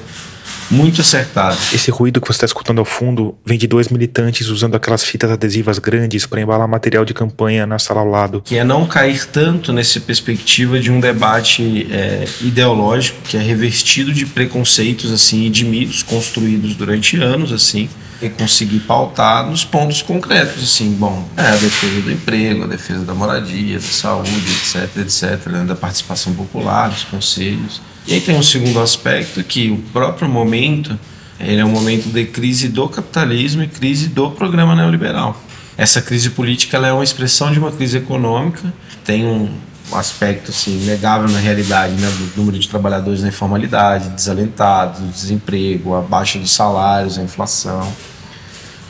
muito 0.73 1.03
acertada. 1.03 1.57
Esse 1.73 1.91
ruído 1.91 2.21
que 2.21 2.27
você 2.27 2.33
está 2.37 2.47
escutando 2.47 2.79
ao 2.79 2.85
fundo 2.85 3.37
vem 3.45 3.59
de 3.59 3.67
dois 3.67 3.89
militantes 3.89 4.49
usando 4.49 4.75
aquelas 4.75 5.05
fitas 5.05 5.31
adesivas 5.31 5.79
grandes 5.79 6.27
para 6.27 6.41
embalar 6.41 6.67
material 6.67 7.05
de 7.05 7.13
campanha 7.13 7.67
na 7.67 7.79
sala 7.79 8.01
ao 8.01 8.09
lado. 8.09 8.43
Que 8.43 8.57
é 8.57 8.65
não 8.65 8.87
cair 8.87 9.27
tanto 9.27 9.73
nessa 9.73 10.01
perspectiva 10.01 10.81
de 10.81 10.91
um 10.91 10.99
debate 10.99 11.87
é, 11.91 12.25
ideológico 12.41 13.21
que 13.23 13.37
é 13.37 13.41
revestido 13.41 14.13
de 14.13 14.25
preconceitos 14.25 15.13
assim 15.13 15.45
e 15.45 15.51
de 15.51 15.65
mitos 15.65 16.03
construídos 16.03 16.75
durante 16.75 17.17
anos 17.17 17.53
assim 17.53 17.89
conseguir 18.31 18.81
pautar 18.81 19.47
nos 19.47 19.65
pontos 19.65 20.03
concretos, 20.03 20.63
assim, 20.63 20.93
bom, 20.93 21.29
é 21.37 21.47
a 21.47 21.57
defesa 21.57 22.01
do 22.01 22.11
emprego, 22.11 22.65
a 22.65 22.67
defesa 22.67 23.05
da 23.05 23.15
moradia, 23.15 23.79
da 23.79 23.85
saúde, 23.85 24.31
etc, 24.31 24.97
etc, 24.99 25.47
né, 25.47 25.65
da 25.65 25.75
participação 25.75 26.35
popular, 26.35 26.89
dos 26.91 27.05
conselhos. 27.05 27.81
E 28.07 28.15
aí 28.15 28.21
tem 28.21 28.37
um 28.37 28.43
segundo 28.43 28.81
aspecto 28.81 29.43
que 29.45 29.71
o 29.71 29.79
próprio 29.93 30.29
momento, 30.29 30.99
ele 31.39 31.61
é 31.61 31.65
um 31.65 31.71
momento 31.71 32.09
de 32.09 32.25
crise 32.27 32.69
do 32.69 32.89
capitalismo 32.89 33.63
e 33.63 33.69
crise 33.69 34.09
do 34.09 34.31
programa 34.31 34.75
neoliberal. 34.75 35.41
Essa 35.77 36.03
crise 36.03 36.31
política 36.31 36.77
é 36.79 36.93
uma 36.93 37.05
expressão 37.05 37.51
de 37.51 37.59
uma 37.59 37.73
crise 37.73 37.97
econômica, 37.97 38.73
tem 39.05 39.25
um 39.25 39.49
aspecto 39.93 40.51
assim 40.51 40.85
negável 40.85 41.29
na 41.29 41.39
realidade, 41.39 41.93
né, 41.95 42.09
do 42.09 42.41
número 42.41 42.59
de 42.59 42.69
trabalhadores 42.69 43.23
na 43.23 43.29
informalidade, 43.29 44.09
desalentados, 44.11 45.01
desemprego, 45.13 45.95
a 45.95 46.01
baixa 46.01 46.39
dos 46.39 46.53
salários, 46.53 47.19
a 47.19 47.23
inflação. 47.23 47.93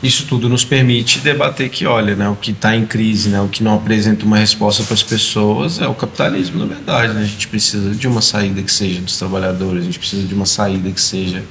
Isso 0.03 0.25
tudo 0.27 0.49
nos 0.49 0.65
permite 0.65 1.19
debater 1.19 1.69
que, 1.69 1.85
olha, 1.85 2.13
né, 2.13 2.27
o 2.27 2.35
que 2.35 2.51
está 2.51 2.75
em 2.75 2.85
crise, 2.85 3.29
né, 3.29 3.39
o 3.39 3.47
que 3.47 3.63
não 3.63 3.75
apresenta 3.75 4.25
uma 4.25 4.37
resposta 4.37 4.83
para 4.83 4.95
as 4.95 5.01
pessoas 5.01 5.79
é 5.79 5.87
o 5.87 5.93
capitalismo, 5.93 6.59
na 6.59 6.65
verdade. 6.65 7.13
Né? 7.13 7.21
A 7.21 7.25
gente 7.25 7.47
precisa 7.47 7.95
de 7.95 8.05
uma 8.05 8.21
saída 8.21 8.61
que 8.61 8.71
seja 8.71 8.99
dos 8.99 9.17
trabalhadores, 9.17 9.83
a 9.83 9.85
gente 9.85 9.97
precisa 9.97 10.27
de 10.27 10.33
uma 10.33 10.45
saída 10.45 10.91
que 10.91 10.99
seja 10.99 11.41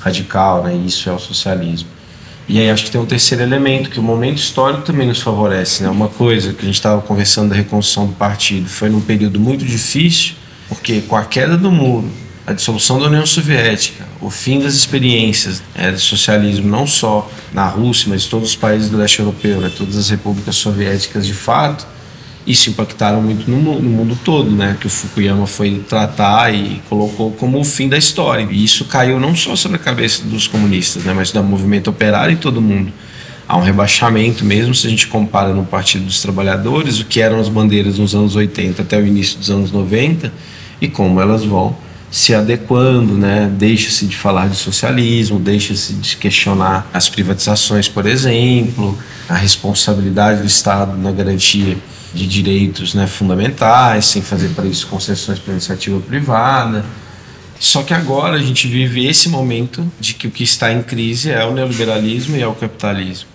radical, 0.00 0.64
né? 0.64 0.74
Isso 0.74 1.08
é 1.10 1.12
o 1.12 1.18
socialismo. 1.18 1.88
E 2.48 2.58
aí 2.58 2.70
acho 2.70 2.84
que 2.84 2.90
tem 2.90 3.00
um 3.00 3.06
terceiro 3.06 3.42
elemento, 3.42 3.90
que 3.90 4.00
o 4.00 4.02
momento 4.02 4.38
histórico 4.38 4.82
também 4.82 5.06
nos 5.06 5.20
favorece. 5.20 5.82
Né? 5.82 5.90
Uma 5.90 6.08
coisa 6.08 6.54
que 6.54 6.62
a 6.62 6.64
gente 6.64 6.74
estava 6.74 7.00
conversando 7.02 7.50
da 7.50 7.54
reconstrução 7.54 8.06
do 8.06 8.14
partido 8.14 8.68
foi 8.68 8.88
num 8.88 9.02
período 9.02 9.38
muito 9.38 9.64
difícil, 9.66 10.34
porque 10.66 11.02
com 11.02 11.14
a 11.14 11.24
queda 11.24 11.58
do 11.58 11.70
muro, 11.70 12.10
a 12.46 12.52
dissolução 12.52 12.98
da 12.98 13.06
União 13.06 13.24
Soviética, 13.24 14.04
o 14.20 14.28
fim 14.28 14.58
das 14.58 14.74
experiências 14.74 15.62
é, 15.74 15.96
socialismo, 15.96 16.68
não 16.68 16.86
só 16.86 17.30
na 17.52 17.66
Rússia, 17.66 18.08
mas 18.08 18.26
em 18.26 18.28
todos 18.28 18.50
os 18.50 18.56
países 18.56 18.90
do 18.90 18.96
leste 18.96 19.20
europeu, 19.20 19.60
né? 19.60 19.70
todas 19.76 19.96
as 19.96 20.10
repúblicas 20.10 20.56
soviéticas 20.56 21.24
de 21.24 21.34
fato, 21.34 21.86
isso 22.44 22.70
impactaram 22.70 23.22
muito 23.22 23.48
no, 23.48 23.80
no, 23.80 23.88
mundo 23.88 24.18
todo, 24.24 24.50
né? 24.50 24.76
Que 24.80 24.88
o 24.88 24.90
Fukuyama 24.90 25.46
foi 25.46 25.84
tratar 25.88 26.52
e 26.52 26.82
colocou 26.88 27.30
como 27.30 27.60
o 27.60 27.64
fim 27.64 27.88
da 27.88 27.96
história. 27.96 28.48
E 28.50 28.64
isso 28.64 28.84
caiu 28.86 29.20
não 29.20 29.36
só 29.36 29.54
sobre 29.54 29.76
a 29.76 29.78
cabeça 29.78 30.24
dos 30.24 30.48
comunistas, 30.48 31.04
né? 31.04 31.12
Mas 31.12 31.30
do 31.30 31.40
movimento 31.44 31.88
operário 31.88 32.32
em 32.32 32.36
todo 32.36 32.60
mundo. 32.60 32.92
Há 33.46 33.56
um 33.56 33.60
rebaixamento 33.60 34.44
mesmo 34.44 34.74
se 34.74 34.88
a 34.88 34.90
gente 34.90 35.06
compara 35.06 35.54
no 35.54 35.64
Partido 35.64 36.04
dos 36.04 36.20
Trabalhadores, 36.20 36.98
o 36.98 37.04
que 37.04 37.20
eram 37.20 37.38
as 37.38 37.48
bandeiras 37.48 37.98
nos 37.98 38.12
anos 38.12 38.34
80 38.34 38.82
até 38.82 38.98
o 38.98 39.06
início 39.06 39.38
dos 39.38 39.48
anos 39.48 39.70
90 39.70 40.32
e 40.80 40.88
como 40.88 41.20
elas 41.20 41.44
vão 41.44 41.76
se 42.12 42.34
adequando, 42.34 43.14
né? 43.14 43.50
Deixa-se 43.50 44.06
de 44.06 44.14
falar 44.14 44.46
de 44.50 44.54
socialismo, 44.54 45.40
deixa-se 45.40 45.94
de 45.94 46.18
questionar 46.18 46.86
as 46.92 47.08
privatizações, 47.08 47.88
por 47.88 48.04
exemplo, 48.04 48.96
a 49.26 49.34
responsabilidade 49.34 50.42
do 50.42 50.46
Estado 50.46 50.94
na 50.98 51.10
garantia 51.10 51.74
de 52.12 52.26
direitos 52.26 52.92
né, 52.92 53.06
fundamentais, 53.06 54.04
sem 54.04 54.20
fazer 54.20 54.50
para 54.50 54.66
isso 54.66 54.86
concessões 54.88 55.38
para 55.38 55.52
iniciativa 55.52 55.98
privada. 56.00 56.84
Só 57.58 57.82
que 57.82 57.94
agora 57.94 58.36
a 58.36 58.42
gente 58.42 58.68
vive 58.68 59.06
esse 59.06 59.30
momento 59.30 59.90
de 59.98 60.12
que 60.12 60.26
o 60.26 60.30
que 60.30 60.44
está 60.44 60.70
em 60.70 60.82
crise 60.82 61.30
é 61.30 61.42
o 61.46 61.54
neoliberalismo 61.54 62.36
e 62.36 62.42
é 62.42 62.46
o 62.46 62.54
capitalismo. 62.54 63.31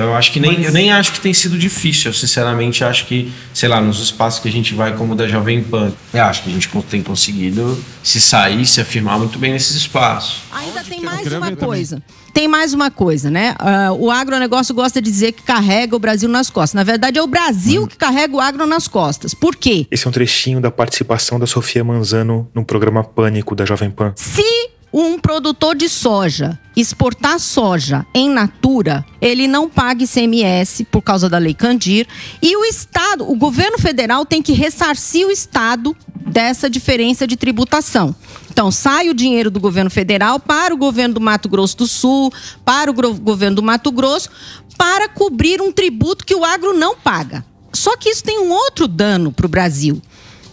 Então 0.00 0.08
eu 0.08 0.16
acho 0.16 0.32
que 0.32 0.40
nem, 0.40 0.62
eu 0.62 0.72
nem 0.72 0.90
acho 0.90 1.12
que 1.12 1.20
tem 1.20 1.34
sido 1.34 1.58
difícil. 1.58 2.08
Eu 2.08 2.14
sinceramente 2.14 2.82
acho 2.82 3.04
que, 3.04 3.30
sei 3.52 3.68
lá, 3.68 3.82
nos 3.82 4.00
espaços 4.00 4.40
que 4.40 4.48
a 4.48 4.50
gente 4.50 4.72
vai, 4.72 4.96
como 4.96 5.12
o 5.12 5.16
da 5.16 5.28
Jovem 5.28 5.62
Pan, 5.62 5.92
eu 6.14 6.24
acho 6.24 6.42
que 6.42 6.48
a 6.48 6.52
gente 6.54 6.70
tem 6.88 7.02
conseguido 7.02 7.78
se 8.02 8.18
sair, 8.18 8.64
se 8.64 8.80
afirmar 8.80 9.18
muito 9.18 9.38
bem 9.38 9.52
nesses 9.52 9.76
espaços. 9.76 10.38
Ainda 10.52 10.82
tem 10.82 11.02
mais 11.02 11.30
uma 11.30 11.54
coisa. 11.54 12.02
Tem 12.32 12.48
mais 12.48 12.72
uma 12.72 12.90
coisa, 12.90 13.30
né? 13.30 13.54
Uh, 13.60 14.06
o 14.06 14.10
agronegócio 14.10 14.74
gosta 14.74 15.02
de 15.02 15.10
dizer 15.10 15.32
que 15.32 15.42
carrega 15.42 15.94
o 15.94 15.98
Brasil 15.98 16.30
nas 16.30 16.48
costas. 16.48 16.72
Na 16.72 16.84
verdade, 16.84 17.18
é 17.18 17.22
o 17.22 17.26
Brasil 17.26 17.82
hum. 17.82 17.86
que 17.86 17.98
carrega 17.98 18.34
o 18.34 18.40
agro 18.40 18.66
nas 18.66 18.88
costas. 18.88 19.34
Por 19.34 19.54
quê? 19.54 19.86
Esse 19.90 20.06
é 20.06 20.08
um 20.08 20.12
trechinho 20.12 20.62
da 20.62 20.70
participação 20.70 21.38
da 21.38 21.46
Sofia 21.46 21.84
Manzano 21.84 22.48
no 22.54 22.64
programa 22.64 23.04
Pânico 23.04 23.54
da 23.54 23.66
Jovem 23.66 23.90
Pan. 23.90 24.14
Se 24.16 24.70
um 24.92 25.18
produtor 25.18 25.76
de 25.76 25.88
soja 25.88 26.58
exportar 26.76 27.38
soja 27.38 28.06
em 28.14 28.28
natura, 28.28 29.04
ele 29.20 29.46
não 29.46 29.68
paga 29.68 30.04
ICMS 30.04 30.84
por 30.84 31.02
causa 31.02 31.28
da 31.28 31.38
Lei 31.38 31.54
Candir 31.54 32.06
e 32.40 32.56
o 32.56 32.64
Estado, 32.64 33.30
o 33.30 33.36
governo 33.36 33.78
federal 33.78 34.24
tem 34.24 34.42
que 34.42 34.52
ressarcir 34.52 35.26
o 35.26 35.30
Estado 35.30 35.96
dessa 36.26 36.70
diferença 36.70 37.26
de 37.26 37.36
tributação. 37.36 38.14
Então, 38.50 38.70
sai 38.70 39.08
o 39.08 39.14
dinheiro 39.14 39.50
do 39.50 39.60
governo 39.60 39.90
federal 39.90 40.38
para 40.38 40.72
o 40.74 40.76
governo 40.76 41.14
do 41.14 41.20
Mato 41.20 41.48
Grosso 41.48 41.76
do 41.78 41.86
Sul, 41.86 42.32
para 42.64 42.90
o 42.90 42.94
governo 43.14 43.56
do 43.56 43.62
Mato 43.62 43.90
Grosso, 43.90 44.30
para 44.76 45.08
cobrir 45.08 45.60
um 45.60 45.72
tributo 45.72 46.24
que 46.24 46.34
o 46.34 46.44
agro 46.44 46.72
não 46.72 46.96
paga. 46.96 47.44
Só 47.72 47.96
que 47.96 48.08
isso 48.08 48.24
tem 48.24 48.38
um 48.38 48.50
outro 48.50 48.86
dano 48.86 49.32
para 49.32 49.46
o 49.46 49.48
Brasil. 49.48 50.00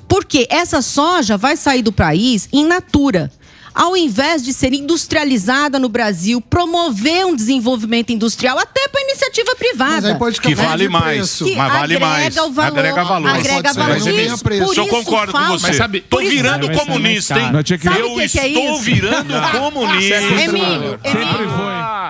Porque 0.08 0.48
essa 0.50 0.82
soja 0.82 1.38
vai 1.38 1.58
sair 1.58 1.82
do 1.82 1.92
país 1.92 2.48
in 2.52 2.66
natura 2.66 3.32
ao 3.78 3.96
invés 3.96 4.42
de 4.42 4.52
ser 4.52 4.74
industrializada 4.74 5.78
no 5.78 5.88
Brasil, 5.88 6.42
promover 6.42 7.28
um 7.28 7.36
desenvolvimento 7.36 8.12
industrial 8.12 8.58
até 8.58 8.88
para 8.88 9.02
iniciativa 9.04 9.56
privada. 9.56 9.92
Mas 9.92 10.06
aí 10.06 10.16
pode 10.16 10.42
que 10.42 10.56
vale 10.56 10.90
mais, 10.90 11.38
que 11.38 11.56
mas 11.56 11.72
vale 11.72 12.00
mais. 12.00 12.38
O 12.38 12.52
valor, 12.52 12.80
agrega 12.80 13.04
valor. 13.04 13.30
Agrega 13.30 13.74
valor. 13.74 13.98
Isso, 13.98 14.42
por 14.44 14.52
isso 14.52 14.80
eu 14.80 14.88
concordo 14.88 15.32
com 15.32 15.46
você. 15.50 15.68
Mas 15.68 15.76
sabe, 15.76 16.02
tô 16.02 16.18
virando 16.18 16.72
comunista, 16.72 17.40
hein? 17.40 17.52
Eu 17.54 17.64
que 17.64 17.76
estou 17.76 18.28
que 18.28 18.40
é 18.40 18.80
virando 18.80 19.34
comunista. 19.60 20.16
Emílio, 20.16 21.00
Emílio, 21.04 21.50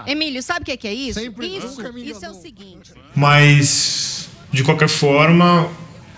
Emílio, 0.07 0.43
sabe 0.43 0.61
o 0.61 0.65
que 0.65 0.72
é, 0.72 0.78
que 0.78 0.88
é 0.88 0.93
isso? 0.93 1.20
Sempre 1.20 1.47
isso, 1.47 1.82
isso 1.97 2.26
é 2.26 2.30
o 2.30 2.34
seguinte. 2.34 2.93
Mas, 3.13 4.30
de 4.53 4.63
qualquer 4.63 4.88
forma, 4.88 5.70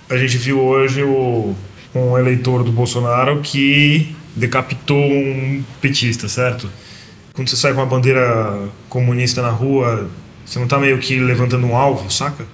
a 0.08 0.16
gente 0.16 0.38
viu 0.38 0.60
hoje 0.60 1.02
o, 1.02 1.56
um 1.96 2.16
eleitor 2.20 2.64
do 2.64 2.72
Bolsonaro 2.72 3.42
que 3.42 4.16
decapitou 4.40 4.98
um 4.98 5.64
petista, 5.82 6.28
certo? 6.28 6.70
Quando 7.34 7.50
você 7.50 7.56
sai 7.56 7.74
com 7.74 7.80
uma 7.80 7.86
bandeira 7.86 8.68
comunista 8.90 9.42
na 9.42 9.50
rua, 9.50 10.10
você 10.46 10.58
não 10.60 10.68
tá 10.68 10.80
meio 10.80 10.98
que 10.98 11.20
levantando 11.20 11.68
um 11.68 11.76
alvo, 11.76 12.12
saca? 12.12 12.46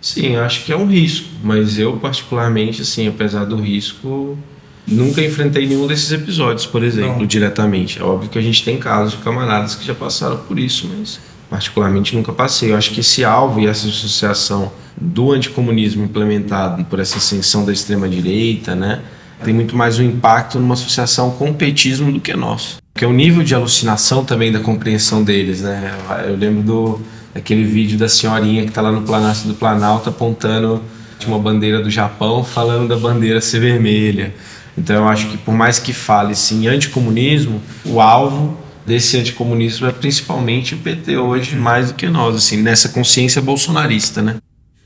Sim, 0.00 0.36
acho 0.36 0.64
que 0.64 0.72
é 0.72 0.76
um 0.76 0.86
risco, 0.86 1.28
mas 1.42 1.78
eu 1.78 1.96
particularmente, 1.96 2.82
assim, 2.82 3.08
apesar 3.08 3.44
do 3.44 3.56
risco, 3.56 4.38
nunca 4.86 5.22
enfrentei 5.22 5.66
nenhum 5.66 5.86
desses 5.86 6.12
episódios, 6.12 6.66
por 6.66 6.82
exemplo, 6.82 7.20
não. 7.20 7.26
diretamente. 7.26 7.98
É 7.98 8.02
óbvio 8.02 8.28
que 8.28 8.38
a 8.38 8.42
gente 8.42 8.64
tem 8.64 8.78
casos 8.78 9.16
de 9.16 9.24
camaradas 9.24 9.74
que 9.74 9.86
já 9.86 9.94
passaram 9.94 10.36
por 10.38 10.58
isso, 10.58 10.90
mas 10.98 11.20
particularmente 11.48 12.14
nunca 12.14 12.32
passei. 12.32 12.72
Eu 12.72 12.76
acho 12.76 12.90
que 12.90 13.00
esse 13.00 13.24
alvo 13.24 13.60
e 13.60 13.66
essa 13.66 13.88
associação 13.88 14.72
do 14.96 15.32
anticomunismo 15.32 16.04
implementado 16.04 16.84
por 16.84 17.00
essa 17.00 17.18
ascensão 17.18 17.64
da 17.64 17.72
extrema 17.72 18.08
direita, 18.08 18.74
né, 18.74 19.02
tem 19.44 19.54
muito 19.54 19.76
mais 19.76 19.98
um 19.98 20.02
impacto 20.02 20.58
numa 20.58 20.74
associação 20.74 21.30
com 21.30 21.50
o 21.50 21.54
petismo 21.54 22.10
do 22.10 22.18
que 22.18 22.34
nosso. 22.34 22.78
Porque 22.92 23.04
o 23.04 23.12
nível 23.12 23.42
de 23.42 23.54
alucinação 23.54 24.24
também 24.24 24.50
da 24.50 24.60
compreensão 24.60 25.22
deles, 25.22 25.60
né? 25.60 25.94
Eu 26.26 26.36
lembro 26.36 26.62
do 26.62 27.00
daquele 27.34 27.64
vídeo 27.64 27.98
da 27.98 28.08
senhorinha 28.08 28.62
que 28.62 28.68
está 28.68 28.80
lá 28.80 28.92
no 28.92 29.02
Planalto 29.02 29.48
do 29.48 29.54
Planalto 29.54 30.08
apontando 30.08 30.80
uma 31.26 31.38
bandeira 31.38 31.82
do 31.82 31.90
Japão, 31.90 32.44
falando 32.44 32.88
da 32.88 32.96
bandeira 32.96 33.40
ser 33.40 33.58
vermelha. 33.58 34.34
Então 34.76 34.96
eu 34.96 35.08
acho 35.08 35.28
que 35.28 35.36
por 35.36 35.52
mais 35.52 35.78
que 35.78 35.92
fale 35.92 36.34
sim 36.34 36.68
anticomunismo, 36.68 37.60
o 37.84 38.00
alvo 38.00 38.56
desse 38.86 39.16
anticomunismo 39.16 39.86
é 39.86 39.92
principalmente 39.92 40.74
o 40.74 40.78
PT 40.78 41.16
hoje, 41.16 41.56
mais 41.56 41.88
do 41.88 41.94
que 41.94 42.06
nós, 42.08 42.36
assim, 42.36 42.58
nessa 42.58 42.90
consciência 42.90 43.40
bolsonarista, 43.40 44.20
né? 44.20 44.36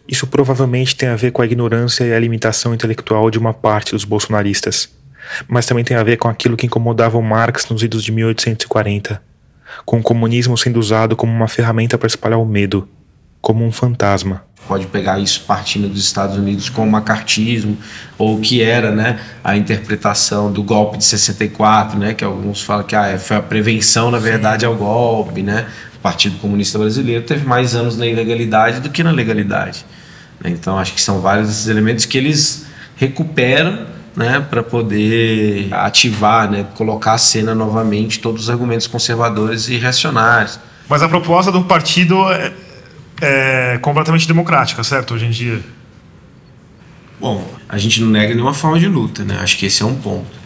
Isso 0.08 0.26
provavelmente 0.26 0.96
tem 0.96 1.10
a 1.10 1.16
ver 1.16 1.32
com 1.32 1.42
a 1.42 1.44
ignorância 1.44 2.02
e 2.02 2.14
a 2.14 2.18
limitação 2.18 2.72
intelectual 2.72 3.30
de 3.30 3.38
uma 3.38 3.52
parte 3.52 3.92
dos 3.92 4.04
bolsonaristas, 4.04 4.88
mas 5.46 5.66
também 5.66 5.84
tem 5.84 5.98
a 5.98 6.02
ver 6.02 6.16
com 6.16 6.28
aquilo 6.28 6.56
que 6.56 6.64
incomodava 6.64 7.18
o 7.18 7.22
Marx 7.22 7.68
nos 7.68 7.82
idos 7.82 8.02
de 8.02 8.10
1840, 8.10 9.20
com 9.84 9.98
o 9.98 10.02
comunismo 10.02 10.56
sendo 10.56 10.80
usado 10.80 11.14
como 11.14 11.30
uma 11.30 11.46
ferramenta 11.46 11.98
para 11.98 12.06
espalhar 12.06 12.38
o 12.38 12.46
medo, 12.46 12.88
como 13.42 13.66
um 13.66 13.70
fantasma. 13.70 14.42
Pode 14.66 14.86
pegar 14.86 15.18
isso 15.18 15.44
partindo 15.46 15.88
dos 15.88 16.02
Estados 16.02 16.36
Unidos 16.36 16.70
como 16.70 16.90
macartismo, 16.90 17.76
ou 18.16 18.38
o 18.38 18.40
que 18.40 18.62
era 18.62 18.90
né, 18.90 19.20
a 19.44 19.58
interpretação 19.58 20.50
do 20.50 20.62
golpe 20.62 20.96
de 20.96 21.04
64, 21.04 21.98
né, 21.98 22.14
que 22.14 22.24
alguns 22.24 22.62
falam 22.62 22.84
que 22.84 22.96
ah, 22.96 23.18
foi 23.18 23.36
a 23.36 23.42
prevenção, 23.42 24.10
na 24.10 24.18
verdade, 24.18 24.64
ao 24.64 24.74
golpe. 24.74 25.42
Né? 25.42 25.66
O 25.96 25.98
Partido 25.98 26.38
Comunista 26.38 26.78
Brasileiro 26.78 27.24
teve 27.24 27.46
mais 27.46 27.74
anos 27.74 27.96
na 27.96 28.06
ilegalidade 28.06 28.80
do 28.80 28.90
que 28.90 29.02
na 29.02 29.10
legalidade. 29.10 29.84
Né? 30.40 30.50
Então 30.50 30.78
acho 30.78 30.94
que 30.94 31.00
são 31.00 31.20
vários 31.20 31.48
esses 31.48 31.68
elementos 31.68 32.04
que 32.04 32.16
eles 32.16 32.66
recuperam 32.96 33.86
né, 34.16 34.40
para 34.40 34.62
poder 34.62 35.68
ativar, 35.72 36.50
né, 36.50 36.66
colocar 36.74 37.12
a 37.12 37.18
cena 37.18 37.54
novamente 37.54 38.18
todos 38.18 38.44
os 38.44 38.50
argumentos 38.50 38.86
conservadores 38.88 39.68
e 39.68 39.76
reacionários. 39.76 40.58
Mas 40.88 41.02
a 41.02 41.08
proposta 41.08 41.52
do 41.52 41.62
partido 41.64 42.28
é, 42.32 42.52
é 43.20 43.78
completamente 43.78 44.26
democrática, 44.26 44.82
certo, 44.82 45.14
hoje 45.14 45.26
em 45.26 45.30
dia? 45.30 45.60
Bom, 47.20 47.48
a 47.68 47.78
gente 47.78 48.00
não 48.00 48.08
nega 48.08 48.34
nenhuma 48.34 48.54
forma 48.54 48.78
de 48.78 48.88
luta, 48.88 49.24
né? 49.24 49.38
Acho 49.40 49.56
que 49.58 49.66
esse 49.66 49.82
é 49.82 49.86
um 49.86 49.94
ponto. 49.94 50.38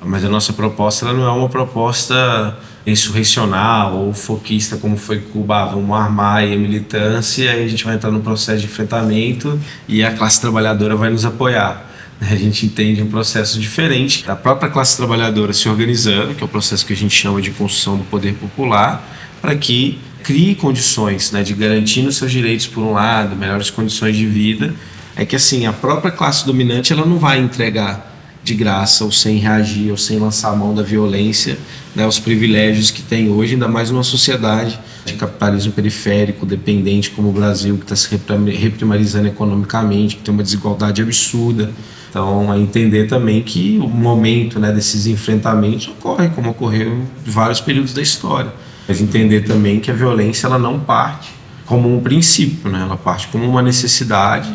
Mas 0.00 0.24
a 0.24 0.28
nossa 0.28 0.52
proposta 0.52 1.06
ela 1.06 1.14
não 1.14 1.26
é 1.26 1.30
uma 1.30 1.48
proposta 1.48 2.56
insurrecional 2.86 3.96
ou 3.96 4.12
foquista 4.12 4.76
como 4.76 4.96
foi 4.96 5.18
Cuba, 5.18 5.66
vamos 5.66 5.96
armar 5.96 6.42
a 6.44 6.46
militância 6.46 7.50
aí 7.50 7.64
a 7.64 7.68
gente 7.68 7.84
vai 7.84 7.94
entrar 7.94 8.10
num 8.10 8.20
processo 8.20 8.60
de 8.60 8.66
enfrentamento 8.66 9.58
e 9.88 10.04
a 10.04 10.12
classe 10.12 10.40
trabalhadora 10.40 10.94
vai 10.94 11.10
nos 11.10 11.24
apoiar. 11.24 11.90
A 12.20 12.36
gente 12.36 12.64
entende 12.64 13.02
um 13.02 13.08
processo 13.08 13.58
diferente 13.58 14.24
da 14.24 14.36
própria 14.36 14.70
classe 14.70 14.96
trabalhadora 14.96 15.52
se 15.52 15.68
organizando, 15.68 16.32
que 16.34 16.42
é 16.42 16.46
o 16.46 16.48
processo 16.48 16.86
que 16.86 16.92
a 16.92 16.96
gente 16.96 17.14
chama 17.14 17.42
de 17.42 17.50
construção 17.50 17.96
do 17.96 18.04
poder 18.04 18.34
popular, 18.34 19.04
para 19.42 19.54
que 19.56 19.98
crie 20.22 20.54
condições 20.54 21.32
né, 21.32 21.42
de 21.42 21.52
garantir 21.54 22.06
os 22.06 22.16
seus 22.16 22.30
direitos 22.30 22.68
por 22.68 22.82
um 22.82 22.92
lado, 22.92 23.34
melhores 23.34 23.68
condições 23.68 24.16
de 24.16 24.26
vida, 24.26 24.72
é 25.16 25.24
que 25.24 25.34
assim 25.34 25.66
a 25.66 25.72
própria 25.72 26.12
classe 26.12 26.46
dominante 26.46 26.92
ela 26.92 27.04
não 27.04 27.18
vai 27.18 27.40
entregar 27.40 28.13
de 28.44 28.54
graça 28.54 29.04
ou 29.04 29.10
sem 29.10 29.38
reagir 29.38 29.90
ou 29.90 29.96
sem 29.96 30.18
lançar 30.18 30.52
a 30.52 30.56
mão 30.56 30.74
da 30.74 30.82
violência, 30.82 31.58
né, 31.94 32.06
os 32.06 32.18
privilégios 32.18 32.90
que 32.90 33.02
tem 33.02 33.30
hoje, 33.30 33.54
ainda 33.54 33.66
mais 33.66 33.90
numa 33.90 34.04
sociedade 34.04 34.78
de 35.06 35.14
capitalismo 35.14 35.72
periférico, 35.72 36.44
dependente 36.44 37.10
como 37.10 37.30
o 37.30 37.32
Brasil, 37.32 37.76
que 37.76 37.84
está 37.84 37.96
se 37.96 38.08
reprimarizando 38.56 39.28
economicamente, 39.28 40.16
que 40.16 40.22
tem 40.22 40.32
uma 40.32 40.42
desigualdade 40.42 41.02
absurda. 41.02 41.70
Então, 42.10 42.52
a 42.52 42.58
entender 42.58 43.06
também 43.06 43.42
que 43.42 43.78
o 43.82 43.88
momento 43.88 44.60
né, 44.60 44.70
desses 44.70 45.06
enfrentamentos 45.06 45.88
ocorre 45.88 46.28
como 46.28 46.50
ocorreu 46.50 46.92
em 46.92 47.30
vários 47.30 47.60
períodos 47.60 47.92
da 47.92 48.00
história. 48.00 48.52
Mas 48.86 49.00
entender 49.00 49.40
também 49.40 49.80
que 49.80 49.90
a 49.90 49.94
violência 49.94 50.46
ela 50.46 50.58
não 50.58 50.78
parte 50.78 51.32
como 51.66 51.92
um 51.92 52.00
princípio, 52.00 52.70
né? 52.70 52.82
ela 52.82 52.96
parte 52.96 53.28
como 53.28 53.48
uma 53.48 53.62
necessidade 53.62 54.52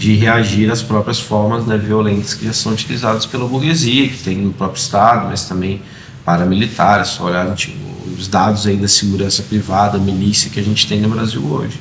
de 0.00 0.14
reagir 0.14 0.70
às 0.70 0.82
próprias 0.82 1.20
formas 1.20 1.66
né, 1.66 1.76
violentas 1.76 2.32
que 2.32 2.46
já 2.46 2.54
são 2.54 2.72
utilizadas 2.72 3.26
pela 3.26 3.46
burguesia, 3.46 4.08
que 4.08 4.16
tem 4.16 4.38
no 4.38 4.50
próprio 4.50 4.80
Estado, 4.80 5.28
mas 5.28 5.44
também 5.44 5.82
paramilitares, 6.24 7.08
só 7.08 7.24
olhar 7.24 7.54
tipo, 7.54 7.76
os 8.18 8.26
dados 8.26 8.66
aí 8.66 8.78
da 8.78 8.88
segurança 8.88 9.42
privada, 9.42 9.98
milícia 9.98 10.48
que 10.50 10.58
a 10.58 10.62
gente 10.62 10.88
tem 10.88 11.02
no 11.02 11.10
Brasil 11.10 11.44
hoje. 11.44 11.78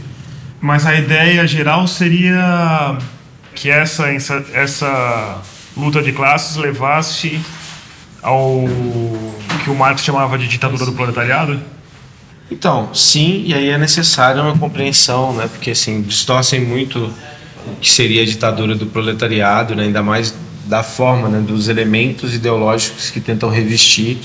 Mas 0.60 0.86
a 0.86 0.96
ideia 0.96 1.48
geral 1.48 1.88
seria 1.88 2.98
que 3.56 3.70
essa, 3.70 4.04
essa, 4.52 5.42
luta 5.78 6.02
de 6.02 6.12
classes 6.12 6.58
levasse 6.58 7.40
ao 8.22 8.66
que 9.64 9.70
o 9.70 9.76
Marx 9.76 10.04
chamava 10.04 10.38
de 10.38 10.46
ditadura 10.46 10.86
do 10.86 10.92
proletariado? 10.92 11.58
Então, 12.52 12.94
sim, 12.94 13.44
e 13.46 13.54
aí 13.54 13.70
é 13.70 13.78
necessária 13.78 14.42
uma 14.42 14.58
compreensão, 14.58 15.32
né? 15.32 15.48
Porque 15.48 15.72
assim, 15.72 16.02
distorcem 16.02 16.60
muito 16.60 17.14
que 17.82 17.90
seria 17.90 18.22
a 18.22 18.26
ditadura 18.26 18.76
do 18.76 18.86
proletariado, 18.86 19.76
né? 19.76 19.84
ainda 19.84 20.02
mais 20.02 20.34
da 20.66 20.84
forma, 20.84 21.28
né? 21.28 21.40
dos 21.40 21.68
elementos 21.68 22.34
ideológicos 22.34 23.10
que 23.10 23.20
tentam 23.20 23.50
revestir 23.50 24.18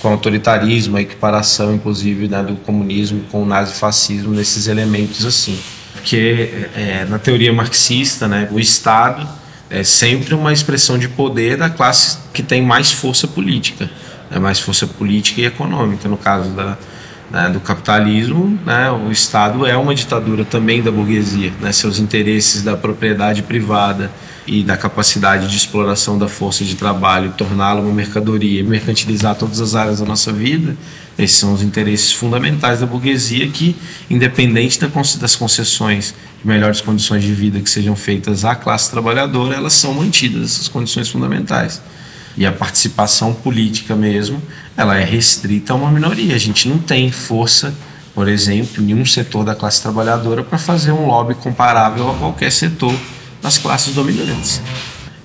com 0.00 0.08
autoritarismo, 0.08 0.96
a 0.96 1.02
equiparação, 1.02 1.74
inclusive, 1.74 2.28
né? 2.28 2.42
do 2.42 2.56
comunismo 2.56 3.22
com 3.30 3.42
o 3.42 3.46
nazifascismo, 3.46 4.32
nesses 4.32 4.66
elementos 4.66 5.24
assim. 5.24 5.58
Porque 5.92 6.68
é, 6.74 7.04
na 7.08 7.18
teoria 7.18 7.52
marxista, 7.52 8.26
né? 8.26 8.48
o 8.50 8.58
Estado 8.58 9.28
é 9.68 9.84
sempre 9.84 10.34
uma 10.34 10.52
expressão 10.52 10.98
de 10.98 11.08
poder 11.08 11.56
da 11.56 11.68
classe 11.68 12.18
que 12.32 12.42
tem 12.42 12.62
mais 12.62 12.90
força 12.90 13.28
política, 13.28 13.90
né? 14.30 14.38
mais 14.38 14.58
força 14.58 14.86
política 14.86 15.40
e 15.40 15.44
econômica, 15.44 16.08
no 16.08 16.16
caso 16.16 16.50
da, 16.50 16.78
né, 17.30 17.48
do 17.48 17.60
capitalismo, 17.60 18.58
né, 18.66 18.90
o 18.90 19.10
Estado 19.10 19.64
é 19.64 19.76
uma 19.76 19.94
ditadura 19.94 20.44
também 20.44 20.82
da 20.82 20.90
burguesia. 20.90 21.52
Né, 21.60 21.72
seus 21.72 21.98
interesses 21.98 22.62
da 22.62 22.76
propriedade 22.76 23.42
privada 23.42 24.10
e 24.46 24.64
da 24.64 24.76
capacidade 24.76 25.46
de 25.46 25.56
exploração 25.56 26.18
da 26.18 26.28
força 26.28 26.64
de 26.64 26.74
trabalho, 26.74 27.32
torná-la 27.36 27.80
uma 27.80 27.92
mercadoria, 27.92 28.64
mercantilizar 28.64 29.36
todas 29.36 29.60
as 29.60 29.74
áreas 29.74 30.00
da 30.00 30.06
nossa 30.06 30.32
vida, 30.32 30.76
esses 31.16 31.36
são 31.36 31.52
os 31.52 31.62
interesses 31.62 32.12
fundamentais 32.12 32.80
da 32.80 32.86
burguesia 32.86 33.46
que, 33.48 33.76
independente 34.08 34.80
das 35.20 35.36
concessões 35.36 36.14
de 36.40 36.48
melhores 36.48 36.80
condições 36.80 37.22
de 37.22 37.32
vida 37.32 37.60
que 37.60 37.68
sejam 37.68 37.94
feitas 37.94 38.44
à 38.44 38.54
classe 38.54 38.90
trabalhadora, 38.90 39.54
elas 39.54 39.74
são 39.74 39.92
mantidas, 39.92 40.52
essas 40.52 40.68
condições 40.68 41.08
fundamentais. 41.08 41.80
E 42.36 42.46
a 42.46 42.52
participação 42.52 43.34
política 43.34 43.94
mesmo, 43.94 44.40
ela 44.76 44.96
é 44.96 45.04
restrita 45.04 45.72
a 45.72 45.76
uma 45.76 45.90
minoria. 45.90 46.34
A 46.34 46.38
gente 46.38 46.68
não 46.68 46.78
tem 46.78 47.10
força, 47.10 47.74
por 48.14 48.28
exemplo, 48.28 48.82
em 48.82 48.94
um 48.94 49.04
setor 49.04 49.44
da 49.44 49.54
classe 49.54 49.82
trabalhadora 49.82 50.42
para 50.42 50.58
fazer 50.58 50.92
um 50.92 51.06
lobby 51.06 51.34
comparável 51.34 52.10
a 52.10 52.14
qualquer 52.14 52.50
setor 52.50 52.94
das 53.42 53.58
classes 53.58 53.94
dominantes. 53.94 54.60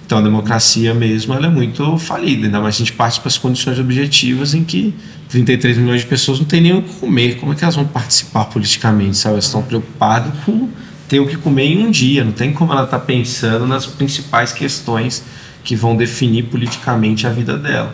Então 0.05 0.19
a 0.19 0.21
democracia 0.21 0.93
mesmo 0.93 1.33
ela 1.33 1.47
é 1.47 1.49
muito 1.49 1.97
falida, 1.97 2.45
ainda 2.45 2.61
mais 2.61 2.75
a 2.75 2.77
gente 2.77 2.93
parte 2.93 3.19
para 3.19 3.27
as 3.27 3.39
condições 3.39 3.79
objetivas 3.79 4.53
em 4.53 4.63
que 4.63 4.93
33 5.29 5.77
milhões 5.79 6.01
de 6.01 6.07
pessoas 6.07 6.37
não 6.37 6.45
têm 6.45 6.61
nem 6.61 6.77
o 6.77 6.83
que 6.83 6.93
comer. 6.95 7.39
Como 7.39 7.51
é 7.51 7.55
que 7.55 7.63
elas 7.63 7.75
vão 7.75 7.85
participar 7.85 8.45
politicamente? 8.45 9.17
Sabe? 9.17 9.33
Elas 9.33 9.45
estão 9.45 9.63
preocupadas 9.63 10.31
com 10.45 10.69
ter 11.07 11.19
o 11.19 11.27
que 11.27 11.37
comer 11.37 11.65
em 11.65 11.85
um 11.85 11.91
dia, 11.91 12.23
não 12.23 12.31
tem 12.31 12.53
como 12.53 12.71
ela 12.71 12.83
estar 12.83 12.99
tá 12.99 13.05
pensando 13.05 13.65
nas 13.65 13.85
principais 13.87 14.51
questões 14.51 15.23
que 15.65 15.75
vão 15.75 15.97
definir 15.97 16.43
politicamente 16.43 17.25
a 17.25 17.31
vida 17.31 17.57
dela. 17.57 17.93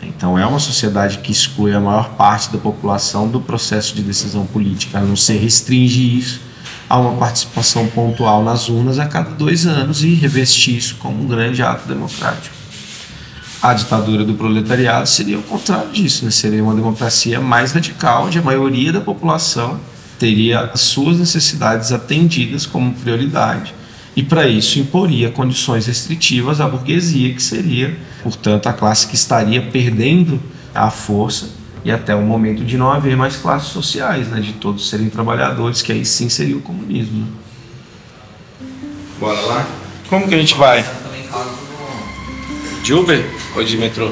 Então 0.00 0.38
é 0.38 0.46
uma 0.46 0.60
sociedade 0.60 1.18
que 1.18 1.32
exclui 1.32 1.74
a 1.74 1.80
maior 1.80 2.10
parte 2.10 2.50
da 2.50 2.58
população 2.58 3.28
do 3.28 3.40
processo 3.40 3.94
de 3.94 4.02
decisão 4.02 4.46
política, 4.46 4.98
a 4.98 5.02
não 5.02 5.16
ser 5.16 5.38
restringe 5.38 6.16
isso 6.16 6.40
a 6.88 6.96
uma 6.98 7.18
participação 7.18 7.86
pontual 7.88 8.42
nas 8.42 8.68
urnas 8.68 8.98
a 8.98 9.04
cada 9.04 9.30
dois 9.30 9.66
anos 9.66 10.02
e 10.02 10.14
revestir 10.14 10.76
isso 10.76 10.94
como 10.96 11.22
um 11.22 11.26
grande 11.26 11.62
ato 11.62 11.86
democrático. 11.86 12.56
A 13.60 13.74
ditadura 13.74 14.24
do 14.24 14.34
proletariado 14.34 15.08
seria 15.08 15.38
o 15.38 15.42
contrário 15.42 15.90
disso, 15.90 16.24
né? 16.24 16.30
seria 16.30 16.62
uma 16.62 16.74
democracia 16.74 17.40
mais 17.40 17.72
radical, 17.72 18.26
onde 18.26 18.38
a 18.38 18.42
maioria 18.42 18.92
da 18.92 19.00
população 19.00 19.80
teria 20.18 20.60
as 20.60 20.80
suas 20.80 21.18
necessidades 21.18 21.90
atendidas 21.90 22.64
como 22.64 22.94
prioridade 22.94 23.74
e 24.18 24.22
para 24.24 24.48
isso 24.48 24.80
imporia 24.80 25.30
condições 25.30 25.86
restritivas 25.86 26.60
à 26.60 26.66
burguesia, 26.66 27.32
que 27.32 27.40
seria, 27.40 27.96
portanto, 28.20 28.66
a 28.66 28.72
classe 28.72 29.06
que 29.06 29.14
estaria 29.14 29.62
perdendo 29.62 30.42
a 30.74 30.90
força 30.90 31.50
e 31.84 31.92
até 31.92 32.16
o 32.16 32.22
momento 32.22 32.64
de 32.64 32.76
não 32.76 32.90
haver 32.90 33.16
mais 33.16 33.36
classes 33.36 33.68
sociais, 33.68 34.26
né, 34.26 34.40
de 34.40 34.54
todos 34.54 34.90
serem 34.90 35.08
trabalhadores, 35.08 35.82
que 35.82 35.92
aí 35.92 36.04
sim 36.04 36.28
seria 36.28 36.56
o 36.56 36.60
comunismo. 36.60 37.16
Né? 37.20 38.66
Bora 39.20 39.40
lá? 39.42 39.68
Como 40.08 40.26
que 40.26 40.34
a 40.34 40.38
gente 40.38 40.56
vai? 40.56 40.84
De 42.82 42.92
Uber 42.92 43.24
ou 43.54 43.62
de 43.62 43.76
metrô? 43.76 44.10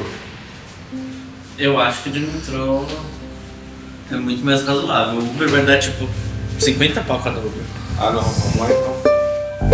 Eu 1.59 1.77
acho 1.81 2.03
que 2.03 2.11
de 2.11 2.21
metrô 2.21 2.85
é 4.09 4.15
muito 4.15 4.45
mais 4.45 4.65
razoável. 4.65 5.19
O 5.19 5.31
Uber 5.31 5.49
vai 5.49 5.65
dar 5.65 5.79
tipo 5.79 6.07
50 6.59 7.01
pau 7.01 7.19
cada 7.19 7.39
Uber. 7.39 7.51
Ah 7.99 8.11
não, 8.11 8.21
vamos 8.21 8.55
lá 8.55 8.67
então. 8.71 9.16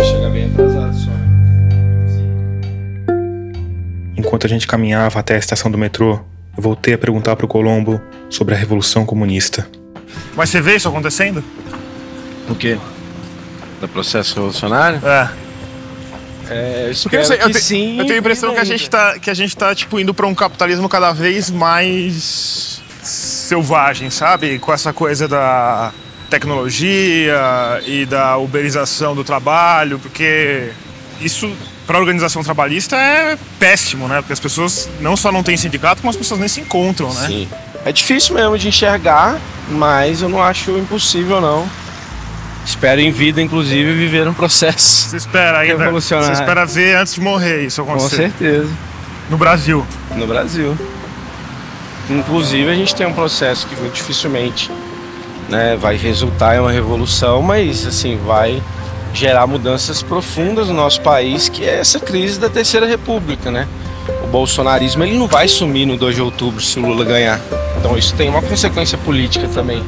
Chega 0.02 0.30
bem 0.30 0.46
atrasado 0.46 0.94
só. 0.96 1.10
Enquanto 4.16 4.46
a 4.46 4.48
gente 4.48 4.66
caminhava 4.66 5.20
até 5.20 5.34
a 5.34 5.38
estação 5.38 5.70
do 5.70 5.78
metrô, 5.78 6.20
eu 6.56 6.62
voltei 6.62 6.94
a 6.94 6.98
perguntar 6.98 7.36
para 7.36 7.44
o 7.44 7.48
Colombo 7.48 8.00
sobre 8.30 8.54
a 8.54 8.56
Revolução 8.56 9.04
Comunista. 9.04 9.68
Mas 10.34 10.50
você 10.50 10.60
vê 10.60 10.76
isso 10.76 10.88
acontecendo? 10.88 11.42
O 12.48 12.54
quê? 12.54 12.78
Do 13.80 13.88
processo 13.88 14.36
revolucionário? 14.36 15.00
É. 15.06 15.30
É, 16.50 16.84
eu 16.86 16.90
espero 16.90 17.22
eu, 17.22 17.24
sei, 17.24 17.38
eu, 17.40 17.50
te, 17.50 17.58
sim, 17.58 17.98
eu 17.98 18.04
tenho 18.04 18.16
a 18.16 18.18
impressão 18.18 18.52
que 18.52 18.60
a 18.60 18.64
gente 18.64 18.88
tá, 18.90 19.18
que 19.18 19.30
a 19.30 19.34
gente 19.34 19.56
tá 19.56 19.74
tipo, 19.74 19.98
indo 19.98 20.12
para 20.12 20.26
um 20.26 20.34
capitalismo 20.34 20.88
cada 20.90 21.10
vez 21.10 21.50
mais 21.50 22.82
selvagem, 23.02 24.10
sabe? 24.10 24.58
Com 24.58 24.72
essa 24.72 24.92
coisa 24.92 25.26
da 25.26 25.92
tecnologia 26.30 27.34
e 27.86 28.06
da 28.06 28.36
uberização 28.36 29.14
do 29.14 29.24
trabalho, 29.24 29.98
porque 29.98 30.70
isso 31.20 31.50
para 31.86 31.98
a 31.98 32.00
organização 32.00 32.42
trabalhista 32.42 32.96
é 32.96 33.36
péssimo, 33.58 34.08
né? 34.08 34.16
Porque 34.16 34.32
as 34.32 34.40
pessoas 34.40 34.88
não 35.00 35.16
só 35.16 35.30
não 35.30 35.42
têm 35.42 35.56
sindicato, 35.56 36.00
como 36.00 36.10
as 36.10 36.16
pessoas 36.16 36.40
nem 36.40 36.48
se 36.48 36.60
encontram, 36.60 37.12
né? 37.12 37.26
Sim. 37.26 37.48
É 37.84 37.92
difícil 37.92 38.34
mesmo 38.34 38.56
de 38.56 38.68
enxergar, 38.68 39.38
mas 39.70 40.22
eu 40.22 40.28
não 40.28 40.42
acho 40.42 40.70
impossível 40.78 41.40
não. 41.40 41.68
Espero 42.64 43.00
em 43.00 43.10
vida, 43.10 43.42
inclusive, 43.42 43.92
viver 43.92 44.26
um 44.26 44.32
processo 44.32 45.10
Você 45.10 45.18
espera 45.18 45.58
ainda? 45.58 45.90
Você 45.90 46.14
espera 46.32 46.64
ver 46.64 46.96
antes 46.96 47.14
de 47.14 47.20
morrer 47.20 47.66
isso 47.66 47.82
acontecer? 47.82 48.30
Com 48.32 48.38
certeza. 48.38 48.70
No 49.28 49.36
Brasil? 49.36 49.86
No 50.16 50.26
Brasil. 50.26 50.76
Inclusive, 52.08 52.70
a 52.70 52.74
gente 52.74 52.94
tem 52.94 53.06
um 53.06 53.12
processo 53.12 53.66
que 53.66 53.74
dificilmente 53.90 54.70
né, 55.48 55.76
vai 55.76 55.96
resultar 55.96 56.56
em 56.56 56.60
uma 56.60 56.72
revolução, 56.72 57.42
mas 57.42 57.86
assim 57.86 58.16
vai 58.16 58.62
gerar 59.12 59.46
mudanças 59.46 60.02
profundas 60.02 60.68
no 60.68 60.74
nosso 60.74 61.00
país, 61.00 61.48
que 61.48 61.64
é 61.64 61.78
essa 61.78 62.00
crise 62.00 62.38
da 62.38 62.48
terceira 62.48 62.86
república, 62.86 63.50
né? 63.50 63.68
O 64.24 64.26
bolsonarismo 64.26 65.04
ele 65.04 65.16
não 65.16 65.28
vai 65.28 65.46
sumir 65.46 65.86
no 65.86 65.96
2 65.96 66.16
de 66.16 66.22
outubro 66.22 66.60
se 66.60 66.78
o 66.78 66.82
Lula 66.82 67.04
ganhar. 67.04 67.40
Então 67.78 67.96
isso 67.96 68.14
tem 68.14 68.28
uma 68.28 68.42
consequência 68.42 68.98
política 68.98 69.48
também. 69.48 69.82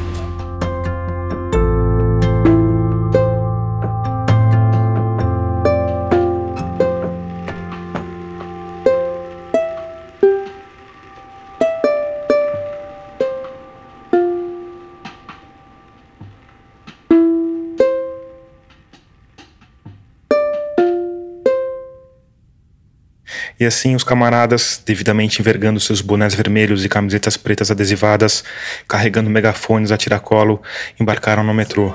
E 23.66 23.68
assim 23.68 23.96
os 23.96 24.04
camaradas, 24.04 24.80
devidamente 24.86 25.40
envergando 25.40 25.80
seus 25.80 26.00
bonés 26.00 26.32
vermelhos 26.36 26.84
e 26.84 26.88
camisetas 26.88 27.36
pretas 27.36 27.68
adesivadas, 27.68 28.44
carregando 28.86 29.28
megafones 29.28 29.90
a 29.90 29.96
tiracolo, 29.96 30.62
embarcaram 31.00 31.42
no 31.42 31.52
metrô. 31.52 31.92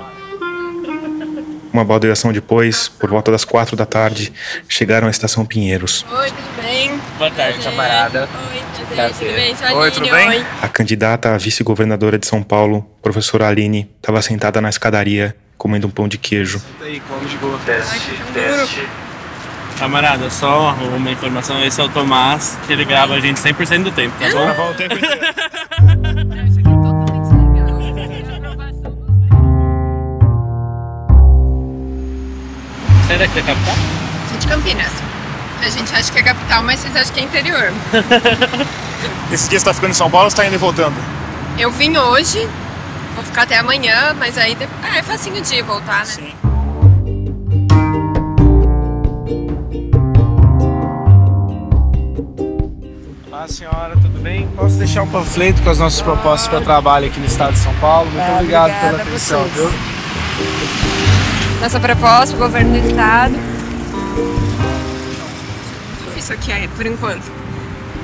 Uma 1.72 1.82
baldeação 1.82 2.30
depois, 2.30 2.90
por 2.90 3.08
volta 3.08 3.30
das 3.30 3.42
quatro 3.46 3.74
da 3.74 3.86
tarde, 3.86 4.34
chegaram 4.68 5.08
à 5.08 5.10
estação 5.10 5.46
Pinheiros. 5.46 6.04
Oi, 6.10 6.28
tudo 6.28 6.62
bem? 6.62 7.00
Boa 7.16 7.30
tarde, 7.30 7.58
camarada. 7.60 8.20
Oi, 8.20 8.62
tudo 8.76 8.94
bem? 8.94 9.08
Tudo 9.08 9.34
bem? 9.34 9.56
Sou 9.56 9.78
Oi, 9.78 9.90
tudo 9.90 10.10
bem? 10.10 10.28
Oi. 10.28 10.46
A 10.60 10.68
candidata 10.68 11.34
a 11.34 11.38
vice-governadora 11.38 12.18
de 12.18 12.26
São 12.26 12.42
Paulo, 12.42 12.86
professora 13.00 13.48
Aline, 13.48 13.90
estava 13.96 14.20
sentada 14.20 14.60
na 14.60 14.68
escadaria, 14.68 15.34
comendo 15.56 15.86
um 15.86 15.90
pão 15.90 16.06
de 16.06 16.18
queijo. 16.18 16.58
Senta 16.58 16.84
aí, 16.84 17.00
come 17.08 17.26
de 17.26 17.38
boa. 17.38 17.58
Teste, 17.64 18.10
teste. 18.34 18.86
Camarada, 19.82 20.30
só 20.30 20.76
uma 20.96 21.10
informação, 21.10 21.60
esse 21.64 21.80
é 21.80 21.82
o 21.82 21.88
Tomás, 21.88 22.56
que 22.68 22.72
ele 22.72 22.84
grava 22.84 23.14
a 23.14 23.20
gente 23.20 23.40
100% 23.40 23.82
do 23.82 23.90
tempo, 23.90 24.14
tá 24.16 24.30
bom? 24.30 24.70
O 24.70 24.74
tempo 24.74 24.94
Você 33.02 33.12
é 33.12 33.18
daqui 33.18 33.34
da 33.34 33.42
capital? 33.42 33.74
Sou 34.28 34.38
de 34.38 34.46
Campinas. 34.46 34.92
A 35.60 35.68
gente 35.68 35.92
acha 35.92 36.12
que 36.12 36.18
é 36.20 36.22
capital, 36.22 36.62
mas 36.62 36.78
vocês 36.78 36.94
acham 36.94 37.14
que 37.14 37.18
é 37.18 37.24
interior. 37.24 37.72
Esse 39.32 39.50
dia 39.50 39.58
você 39.58 39.64
tá 39.64 39.74
ficando 39.74 39.90
em 39.90 39.94
São 39.94 40.08
Paulo 40.08 40.26
ou 40.26 40.30
você 40.30 40.36
tá 40.36 40.46
indo 40.46 40.54
e 40.54 40.58
voltando? 40.58 40.94
Eu 41.58 41.72
vim 41.72 41.96
hoje, 41.96 42.48
vou 43.16 43.24
ficar 43.24 43.42
até 43.42 43.58
amanhã, 43.58 44.14
mas 44.16 44.38
aí... 44.38 44.56
Ah, 44.80 44.98
é 44.98 45.02
facinho 45.02 45.42
de 45.42 45.60
voltar, 45.62 45.98
né? 45.98 46.04
Sim. 46.04 46.41
Olá, 53.42 53.48
senhora, 53.48 53.96
tudo 54.00 54.20
bem? 54.22 54.46
Posso 54.54 54.76
deixar 54.76 55.02
um 55.02 55.08
panfleto 55.08 55.60
com 55.62 55.70
as 55.70 55.76
nossas 55.80 56.00
propostas 56.00 56.46
para 56.46 56.60
trabalho 56.60 57.08
aqui 57.08 57.18
no 57.18 57.26
estado 57.26 57.54
de 57.54 57.58
São 57.58 57.74
Paulo? 57.80 58.08
Muito 58.08 58.22
Ah, 58.22 58.34
obrigado 58.34 58.70
obrigada 58.70 58.90
pela 58.90 59.02
a 59.02 59.02
atenção, 59.02 59.44
viu? 59.46 59.68
Nossa 61.60 61.80
proposta 61.80 62.36
pro 62.36 62.44
governo 62.46 62.80
do 62.80 62.86
estado. 62.88 63.34
Isso 66.16 66.32
aqui 66.32 66.52
é, 66.52 66.68
por 66.76 66.86
enquanto. 66.86 67.24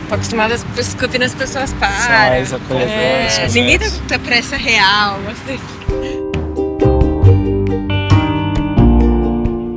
Tô 0.09 0.17
acostumada 0.17 0.59
pessoas- 0.75 0.95
Campinas 0.95 1.31
as 1.31 1.39
pessoas 1.39 1.73
param. 1.75 2.31
mais 2.31 2.53
acolhedoras, 2.53 3.39
É, 3.39 3.49
ninguém 3.55 3.79
tá 4.09 4.19
pressa 4.19 4.57
real. 4.57 5.21
assim. 5.31 5.61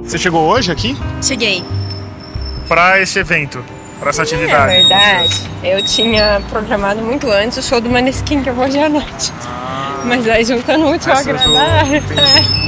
Você 0.04 0.18
chegou 0.18 0.42
hoje 0.50 0.72
aqui 0.72 0.98
Cheguei. 1.22 1.64
para 2.68 3.00
esse 3.00 3.20
evento, 3.20 3.64
para 4.00 4.10
essa 4.10 4.24
É 4.24 4.26
atividade? 4.26 4.74
verdade. 4.74 5.41
Eu 5.64 5.84
tinha 5.84 6.42
programado 6.50 7.02
muito 7.02 7.30
antes 7.30 7.60
o 7.60 7.62
show 7.62 7.80
do 7.80 7.90
Maneskin 7.90 8.42
que 8.42 8.50
eu 8.50 8.56
vou 8.56 8.66
hoje 8.66 8.80
à 8.80 8.90
noite. 8.90 9.32
Mas 10.06 10.28
aí 10.28 10.44
juntando 10.44 10.86
o 10.86 10.88
ao 10.88 10.94
agradável. 10.94 11.98
entendi. 11.98 12.62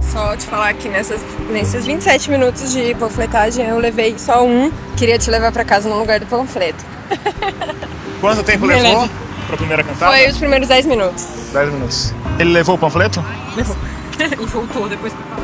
Só 0.00 0.36
te 0.36 0.44
falar 0.46 0.74
que 0.74 0.88
nessas, 0.88 1.20
nesses 1.50 1.86
27 1.86 2.30
minutos 2.30 2.72
de 2.72 2.94
panfletagem 2.96 3.64
eu 3.64 3.78
levei 3.78 4.18
só 4.18 4.44
um. 4.44 4.72
Queria 4.96 5.18
te 5.18 5.30
levar 5.30 5.52
pra 5.52 5.64
casa 5.64 5.88
no 5.88 5.96
lugar 5.96 6.18
do 6.18 6.26
panfleto. 6.26 6.84
Quanto 8.20 8.42
tempo 8.42 8.66
Beleza. 8.66 8.88
levou 8.88 9.08
para 9.46 9.54
a 9.54 9.58
primeira 9.58 9.84
cantada? 9.84 10.12
Foi 10.12 10.28
os 10.28 10.38
primeiros 10.38 10.66
10 10.66 10.86
minutos. 10.86 11.26
10 11.52 11.72
minutos. 11.72 12.14
Ele 12.40 12.50
levou 12.50 12.74
o 12.74 12.78
panfleto? 12.78 13.24
Levou. 13.54 13.76
e 14.18 14.46
voltou 14.46 14.88
depois 14.88 15.12
pra 15.12 15.36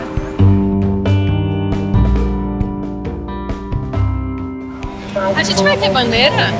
A 5.36 5.42
gente 5.42 5.62
vai 5.62 5.76
ter 5.76 5.90
bandeira? 5.90 6.52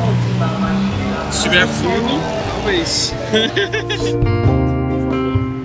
Se 1.30 1.42
tiver 1.42 1.66
fundo, 1.66 2.20
talvez. 2.50 3.14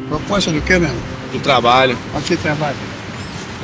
Proposta 0.09 0.51
do 0.51 0.61
que 0.61 0.77
mesmo? 0.77 0.95
Do 1.31 1.39
trabalho. 1.39 1.97
Aqui 2.15 2.35
trabalho. 2.37 2.75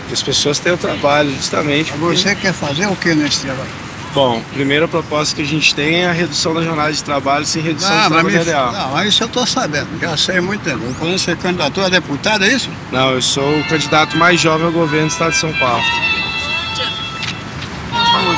Que 0.07 0.13
as 0.13 0.23
pessoas 0.23 0.57
tenham 0.59 0.77
trabalho, 0.77 1.29
justamente. 1.35 1.91
porque- 1.93 2.17
Você 2.17 2.35
quer 2.35 2.53
fazer 2.53 2.87
o 2.87 2.95
que 2.95 3.13
nesse 3.13 3.41
trabalho? 3.41 3.69
Bom, 4.13 4.41
primeira 4.53 4.87
proposta 4.87 5.35
que 5.35 5.43
a 5.43 5.45
gente 5.45 5.75
tem 5.75 5.97
é 6.01 6.07
a 6.07 6.11
redução 6.11 6.51
da 6.55 6.63
jornada 6.63 6.91
de 6.91 7.03
trabalho 7.03 7.45
sem 7.45 7.61
redução 7.61 7.91
Ah, 7.91 7.93
de 7.93 7.99
mas 8.09 8.23
trabalho 8.23 8.37
me- 8.39 8.43
real. 8.43 8.71
Não, 8.71 8.91
mas 8.93 9.09
isso 9.09 9.23
eu 9.23 9.27
tô 9.27 9.45
sabendo. 9.45 9.87
Já 10.01 10.17
sei 10.17 10.41
muito 10.41 10.61
tempo. 10.63 10.81
Quando 10.97 11.15
você 11.15 11.35
candidatou 11.35 11.85
a 11.85 11.89
deputado, 11.89 12.43
é 12.43 12.47
isso? 12.47 12.69
Não, 12.91 13.11
eu 13.11 13.21
sou 13.21 13.59
o 13.59 13.63
candidato 13.65 14.17
mais 14.17 14.39
jovem 14.41 14.65
ao 14.65 14.71
governo 14.71 15.07
do 15.07 15.11
estado 15.11 15.31
de 15.31 15.37
São 15.37 15.53
Paulo. 15.53 15.83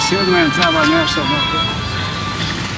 Você 0.01 0.15
não 0.15 0.45
entrava 0.45 0.85
nessa, 0.87 1.21
não. 1.21 1.81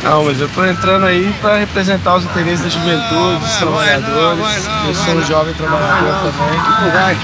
Não, 0.04 0.26
mas 0.26 0.40
eu 0.40 0.50
tô 0.50 0.66
entrando 0.66 1.06
aí 1.06 1.34
para 1.42 1.58
representar 1.58 2.16
os 2.16 2.26
interesses 2.26 2.62
da 2.62 2.70
juventude, 2.70 3.40
dos 3.40 3.56
trabalhadores. 3.56 4.68
eu 4.88 4.94
sou 4.94 5.14
um 5.16 5.22
jovem 5.26 5.54
trabalhador 5.54 6.32
também. 6.32 7.18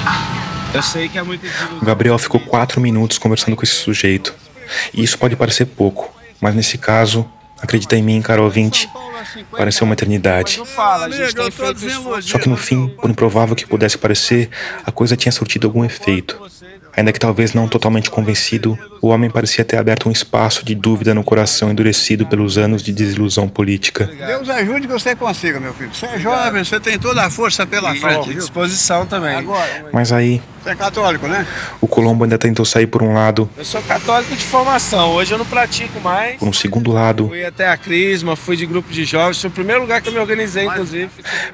Eu 0.74 0.82
sei 0.82 1.10
que 1.10 1.18
é 1.18 1.24
muito 1.24 1.46
O 1.82 1.86
Gabriel 1.86 2.18
ficou 2.18 2.40
quatro 2.40 2.80
minutos 2.80 3.18
conversando 3.18 3.56
com 3.56 3.64
esse 3.64 3.74
sujeito. 3.74 4.34
E 4.94 5.04
isso 5.04 5.18
pode 5.18 5.36
parecer 5.36 5.66
pouco, 5.66 6.10
mas 6.40 6.56
nesse 6.56 6.78
caso, 6.78 7.30
acredita 7.62 7.98
em 7.98 8.04
mim, 8.04 8.22
cara 8.22 8.42
ouvinte, 8.42 8.90
pareceu 9.52 9.84
uma 9.86 9.94
eternidade. 9.94 10.62
Só 12.22 12.38
que 12.40 12.48
no 12.48 12.56
fim, 12.56 12.88
por 12.88 13.10
improvável 13.10 13.56
que 13.56 13.66
pudesse 13.66 13.98
parecer, 13.98 14.50
a 14.86 14.92
coisa 14.92 15.18
tinha 15.18 15.32
surtido 15.32 15.68
algum 15.68 15.84
efeito. 15.84 16.40
Ainda 16.96 17.12
que 17.12 17.20
talvez 17.20 17.54
não 17.54 17.68
totalmente 17.68 18.10
convencido, 18.10 18.78
o 19.02 19.08
homem 19.08 19.30
parecia 19.30 19.64
ter 19.64 19.78
aberto 19.78 20.10
um 20.10 20.12
espaço 20.12 20.66
de 20.66 20.76
dúvida 20.76 21.14
no 21.14 21.24
coração 21.24 21.72
endurecido 21.72 22.26
pelos 22.26 22.58
anos 22.58 22.84
de 22.84 22.92
desilusão 22.92 23.48
política. 23.48 24.06
Deus 24.06 24.50
ajude 24.50 24.88
que 24.88 24.94
você 24.94 25.16
consiga, 25.16 25.60
meu 25.60 25.74
filho. 25.74 25.94
Você 25.94 26.06
é 26.06 26.20
jovem, 26.20 26.64
você 26.64 26.80
tem 26.80 27.00
toda 27.00 27.26
a 27.26 27.30
força 27.30 27.66
pela 27.66 27.96
frente. 27.96 28.34
Disposição 28.34 29.06
também. 29.06 29.36
Agora, 29.36 29.86
Mas 29.94 30.12
aí, 30.12 30.42
você 30.64 30.70
é 30.72 30.76
católico, 30.76 31.28
né? 31.28 31.46
o 31.82 31.88
Colombo 31.88 32.24
ainda 32.24 32.38
tentou 32.38 32.66
sair 32.66 32.88
por 32.88 33.02
um 33.04 33.14
lado, 33.14 33.50
Eu 33.58 33.66
sou 33.66 33.82
católico 33.82 34.36
de 34.36 34.44
formação, 34.44 35.12
hoje 35.12 35.32
eu 35.34 35.38
não 35.38 35.46
pratico 35.46 36.00
mais. 36.02 36.38
por 36.38 36.48
um 36.48 36.54
segundo 36.54 36.92
lado, 36.92 37.28
Fui 37.30 37.44
até 37.46 37.68
a 37.70 37.78
Crisma, 37.78 38.36
fui 38.36 38.56
de 38.58 38.66
grupo 38.66 38.92
de 38.92 39.06
jovens, 39.06 39.40
foi 39.42 39.50
o 39.50 39.54
primeiro 39.54 39.82
lugar 39.82 40.02
que 40.02 40.10
eu 40.10 40.14
me 40.14 40.20
organizei, 40.20 40.66
inclusive. 40.66 41.10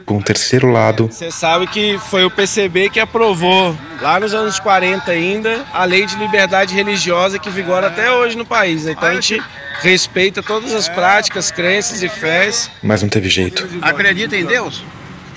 por 0.06 0.16
um 0.16 0.22
terceiro 0.22 0.72
lado, 0.72 1.08
Você 1.12 1.32
sabe 1.32 1.68
que 1.68 1.97
foi 2.10 2.26
o 2.26 2.30
PCB 2.32 2.89
que 2.89 2.99
aprovou, 2.99 3.76
lá 4.01 4.20
nos 4.20 4.34
anos 4.34 4.60
40 4.60 5.12
ainda, 5.12 5.66
a 5.74 5.86
lei 5.86 6.06
de 6.06 6.16
liberdade 6.18 6.74
religiosa 6.74 7.39
que 7.39 7.49
vigora 7.49 7.88
até 7.88 8.12
hoje 8.12 8.36
no 8.38 8.45
país. 8.45 8.86
Então 8.88 9.08
a 9.10 9.14
gente 9.14 9.41
respeita 9.82 10.41
todas 10.41 10.74
as 10.74 10.88
práticas, 10.88 11.51
crenças 11.51 12.01
e 12.01 12.10
fés. 12.10 12.70
mas 12.82 13.01
não 13.01 13.10
teve 13.10 13.30
jeito. 13.30 13.68
Acredita 13.82 14.36
em 14.36 14.45
Deus? 14.45 14.84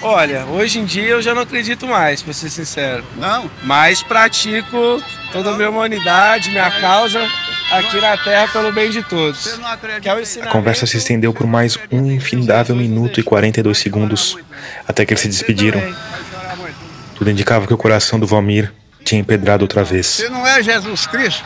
Olha, 0.00 0.44
hoje 0.46 0.78
em 0.78 0.84
dia 0.84 1.08
eu 1.08 1.22
já 1.22 1.34
não 1.34 1.42
acredito 1.42 1.86
mais, 1.86 2.22
pra 2.22 2.32
ser 2.32 2.50
sincero. 2.50 3.04
Não? 3.16 3.50
Mas 3.64 4.02
pratico 4.02 5.02
toda 5.32 5.50
a 5.50 5.54
minha 5.54 5.70
humanidade, 5.70 6.50
minha 6.50 6.70
causa 6.80 7.28
aqui 7.70 8.00
na 8.00 8.16
Terra 8.16 8.48
pelo 8.48 8.72
bem 8.72 8.90
de 8.90 9.02
todos. 9.02 9.58
Que 10.00 10.08
é 10.08 10.14
o 10.14 10.22
A 10.42 10.46
conversa 10.50 10.86
se 10.86 10.96
estendeu 10.96 11.32
por 11.32 11.46
mais 11.46 11.78
um 11.90 12.10
infindável 12.10 12.76
minuto 12.76 13.20
e 13.20 13.22
42 13.22 13.76
segundos, 13.76 14.36
até 14.86 15.04
que 15.04 15.12
eles 15.12 15.20
se 15.20 15.28
despediram. 15.28 15.82
Tudo 17.16 17.30
indicava 17.30 17.66
que 17.66 17.74
o 17.74 17.78
coração 17.78 18.18
do 18.20 18.26
Valmir 18.26 18.72
tinha 19.04 19.20
empedrado 19.20 19.64
outra 19.64 19.82
vez. 19.82 20.06
Se 20.06 20.28
não 20.28 20.46
é 20.46 20.62
Jesus 20.62 21.06
Cristo, 21.06 21.44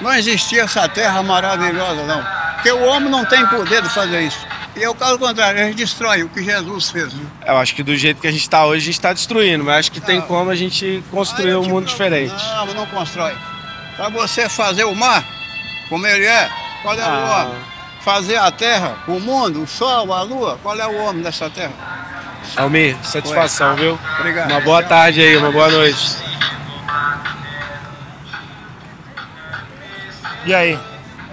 não 0.00 0.12
existia 0.14 0.62
essa 0.62 0.86
terra 0.88 1.22
maravilhosa, 1.22 2.04
não. 2.04 2.22
Porque 2.54 2.70
o 2.70 2.84
homem 2.84 3.08
não 3.08 3.24
tem 3.24 3.46
poder 3.46 3.82
de 3.82 3.88
fazer 3.88 4.20
isso. 4.22 4.46
E 4.78 4.84
é 4.84 4.88
o 4.88 4.94
caso 4.94 5.18
contrário, 5.18 5.60
a 5.60 5.64
gente 5.64 5.76
destrói 5.76 6.22
o 6.22 6.28
que 6.28 6.42
Jesus 6.42 6.90
fez. 6.90 7.12
viu? 7.12 7.26
Eu 7.44 7.56
acho 7.58 7.74
que 7.74 7.82
do 7.82 7.96
jeito 7.96 8.20
que 8.20 8.28
a 8.28 8.30
gente 8.30 8.42
está 8.42 8.64
hoje, 8.64 8.82
a 8.82 8.84
gente 8.86 8.94
está 8.94 9.12
destruindo, 9.12 9.64
mas 9.64 9.76
acho 9.80 9.92
que 9.92 10.00
tem 10.00 10.20
como 10.20 10.50
a 10.50 10.54
gente 10.54 11.02
construir 11.10 11.56
um 11.56 11.64
mundo 11.64 11.86
diferente. 11.86 12.32
Não, 12.54 12.66
não 12.74 12.86
constrói. 12.86 13.34
Para 13.96 14.08
você 14.10 14.48
fazer 14.48 14.84
o 14.84 14.94
mar, 14.94 15.24
como 15.88 16.06
ele 16.06 16.24
é, 16.26 16.48
qual 16.82 16.94
é 16.94 17.02
o 17.02 17.08
Ah. 17.08 17.44
homem? 17.46 17.58
Fazer 18.02 18.36
a 18.36 18.50
terra, 18.52 18.96
o 19.08 19.18
mundo, 19.18 19.62
o 19.62 19.66
sol, 19.66 20.12
a 20.12 20.22
lua, 20.22 20.58
qual 20.62 20.78
é 20.78 20.86
o 20.86 20.96
homem 21.02 21.22
dessa 21.22 21.50
terra? 21.50 21.72
Almir, 22.56 22.96
satisfação, 23.02 23.74
viu? 23.74 23.98
Obrigado. 24.20 24.50
Uma 24.50 24.60
boa 24.60 24.82
tarde 24.82 25.20
aí, 25.20 25.36
uma 25.36 25.50
boa 25.50 25.68
noite. 25.68 26.16
E 30.46 30.54
aí? 30.54 30.78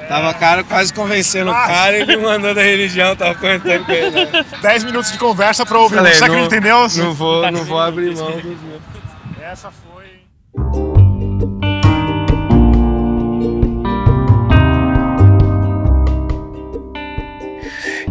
Tava 0.07 0.33
cara 0.35 0.63
quase 0.63 0.93
convencendo 0.93 1.49
o 1.49 1.53
cara 1.53 1.97
e 1.97 2.05
me 2.05 2.17
mandou 2.17 2.53
da 2.53 2.61
religião, 2.61 3.15
tava 3.15 3.35
comentando 3.35 3.85
com 3.85 3.91
ele. 3.91 4.11
né? 4.25 4.45
10 4.61 4.83
minutos 4.83 5.11
de 5.11 5.17
conversa 5.17 5.65
para 5.65 5.79
ouvir. 5.79 5.95
Falei, 5.95 6.13
Você 6.13 6.23
acredita 6.23 6.57
em 6.57 6.61
Deus? 6.61 6.97
Não 6.97 7.13
vou, 7.13 7.51
não 7.51 7.63
vou 7.63 7.79
abrir 7.79 8.15
mão 8.15 8.31
dos 8.31 8.43
meus. 8.43 8.81
Essa 9.41 9.71
foi. 9.71 9.85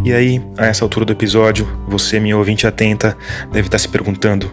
E 0.05 0.13
aí, 0.13 0.43
a 0.59 0.67
essa 0.67 0.85
altura 0.85 1.07
do 1.07 1.13
episódio, 1.13 1.67
você, 1.89 2.21
minha 2.21 2.37
ouvinte 2.37 2.67
atenta, 2.67 3.17
deve 3.51 3.69
estar 3.69 3.79
se 3.79 3.89
perguntando: 3.89 4.53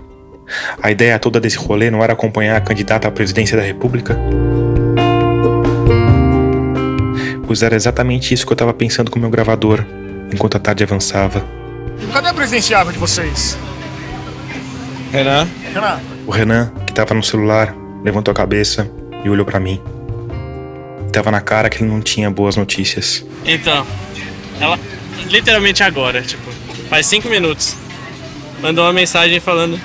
a 0.81 0.89
ideia 0.91 1.19
toda 1.19 1.41
desse 1.41 1.57
rolê 1.57 1.91
não 1.91 2.03
era 2.03 2.13
acompanhar 2.13 2.55
a 2.55 2.61
candidata 2.61 3.07
à 3.07 3.11
presidência 3.11 3.57
da 3.57 3.63
República? 3.63 4.17
Pois 7.51 7.61
era 7.61 7.75
exatamente 7.75 8.33
isso 8.33 8.45
que 8.45 8.53
eu 8.53 8.55
estava 8.55 8.73
pensando 8.73 9.11
com 9.11 9.19
o 9.19 9.21
meu 9.21 9.29
gravador, 9.29 9.83
enquanto 10.33 10.55
a 10.55 10.59
tarde 10.59 10.85
avançava. 10.85 11.45
Cadê 12.13 12.29
a 12.29 12.33
presidenciável 12.33 12.93
de 12.93 12.97
vocês? 12.97 13.57
Renan? 15.11 15.45
Renan, 15.73 15.99
O 16.25 16.31
Renan, 16.31 16.71
que 16.85 16.93
estava 16.93 17.13
no 17.13 17.21
celular, 17.21 17.75
levantou 18.05 18.31
a 18.31 18.35
cabeça 18.35 18.89
e 19.25 19.29
olhou 19.29 19.45
para 19.45 19.59
mim. 19.59 19.81
Tava 21.11 21.29
na 21.29 21.41
cara 21.41 21.69
que 21.69 21.83
ele 21.83 21.91
não 21.91 21.99
tinha 21.99 22.31
boas 22.31 22.55
notícias. 22.55 23.25
Então, 23.43 23.85
ela 24.57 24.79
literalmente 25.29 25.83
agora, 25.83 26.21
tipo, 26.21 26.49
faz 26.89 27.05
cinco 27.05 27.27
minutos, 27.27 27.75
mandou 28.61 28.85
uma 28.85 28.93
mensagem 28.93 29.41
falando: 29.41 29.77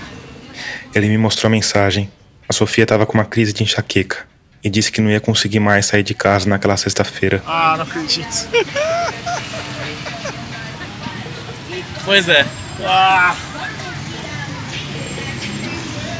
Ele 0.94 1.08
me 1.08 1.18
mostrou 1.18 1.48
a 1.48 1.50
mensagem. 1.50 2.08
A 2.48 2.52
Sofia 2.52 2.84
estava 2.84 3.04
com 3.04 3.14
uma 3.14 3.24
crise 3.24 3.52
de 3.52 3.64
enxaqueca 3.64 4.24
e 4.66 4.68
disse 4.68 4.90
que 4.90 5.00
não 5.00 5.08
ia 5.08 5.20
conseguir 5.20 5.60
mais 5.60 5.86
sair 5.86 6.02
de 6.02 6.12
casa 6.12 6.48
naquela 6.48 6.76
sexta-feira. 6.76 7.40
Ah, 7.46 7.74
não 7.76 7.84
acredito. 7.84 8.48
Pois 12.04 12.28
é. 12.28 12.44
Ah, 12.82 13.36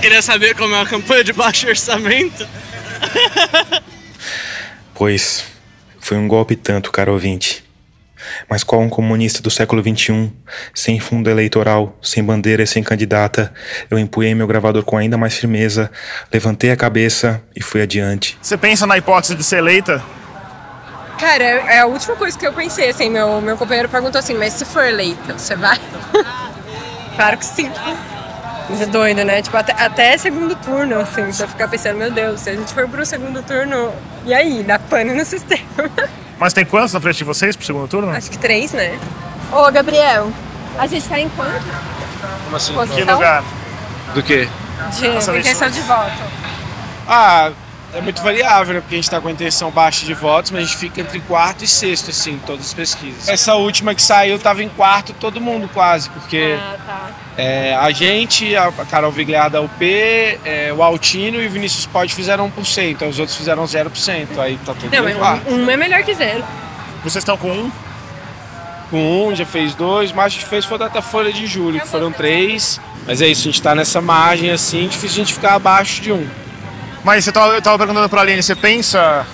Queria 0.01 0.23
saber 0.23 0.55
como 0.55 0.73
é 0.75 0.79
uma 0.79 0.87
campanha 0.87 1.25
de 1.25 1.33
baixo 1.33 1.67
orçamento. 1.67 2.47
Pois, 4.99 5.45
foi 6.01 6.17
um 6.17 6.27
golpe 6.27 6.57
tanto, 6.57 6.91
caro 6.91 7.13
ouvinte. 7.13 7.63
Mas 8.49 8.63
qual 8.65 8.81
um 8.81 8.89
comunista 8.89 9.43
do 9.43 9.51
século 9.51 9.83
XXI, 9.83 10.33
sem 10.75 11.01
fundo 11.01 11.31
eleitoral, 11.31 11.99
sem 12.03 12.23
bandeira 12.23 12.63
e 12.63 12.67
sem 12.67 12.83
candidata, 12.83 13.53
eu 13.91 13.99
empunhei 13.99 14.35
meu 14.35 14.47
gravador 14.47 14.85
com 14.85 14.97
ainda 14.97 15.17
mais 15.17 15.37
firmeza, 15.37 15.91
levantei 16.33 16.71
a 16.71 16.77
cabeça 16.77 17.43
e 17.55 17.63
fui 17.63 17.83
adiante. 17.83 18.39
Você 18.41 18.57
pensa 18.57 18.87
na 18.87 18.97
hipótese 18.99 19.35
de 19.35 19.45
ser 19.45 19.59
eleita? 19.59 20.03
Cara, 21.19 21.45
é 21.45 21.81
a 21.81 21.87
última 21.87 22.15
coisa 22.15 22.39
que 22.39 22.47
eu 22.47 22.53
pensei, 22.53 22.91
assim, 22.91 23.09
meu, 23.09 23.41
meu 23.41 23.57
companheiro 23.57 23.89
perguntou 23.89 24.19
assim, 24.19 24.35
mas 24.35 24.53
se 24.53 24.65
for 24.65 24.85
eleita, 24.85 25.39
você 25.39 25.57
vai? 25.57 25.79
claro 27.17 27.39
que 27.39 27.45
sim. 27.45 27.71
Mas 28.69 28.83
é 28.83 28.87
doido, 28.87 29.25
né? 29.25 29.41
Tipo, 29.41 29.57
até, 29.57 29.73
até 29.73 30.19
segundo 30.19 30.55
turno, 30.57 31.01
assim, 31.01 31.25
você 31.33 31.47
ficar 31.47 31.69
pensando, 31.69 31.97
meu 31.97 32.11
Deus, 32.11 32.41
se 32.41 32.51
a 32.51 32.55
gente 32.55 32.75
for 32.75 32.87
pro 32.89 33.07
segundo 33.07 33.43
turno, 33.43 33.93
e 34.27 34.35
aí? 34.35 34.63
Dá 34.63 34.79
pane 34.79 35.15
no 35.15 35.25
sistema. 35.25 35.63
Mas 36.39 36.53
tem 36.53 36.65
quantos 36.65 36.93
na 36.93 37.01
frente 37.01 37.17
de 37.17 37.25
vocês 37.25 37.57
pro 37.57 37.65
segundo 37.65 37.89
turno? 37.89 38.11
Acho 38.11 38.31
que 38.31 38.39
três, 38.39 38.73
né? 38.73 38.99
Ô, 39.53 39.71
Gabriel, 39.71 40.31
a 40.79 40.87
gente 40.87 41.09
tá 41.09 41.19
em 41.19 41.29
quanto? 41.31 41.65
Como 42.45 42.57
assim? 42.57 42.75
Posição? 42.75 42.97
Que 42.97 43.13
lugar? 43.13 43.45
Do 44.15 44.23
quê? 44.23 44.49
De 44.99 45.07
intenção 45.39 45.71
de 45.71 45.81
voto. 45.81 46.13
Ah, 47.09 47.51
é 47.97 48.01
muito 48.01 48.23
variável, 48.23 48.75
né? 48.75 48.81
Porque 48.81 48.95
a 48.95 48.99
gente 48.99 49.11
tá 49.11 49.21
com 49.21 49.29
a 49.29 49.33
intenção 49.33 49.71
baixa 49.71 50.05
de 50.05 50.13
votos, 50.15 50.51
mas 50.51 50.63
a 50.63 50.65
gente 50.67 50.77
fica 50.77 51.01
entre 51.01 51.19
quarto 51.21 51.65
e 51.65 51.67
sexto, 51.67 52.11
assim, 52.11 52.33
em 52.35 52.39
todas 52.39 52.67
as 52.67 52.75
pesquisas. 52.75 53.29
Essa 53.29 53.55
última 53.55 53.95
que 53.95 54.03
saiu 54.03 54.39
tava 54.39 54.63
em 54.63 54.69
quarto 54.69 55.13
todo 55.15 55.41
mundo 55.41 55.69
quase, 55.73 56.11
porque 56.11 56.57
Ah, 56.59 56.77
tá. 56.87 57.11
é, 57.37 57.75
a 57.75 57.91
gente, 57.91 58.55
a 58.55 58.71
Carol 58.91 59.11
Vigliar 59.11 59.49
da 59.51 59.61
UP, 59.61 59.83
é, 60.45 60.73
o 60.77 60.83
Altino 60.83 61.41
e 61.41 61.47
o 61.47 61.51
Vinícius 61.51 61.87
Pod 61.87 62.15
fizeram 62.15 62.51
1%, 62.51 63.09
os 63.09 63.19
outros 63.19 63.37
fizeram 63.37 63.65
0%, 63.65 64.39
aí 64.39 64.59
tá 64.65 64.75
todo 64.75 64.91
Não, 64.91 65.03
mundo 65.03 65.19
quarto. 65.19 65.51
um, 65.51 65.65
um 65.65 65.71
é 65.71 65.77
melhor 65.77 66.03
que 66.03 66.15
zero. 66.15 66.45
Vocês 67.03 67.17
estão 67.23 67.37
com 67.37 67.51
um? 67.51 67.71
Com 68.91 69.29
um, 69.29 69.35
já 69.35 69.45
fez 69.45 69.75
dois, 69.75 70.13
mas 70.13 70.27
a 70.27 70.29
gente 70.29 70.47
fez 70.47 70.65
foi 70.65 70.79
da 70.79 71.03
folha 71.03 71.33
de 71.33 71.47
julho, 71.47 71.81
que 71.81 71.89
foram 71.89 72.13
três. 72.13 72.81
Mas 73.07 73.21
é 73.23 73.27
isso, 73.27 73.43
a 73.43 73.45
gente 73.45 73.63
tá 73.63 73.75
nessa 73.75 74.01
margem 74.01 74.51
assim, 74.51 74.87
difícil 74.87 75.23
a 75.23 75.25
gente 75.25 75.35
ficar 75.35 75.55
abaixo 75.55 76.01
de 76.03 76.13
um. 76.13 76.27
Mas 77.07 77.25
você 77.25 77.31
tava, 77.31 77.55
eu 77.55 77.63
tava 77.63 77.79
perguntando 77.79 78.09
pra 78.09 78.21
Aline, 78.23 78.43
você 78.43 78.57
pensa 78.57 79.25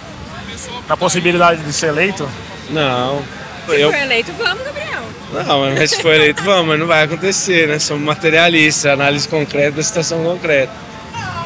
na 0.86 0.94
possibilidade 0.94 1.62
de 1.62 1.72
ser 1.72 1.86
eleito? 1.86 2.28
Não. 2.68 3.22
Se 3.66 3.80
Eu, 3.80 3.90
for 3.90 3.98
eleito, 3.98 4.30
vamos, 4.36 4.62
Gabriel. 4.62 5.00
não, 5.32 5.60
mas 5.74 5.88
se 5.90 6.02
for 6.02 6.12
eleito, 6.12 6.42
vamos, 6.42 6.66
mas 6.66 6.78
não 6.78 6.86
vai 6.86 7.04
acontecer, 7.04 7.68
né? 7.68 7.78
Somos 7.78 8.02
materialistas, 8.04 8.92
análise 8.92 9.26
concreta 9.26 9.70
da 9.76 9.82
situação 9.82 10.22
concreta. 10.22 10.70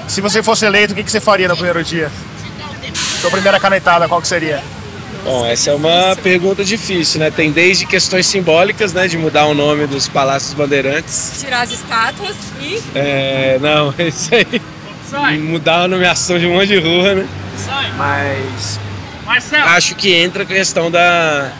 Se 0.08 0.20
você 0.20 0.42
fosse 0.42 0.66
eleito, 0.66 0.94
o 0.94 0.96
que, 0.96 1.04
que 1.04 1.10
você 1.12 1.20
faria 1.20 1.46
no 1.46 1.54
primeiro 1.54 1.84
dia? 1.84 2.10
Sua 3.20 3.30
primeira 3.30 3.60
canetada, 3.60 4.08
qual 4.08 4.20
que 4.20 4.26
seria? 4.26 4.60
Bom, 5.22 5.46
essa 5.46 5.70
é 5.70 5.74
uma 5.74 6.16
pergunta 6.20 6.64
difícil, 6.64 7.20
né? 7.20 7.30
Tem 7.30 7.52
desde 7.52 7.86
questões 7.86 8.26
simbólicas, 8.26 8.92
né? 8.92 9.06
De 9.06 9.16
mudar 9.16 9.46
o 9.46 9.54
nome 9.54 9.86
dos 9.86 10.08
Palácios 10.08 10.54
Bandeirantes. 10.54 11.34
Tirar 11.38 11.60
as 11.62 11.70
estátuas 11.70 12.34
e. 12.60 12.82
É, 12.96 13.58
não, 13.60 13.94
isso 14.04 14.34
aí. 14.34 14.60
Mudar 15.38 15.82
a 15.82 15.88
nomeação 15.88 16.38
de 16.38 16.46
um 16.46 16.54
monte 16.54 16.68
de 16.68 16.78
rua, 16.78 17.14
né? 17.14 17.28
Mas 17.96 18.80
acho 19.52 19.94
que 19.94 20.12
entra 20.12 20.42
a 20.42 20.46
questão 20.46 20.90
da, 20.90 21.52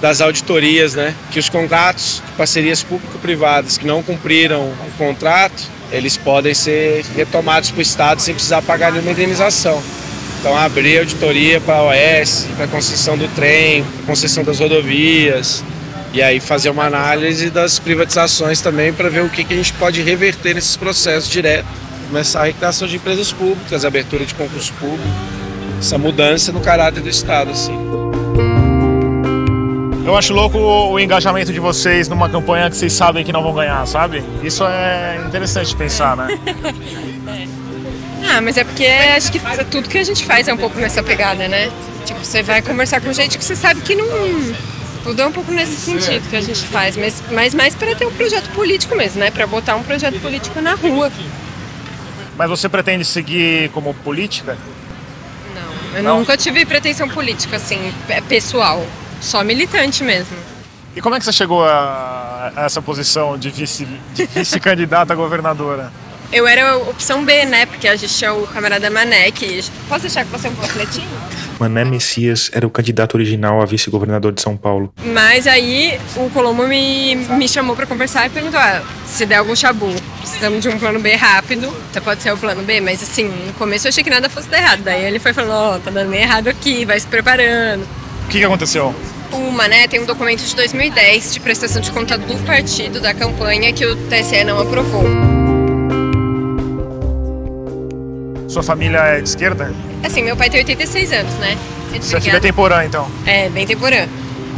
das 0.00 0.20
auditorias, 0.20 0.94
né? 0.94 1.14
Que 1.30 1.38
os 1.38 1.48
contratos 1.48 2.22
de 2.26 2.32
parcerias 2.32 2.82
público-privadas 2.82 3.78
que 3.78 3.86
não 3.86 4.02
cumpriram 4.02 4.62
o 4.62 4.90
contrato, 4.98 5.62
eles 5.90 6.16
podem 6.16 6.54
ser 6.54 7.04
retomados 7.16 7.70
para 7.70 7.78
o 7.78 7.82
Estado 7.82 8.20
sem 8.20 8.34
precisar 8.34 8.62
pagar 8.62 8.92
nenhuma 8.92 9.12
indenização. 9.12 9.82
Então 10.40 10.56
abrir 10.56 10.98
auditoria 10.98 11.60
para 11.60 11.76
a 11.76 11.84
OS, 11.84 12.46
para 12.56 12.66
a 12.66 12.68
concessão 12.68 13.16
do 13.16 13.28
trem, 13.28 13.84
concessão 14.06 14.44
das 14.44 14.60
rodovias, 14.60 15.64
e 16.12 16.22
aí 16.22 16.38
fazer 16.38 16.68
uma 16.70 16.84
análise 16.84 17.48
das 17.48 17.78
privatizações 17.78 18.60
também 18.60 18.92
para 18.92 19.08
ver 19.08 19.24
o 19.24 19.30
que, 19.30 19.42
que 19.42 19.54
a 19.54 19.56
gente 19.56 19.72
pode 19.72 20.02
reverter 20.02 20.54
nesses 20.54 20.76
processos 20.76 21.30
direto. 21.30 21.66
Começar 22.14 22.42
a 22.42 22.44
recuperação 22.44 22.86
de 22.86 22.94
empresas 22.94 23.32
públicas, 23.32 23.84
abertura 23.84 24.24
de 24.24 24.32
concurso 24.34 24.72
público, 24.74 25.02
essa 25.80 25.98
mudança 25.98 26.52
no 26.52 26.60
caráter 26.60 27.02
do 27.02 27.08
Estado, 27.08 27.50
assim. 27.50 27.76
Eu 30.06 30.16
acho 30.16 30.32
louco 30.32 30.56
o, 30.56 31.00
engajamento 31.00 31.52
de 31.52 31.58
vocês 31.58 32.06
numa 32.06 32.30
campanha 32.30 32.70
que 32.70 32.76
vocês 32.76 32.92
sabem 32.92 33.24
que 33.24 33.32
não 33.32 33.42
vão 33.42 33.52
ganhar, 33.52 33.84
sabe? 33.88 34.22
Isso 34.44 34.62
é 34.64 35.24
interessante 35.26 35.70
de 35.70 35.76
pensar, 35.76 36.16
né? 36.16 36.28
Ah, 38.26 38.40
mas 38.40 38.56
é 38.56 38.64
porque 38.64 38.86
acho 38.86 39.30
que 39.30 39.40
tudo 39.70 39.88
que 39.88 39.98
a 39.98 40.02
gente 40.02 40.24
faz 40.24 40.48
é 40.48 40.54
um 40.54 40.56
pouco 40.56 40.78
nessa 40.78 41.02
pegada, 41.02 41.46
né? 41.46 41.70
Tipo, 42.06 42.24
você 42.24 42.42
vai 42.42 42.62
conversar 42.62 43.00
com 43.00 43.12
gente 43.12 43.36
que 43.36 43.44
você 43.44 43.54
sabe 43.54 43.80
que 43.82 43.94
não. 43.94 44.06
Tudo 45.02 45.20
é 45.20 45.26
um 45.26 45.32
pouco 45.32 45.52
nesse 45.52 45.76
sentido 45.76 46.26
que 46.30 46.36
a 46.36 46.40
gente 46.40 46.64
faz, 46.64 46.96
mas, 46.96 47.22
mas 47.30 47.54
mais 47.54 47.74
para 47.74 47.94
ter 47.94 48.06
um 48.06 48.12
projeto 48.12 48.48
político 48.50 48.96
mesmo, 48.96 49.20
né? 49.20 49.30
Para 49.30 49.46
botar 49.46 49.76
um 49.76 49.82
projeto 49.82 50.18
político 50.20 50.60
na 50.60 50.74
rua. 50.74 51.12
Mas 52.36 52.48
você 52.50 52.68
pretende 52.68 53.04
seguir 53.04 53.70
como 53.70 53.94
política? 53.94 54.56
Eu 55.94 56.02
Não? 56.02 56.18
nunca 56.18 56.36
tive 56.36 56.64
pretensão 56.66 57.08
política, 57.08 57.56
assim, 57.56 57.92
pe- 58.06 58.20
pessoal. 58.22 58.84
Só 59.20 59.44
militante 59.44 60.02
mesmo. 60.02 60.36
E 60.96 61.00
como 61.00 61.14
é 61.14 61.18
que 61.18 61.24
você 61.24 61.32
chegou 61.32 61.64
a, 61.64 62.52
a 62.56 62.64
essa 62.64 62.82
posição 62.82 63.38
de 63.38 63.48
vice- 63.50 63.86
vice-candidata 64.34 65.12
a 65.12 65.16
governadora? 65.16 65.92
Eu 66.32 66.48
era 66.48 66.76
opção 66.78 67.24
B, 67.24 67.44
né? 67.44 67.64
Porque 67.66 67.86
a 67.86 67.94
gente 67.94 68.12
tinha 68.12 68.32
o 68.34 68.44
camarada 68.48 68.90
Mané, 68.90 69.30
que. 69.30 69.64
Posso 69.88 70.02
deixar 70.02 70.24
com 70.24 70.36
você 70.36 70.48
um 70.48 70.54
panfletinho? 70.56 71.08
Mané 71.58 71.84
Messias 71.84 72.50
era 72.52 72.66
o 72.66 72.70
candidato 72.70 73.14
original 73.14 73.60
a 73.60 73.64
vice-governador 73.64 74.32
de 74.32 74.42
São 74.42 74.56
Paulo. 74.56 74.92
Mas 75.04 75.46
aí 75.46 75.98
o 76.16 76.28
Colombo 76.30 76.66
me, 76.66 77.14
me 77.14 77.48
chamou 77.48 77.76
pra 77.76 77.86
conversar 77.86 78.26
e 78.26 78.30
perguntou: 78.30 78.58
ah, 78.60 78.82
se 79.06 79.26
der 79.26 79.36
algum 79.36 79.54
chabu, 79.54 79.88
precisamos 80.20 80.62
de 80.62 80.68
um 80.68 80.78
plano 80.78 80.98
B 81.00 81.14
rápido, 81.14 81.72
você 81.92 82.00
pode 82.00 82.22
ser 82.22 82.32
o 82.32 82.36
plano 82.36 82.62
B, 82.62 82.80
mas 82.80 83.02
assim, 83.02 83.24
no 83.46 83.52
começo 83.54 83.86
eu 83.86 83.90
achei 83.90 84.02
que 84.02 84.10
nada 84.10 84.28
fosse 84.28 84.48
dar 84.48 84.58
errado. 84.58 84.82
Daí 84.82 85.04
ele 85.04 85.18
foi 85.18 85.32
falando: 85.32 85.52
ó, 85.52 85.78
tá 85.78 85.90
dando 85.90 86.08
meio 86.08 86.22
errado 86.22 86.48
aqui, 86.48 86.84
vai 86.84 86.98
se 86.98 87.06
preparando. 87.06 87.82
O 88.24 88.28
que, 88.28 88.38
que 88.38 88.44
aconteceu? 88.44 88.94
O 89.32 89.50
Mané 89.50 89.88
tem 89.88 90.00
um 90.00 90.06
documento 90.06 90.44
de 90.44 90.54
2010 90.54 91.34
de 91.34 91.40
prestação 91.40 91.82
de 91.82 91.90
conta 91.90 92.16
do 92.16 92.36
partido 92.46 93.00
da 93.00 93.12
campanha 93.12 93.72
que 93.72 93.84
o 93.84 93.96
TSE 94.08 94.44
não 94.44 94.60
aprovou. 94.60 95.33
Sua 98.54 98.62
família 98.62 98.98
é 99.00 99.20
de 99.20 99.28
esquerda? 99.28 99.74
Assim, 100.04 100.22
meu 100.22 100.36
pai 100.36 100.48
tem 100.48 100.60
86 100.60 101.12
anos, 101.12 101.34
né? 101.34 101.58
Sua 102.00 102.20
filha 102.20 102.36
é 102.36 102.40
temporã, 102.40 102.84
então. 102.84 103.10
É, 103.26 103.48
bem 103.48 103.66
temporã. 103.66 104.06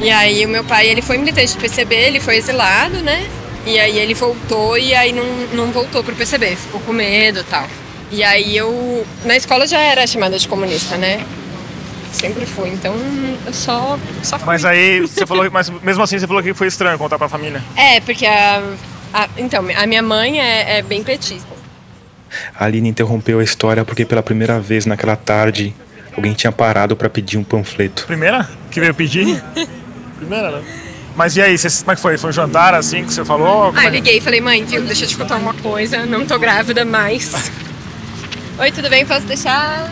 E 0.02 0.10
aí 0.10 0.44
o 0.44 0.48
meu 0.50 0.62
pai, 0.62 0.86
ele 0.86 1.00
foi 1.00 1.16
militante 1.16 1.54
do 1.56 1.60
PCB, 1.62 1.94
ele 1.94 2.20
foi 2.20 2.36
exilado, 2.36 2.98
né? 2.98 3.26
E 3.64 3.78
aí 3.80 3.98
ele 3.98 4.12
voltou 4.12 4.76
e 4.76 4.94
aí 4.94 5.12
não, 5.12 5.24
não 5.54 5.72
voltou 5.72 6.04
pro 6.04 6.14
PCB, 6.14 6.56
ficou 6.56 6.78
com 6.80 6.92
medo 6.92 7.40
e 7.40 7.44
tal. 7.44 7.64
E 8.12 8.22
aí 8.22 8.54
eu, 8.54 9.06
na 9.24 9.34
escola 9.34 9.66
já 9.66 9.80
era 9.80 10.06
chamada 10.06 10.38
de 10.38 10.46
comunista, 10.46 10.98
né? 10.98 11.24
Sempre 12.12 12.44
fui, 12.44 12.68
então 12.68 12.94
eu 13.46 13.52
só, 13.54 13.98
só 14.22 14.38
fui. 14.38 14.46
Mas 14.46 14.64
aí 14.66 15.00
você 15.00 15.26
falou, 15.26 15.48
mas 15.50 15.70
mesmo 15.82 16.02
assim 16.02 16.18
você 16.18 16.26
falou 16.26 16.42
que 16.42 16.52
foi 16.52 16.66
estranho 16.66 16.98
contar 16.98 17.18
pra 17.18 17.30
família. 17.30 17.62
É, 17.74 17.98
porque 18.00 18.26
a, 18.26 18.62
a- 19.14 19.28
então, 19.38 19.64
a 19.74 19.86
minha 19.86 20.02
mãe 20.02 20.38
é, 20.38 20.78
é 20.78 20.82
bem 20.82 21.02
petista. 21.02 21.55
A 22.58 22.64
Aline 22.64 22.88
interrompeu 22.88 23.38
a 23.40 23.44
história 23.44 23.84
porque 23.84 24.04
pela 24.04 24.22
primeira 24.22 24.60
vez 24.60 24.86
naquela 24.86 25.16
tarde 25.16 25.74
alguém 26.16 26.32
tinha 26.32 26.52
parado 26.52 26.96
para 26.96 27.08
pedir 27.08 27.38
um 27.38 27.44
panfleto. 27.44 28.04
Primeira? 28.06 28.48
Que 28.70 28.80
veio 28.80 28.94
pedir? 28.94 29.42
Primeira, 30.18 30.50
né? 30.50 30.62
Mas 31.14 31.34
e 31.36 31.40
aí, 31.40 31.56
como 31.58 31.92
é 31.92 31.94
que 31.94 32.00
foi? 32.02 32.18
Foi 32.18 32.30
um 32.30 32.32
jantar 32.32 32.74
assim 32.74 33.04
que 33.04 33.12
você 33.12 33.24
falou? 33.24 33.66
Como 33.68 33.78
Ah, 33.78 33.86
é 33.86 33.90
liguei 33.90 34.18
e 34.18 34.20
falei, 34.20 34.40
mãe, 34.40 34.62
viu, 34.64 34.82
deixa 34.82 35.04
eu 35.04 35.08
te 35.08 35.16
contar 35.16 35.36
uma 35.36 35.54
coisa, 35.54 36.04
não 36.04 36.26
tô 36.26 36.38
grávida 36.38 36.84
mais. 36.84 37.50
Oi, 38.58 38.70
tudo 38.70 38.90
bem? 38.90 39.04
Posso 39.06 39.26
deixar? 39.26 39.90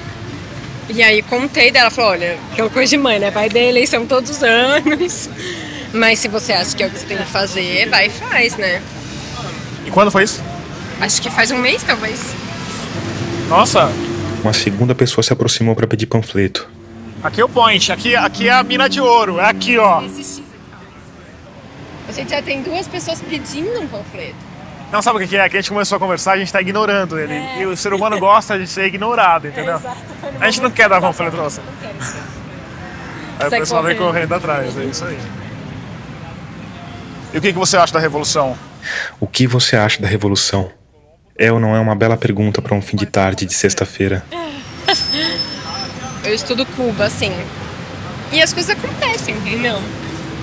E 0.88 1.02
aí 1.02 1.22
contei 1.22 1.70
dela, 1.70 1.90
falou, 1.90 2.10
olha, 2.10 2.38
aquela 2.52 2.68
coisa 2.68 2.90
de 2.90 2.98
mãe, 2.98 3.18
né? 3.18 3.30
Vai 3.30 3.48
ter 3.48 3.60
eleição 3.70 4.04
todos 4.04 4.30
os 4.30 4.42
anos. 4.42 5.30
Mas 5.94 6.18
se 6.18 6.28
você 6.28 6.52
acha 6.52 6.76
que 6.76 6.82
é 6.82 6.86
o 6.86 6.90
que 6.90 6.98
você 6.98 7.06
tem 7.06 7.16
que 7.16 7.24
fazer, 7.24 7.88
vai 7.88 8.06
e 8.08 8.10
faz, 8.10 8.56
né? 8.56 8.82
E 9.86 9.90
quando 9.90 10.10
foi 10.10 10.24
isso? 10.24 10.42
Acho 11.00 11.20
que 11.20 11.30
faz 11.30 11.50
um 11.50 11.58
mês, 11.58 11.82
talvez. 11.82 12.34
Nossa, 13.48 13.90
Uma 14.42 14.52
segunda 14.52 14.94
pessoa 14.94 15.22
se 15.22 15.32
aproximou 15.32 15.74
para 15.74 15.86
pedir 15.86 16.06
panfleto. 16.06 16.68
aqui 17.22 17.40
é 17.40 17.44
o 17.44 17.48
point, 17.48 17.90
aqui, 17.92 18.14
aqui 18.14 18.48
é 18.48 18.52
a 18.52 18.62
mina 18.62 18.88
de 18.88 19.00
ouro, 19.00 19.38
é 19.38 19.48
aqui, 19.48 19.78
ó. 19.78 20.02
A 22.06 22.12
gente 22.12 22.30
já 22.30 22.42
tem 22.42 22.62
duas 22.62 22.86
pessoas 22.86 23.20
pedindo 23.22 23.80
um 23.80 23.86
panfleto. 23.86 24.36
Não 24.92 25.00
sabe 25.02 25.16
o 25.16 25.20
que 25.22 25.28
que 25.28 25.36
é? 25.36 25.48
Que 25.48 25.56
a 25.56 25.60
gente 25.60 25.70
começou 25.70 25.96
a 25.96 25.98
conversar, 25.98 26.32
a 26.32 26.36
gente 26.36 26.52
tá 26.52 26.60
ignorando 26.60 27.18
ele. 27.18 27.34
E 27.58 27.64
o 27.66 27.76
ser 27.76 27.92
humano 27.94 28.18
gosta 28.18 28.58
de 28.58 28.66
ser 28.66 28.84
ignorado, 28.86 29.48
entendeu? 29.48 29.80
A 30.38 30.44
gente 30.50 30.60
não 30.60 30.70
quer 30.70 30.88
dar 30.88 31.00
panfleto 31.00 31.32
pra 31.32 31.44
você. 31.44 31.60
Aí 33.40 33.46
o 33.48 33.50
pessoal 33.50 33.82
vem 33.82 33.96
correndo. 33.96 34.28
correndo 34.28 34.34
atrás, 34.34 34.78
é 34.78 34.84
isso 34.84 35.04
aí. 35.04 35.18
E 37.32 37.38
o 37.38 37.40
que, 37.40 37.52
que 37.52 37.58
você 37.58 37.76
acha 37.76 37.92
da 37.92 37.98
revolução? 37.98 38.56
O 39.18 39.26
que 39.26 39.46
você 39.46 39.74
acha 39.74 40.00
da 40.00 40.06
revolução? 40.06 40.70
É 41.36 41.50
ou 41.52 41.58
não 41.58 41.74
é 41.74 41.80
uma 41.80 41.94
bela 41.96 42.16
pergunta 42.16 42.62
para 42.62 42.74
um 42.74 42.80
fim 42.82 42.96
de 42.96 43.06
tarde 43.06 43.44
de 43.44 43.54
sexta-feira? 43.54 44.24
Eu 46.22 46.34
estudo 46.34 46.64
Cuba, 46.64 47.04
assim. 47.06 47.32
E 48.32 48.40
as 48.40 48.52
coisas 48.52 48.76
acontecem, 48.76 49.34
entendeu? 49.34 49.80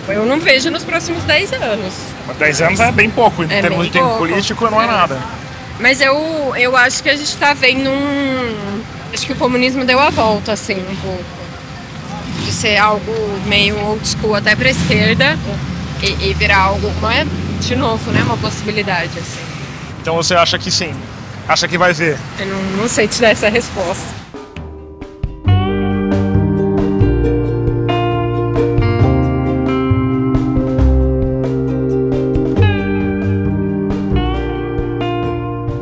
Eu 0.07 0.25
não 0.25 0.39
vejo 0.39 0.69
nos 0.69 0.83
próximos 0.83 1.23
10 1.23 1.53
anos. 1.53 1.93
Mas 2.27 2.37
10 2.37 2.61
anos 2.61 2.79
é 2.79 2.91
bem 2.91 3.09
pouco, 3.09 3.43
em 3.43 3.51
É 3.51 3.61
termos 3.61 3.85
de 3.85 3.91
tempo 3.91 4.05
pouco. 4.05 4.19
político 4.19 4.69
não 4.69 4.81
é, 4.81 4.85
É. 4.85 4.87
nada. 4.87 5.17
Mas 5.79 6.01
eu, 6.01 6.53
eu 6.57 6.75
acho 6.75 7.01
que 7.01 7.09
a 7.09 7.15
gente 7.15 7.35
tá 7.37 7.53
vendo 7.53 7.89
um. 7.89 8.81
Acho 9.13 9.25
que 9.25 9.33
o 9.33 9.35
comunismo 9.35 9.83
deu 9.85 9.99
a 9.99 10.09
volta, 10.09 10.51
assim, 10.51 10.75
um 10.75 10.95
pouco. 10.97 11.23
De 12.45 12.51
ser 12.51 12.77
algo 12.77 13.11
meio 13.45 13.77
old 13.79 14.05
school 14.07 14.35
até 14.35 14.55
pra 14.55 14.69
esquerda 14.69 15.37
e, 16.01 16.29
e 16.29 16.33
virar 16.33 16.57
algo. 16.59 16.91
Não 17.01 17.09
é, 17.11 17.25
de 17.61 17.75
novo, 17.75 18.11
né? 18.11 18.21
Uma 18.23 18.37
possibilidade, 18.37 19.11
assim. 19.17 19.39
Então 20.01 20.15
você 20.15 20.33
acha 20.33 20.57
que 20.57 20.71
sim? 20.71 20.93
Acha 21.47 21.67
que 21.67 21.77
vai 21.77 21.93
ver? 21.93 22.17
Eu 22.39 22.47
não, 22.47 22.61
não 22.77 22.89
sei 22.89 23.07
te 23.07 23.21
dar 23.21 23.29
essa 23.29 23.49
resposta. 23.49 24.21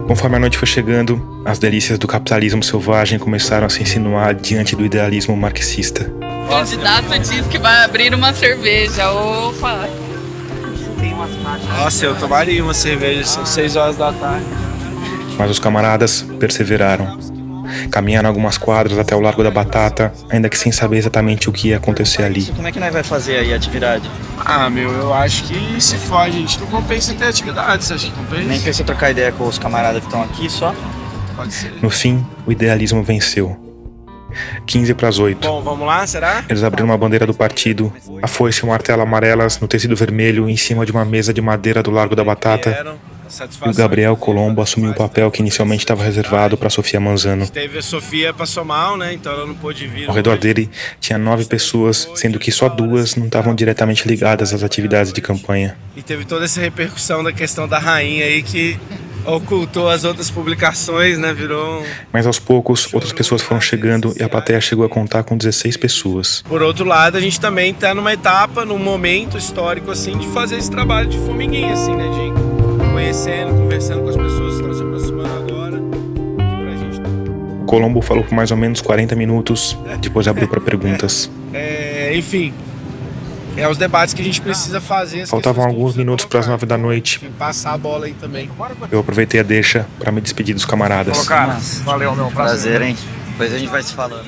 Conforme 0.05 0.35
a 0.35 0.39
noite 0.39 0.57
foi 0.57 0.67
chegando, 0.67 1.41
as 1.45 1.59
delícias 1.59 1.97
do 1.97 2.07
capitalismo 2.07 2.61
selvagem 2.61 3.17
começaram 3.17 3.67
a 3.67 3.69
se 3.69 3.81
insinuar 3.81 4.33
diante 4.33 4.75
do 4.75 4.83
idealismo 4.83 5.37
marxista. 5.37 6.11
O 6.45 6.49
candidato 6.49 7.19
diz 7.19 7.47
que 7.47 7.57
vai 7.57 7.85
abrir 7.85 8.13
uma 8.13 8.33
cerveja. 8.33 9.09
Opa! 9.11 10.08
Nossa, 11.77 12.05
eu 12.05 12.15
tomaria 12.15 12.63
uma 12.63 12.73
cerveja, 12.73 13.23
são 13.25 13.45
6 13.45 13.75
horas 13.75 13.97
da 13.97 14.11
tarde. 14.13 14.45
Mas 15.37 15.51
os 15.51 15.59
camaradas 15.59 16.21
perseveraram. 16.39 17.17
Caminharam 17.91 18.27
algumas 18.27 18.57
quadras 18.57 18.97
até 18.97 19.15
o 19.15 19.19
Largo 19.19 19.43
da 19.43 19.51
Batata, 19.51 20.11
ainda 20.29 20.49
que 20.49 20.57
sem 20.57 20.71
saber 20.71 20.97
exatamente 20.97 21.49
o 21.49 21.51
que 21.51 21.69
ia 21.69 21.77
acontecer 21.77 22.23
ali. 22.23 22.45
Como 22.45 22.67
é 22.67 22.71
que 22.71 22.79
nós 22.79 22.91
vai 22.91 23.03
fazer 23.03 23.37
aí 23.37 23.53
a 23.53 23.55
atividade? 23.55 24.09
Ah, 24.43 24.69
meu, 24.69 24.91
eu 24.91 25.13
acho 25.13 25.43
que 25.43 25.81
se 25.81 25.97
foge, 25.97 26.37
a 26.37 26.39
gente 26.41 26.59
não 26.59 26.67
compensa 26.67 27.13
ter 27.13 27.25
atividade, 27.25 27.83
você 27.83 27.93
acha 27.93 28.07
que 28.07 28.13
compensa? 28.13 28.43
Nem 28.43 28.59
pensa 28.59 28.81
em 28.81 28.85
trocar 28.85 29.11
ideia 29.11 29.31
com 29.31 29.47
os 29.47 29.59
camaradas 29.59 30.01
que 30.01 30.07
estão 30.07 30.23
aqui 30.23 30.49
só? 30.49 30.73
Pode 31.35 31.53
ser. 31.53 31.73
No 31.81 31.89
fim, 31.89 32.25
o 32.45 32.51
idealismo 32.51 33.03
venceu. 33.03 33.68
15 34.65 34.93
para 34.93 35.07
as 35.07 35.19
8. 35.19 35.47
Bom, 35.47 35.61
vamos 35.61 35.87
lá, 35.87 36.05
será? 36.05 36.43
Eles 36.49 36.63
abriram 36.63 36.87
uma 36.87 36.97
bandeira 36.97 37.25
do 37.25 37.33
partido, 37.33 37.91
a 38.21 38.27
foice 38.27 38.59
e 38.59 38.63
o 38.63 38.67
martelo 38.67 39.01
amarelas 39.01 39.59
no 39.59 39.67
tecido 39.67 39.95
vermelho 39.95 40.49
em 40.49 40.57
cima 40.57 40.85
de 40.85 40.91
uma 40.91 41.05
mesa 41.05 41.33
de 41.33 41.41
madeira 41.41 41.81
do 41.81 41.91
Largo 41.91 42.15
da 42.15 42.23
Batata. 42.23 42.97
E 43.65 43.69
o 43.69 43.73
Gabriel 43.73 44.15
Colombo 44.17 44.61
assumiu 44.61 44.91
o 44.91 44.95
papel 44.95 45.29
que 45.29 45.41
inicialmente 45.41 45.83
estava 45.83 46.03
reservado 46.03 46.57
para 46.57 46.69
Sofia 46.69 46.99
Manzano. 46.99 47.47
Teve 47.47 47.77
a 47.77 47.81
Sofia 47.81 48.33
passou 48.33 48.65
mal, 48.65 48.97
né? 48.97 49.13
Então 49.13 49.31
ela 49.31 49.45
não 49.45 49.53
pôde 49.55 49.87
vir. 49.87 50.07
Ao 50.09 50.15
redor 50.15 50.37
dele 50.37 50.69
tinha 50.99 51.17
nove 51.17 51.45
pessoas, 51.45 52.09
sendo 52.15 52.39
que 52.39 52.51
só 52.51 52.67
duas 52.67 53.15
não 53.15 53.25
estavam 53.27 53.53
diretamente 53.53 54.07
ligadas 54.07 54.53
às 54.53 54.63
atividades 54.63 55.13
de 55.13 55.21
campanha. 55.21 55.77
E 55.95 56.01
teve 56.01 56.25
toda 56.25 56.45
essa 56.45 56.59
repercussão 56.59 57.23
da 57.23 57.31
questão 57.31 57.67
da 57.67 57.77
rainha 57.77 58.25
aí 58.25 58.41
que 58.41 58.79
ocultou 59.25 59.89
as 59.89 60.05
outras 60.05 60.31
publicações, 60.31 61.17
né? 61.17 61.33
Virou. 61.33 61.81
um- 61.81 61.85
Mas 62.11 62.25
aos 62.25 62.39
poucos, 62.39 62.91
outras 62.93 63.11
pessoas 63.13 63.41
foram 63.41 63.61
chegando 63.61 64.13
e 64.17 64.23
a 64.23 64.29
plateia 64.29 64.59
chegou 64.61 64.85
a 64.85 64.89
contar 64.89 65.23
com 65.23 65.37
16 65.37 65.77
pessoas. 65.77 66.41
Por 66.47 66.61
outro 66.61 66.85
lado, 66.85 67.17
a 67.17 67.21
gente 67.21 67.39
também 67.39 67.73
tá 67.73 67.93
numa 67.93 68.13
etapa, 68.13 68.65
num 68.65 68.79
momento 68.79 69.37
histórico 69.37 69.91
assim, 69.91 70.17
de 70.17 70.27
fazer 70.29 70.57
esse 70.57 70.71
trabalho 70.71 71.09
de 71.09 71.17
formiguinha, 71.19 71.73
assim, 71.73 71.95
né? 71.95 72.07
De 72.09 72.48
conhecendo, 72.99 73.53
conversando 73.53 74.03
com 74.03 74.09
as 74.09 74.17
pessoas 74.17 74.55
que 74.55 74.61
estão 74.61 74.73
se 74.73 74.83
aproximando 74.83 75.29
agora. 75.53 75.79
O 77.61 77.65
Colombo 77.65 78.01
falou 78.01 78.25
por 78.25 78.33
mais 78.33 78.51
ou 78.51 78.57
menos 78.57 78.81
40 78.81 79.15
minutos, 79.15 79.77
depois 80.01 80.27
abriu 80.27 80.47
para 80.47 80.59
perguntas. 80.59 81.31
É, 81.51 82.15
enfim, 82.15 82.53
é 83.57 83.67
os 83.67 83.75
debates 83.75 84.13
que 84.13 84.21
a 84.21 84.23
gente 84.23 84.39
precisa 84.39 84.79
fazer. 84.79 85.21
as 85.21 85.29
Faltavam 85.31 85.65
alguns 85.65 85.95
minutos 85.95 86.25
para 86.25 86.39
as 86.41 86.47
nove 86.47 86.67
da 86.67 86.77
noite. 86.77 87.19
passar 87.39 87.73
a 87.73 87.77
bola 87.77 88.05
aí 88.05 88.13
também. 88.13 88.47
Eu 88.91 88.99
aproveitei 88.99 89.39
a 89.39 89.43
deixa 89.43 89.87
para 89.97 90.11
me 90.11 90.21
despedir 90.21 90.53
dos 90.53 90.63
camaradas. 90.63 91.17
Falou, 91.17 91.27
cara. 91.27 91.57
Valeu, 91.83 92.15
meu. 92.15 92.27
Prazer, 92.27 92.83
hein? 92.83 92.95
Depois 93.31 93.51
a 93.51 93.57
gente 93.57 93.69
vai 93.69 93.81
se 93.81 93.93
falando. 93.93 94.27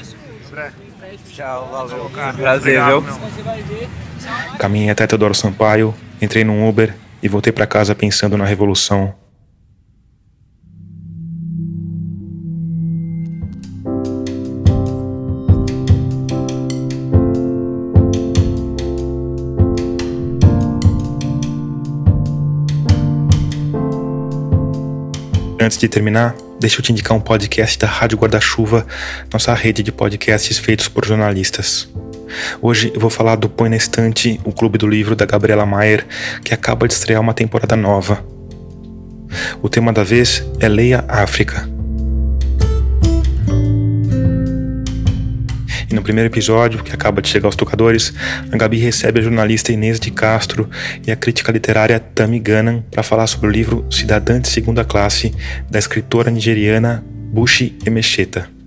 Tchau, 1.32 1.70
valeu, 1.72 2.10
cara. 2.10 2.34
Prazer, 2.34 2.84
viu? 2.86 3.06
Caminhei 4.58 4.90
até 4.90 5.06
Teodoro 5.06 5.36
Sampaio, 5.36 5.94
entrei 6.20 6.44
num 6.44 6.68
Uber 6.68 6.96
e 7.22 7.28
voltei 7.28 7.52
para 7.52 7.68
casa 7.68 7.94
pensando 7.94 8.38
na 8.38 8.46
revolução. 8.46 9.14
Antes 25.60 25.78
de 25.78 25.88
terminar, 25.88 26.36
deixa 26.60 26.80
eu 26.80 26.84
te 26.84 26.92
indicar 26.92 27.16
um 27.16 27.22
podcast 27.22 27.78
da 27.78 27.86
Rádio 27.86 28.18
Guarda-Chuva, 28.18 28.86
nossa 29.32 29.54
rede 29.54 29.84
de 29.84 29.92
podcasts 29.92 30.58
feitos 30.58 30.88
por 30.88 31.06
jornalistas. 31.06 31.91
Hoje 32.62 32.92
eu 32.94 33.00
vou 33.00 33.10
falar 33.10 33.36
do 33.36 33.50
Põe 33.50 33.70
na 33.70 33.76
Estante, 33.76 34.40
o 34.44 34.52
clube 34.52 34.78
do 34.78 34.88
livro 34.88 35.16
da 35.16 35.26
Gabriela 35.26 35.66
Maier, 35.66 36.06
que 36.44 36.54
acaba 36.54 36.88
de 36.88 36.94
estrear 36.94 37.22
uma 37.22 37.34
temporada 37.34 37.76
nova. 37.76 38.24
O 39.62 39.70
tema 39.70 39.94
da 39.94 40.04
vez 40.04 40.44
é 40.60 40.68
Leia 40.68 41.06
África. 41.08 41.70
E 45.90 45.94
no 45.94 46.02
primeiro 46.02 46.30
episódio, 46.30 46.82
que 46.82 46.94
acaba 46.94 47.22
de 47.22 47.28
chegar 47.28 47.48
aos 47.48 47.56
tocadores, 47.56 48.14
a 48.50 48.56
Gabi 48.56 48.78
recebe 48.78 49.20
a 49.20 49.24
jornalista 49.24 49.74
Inês 49.74 50.00
de 50.00 50.10
Castro 50.10 50.70
e 51.06 51.12
a 51.12 51.18
crítica 51.18 51.52
literária 51.52 52.00
Tami 52.00 52.40
Gannan 52.40 52.82
para 52.90 53.04
falar 53.04 53.28
sobre 53.28 53.48
o 53.48 53.52
livro 53.52 53.86
Cidadã 53.92 54.40
de 54.40 54.48
Segunda 54.48 54.86
Classe, 54.86 55.34
da 55.70 55.78
escritora 55.78 56.32
nigeriana 56.32 57.04
Bushi 57.34 57.78
Emecheta. 57.86 58.61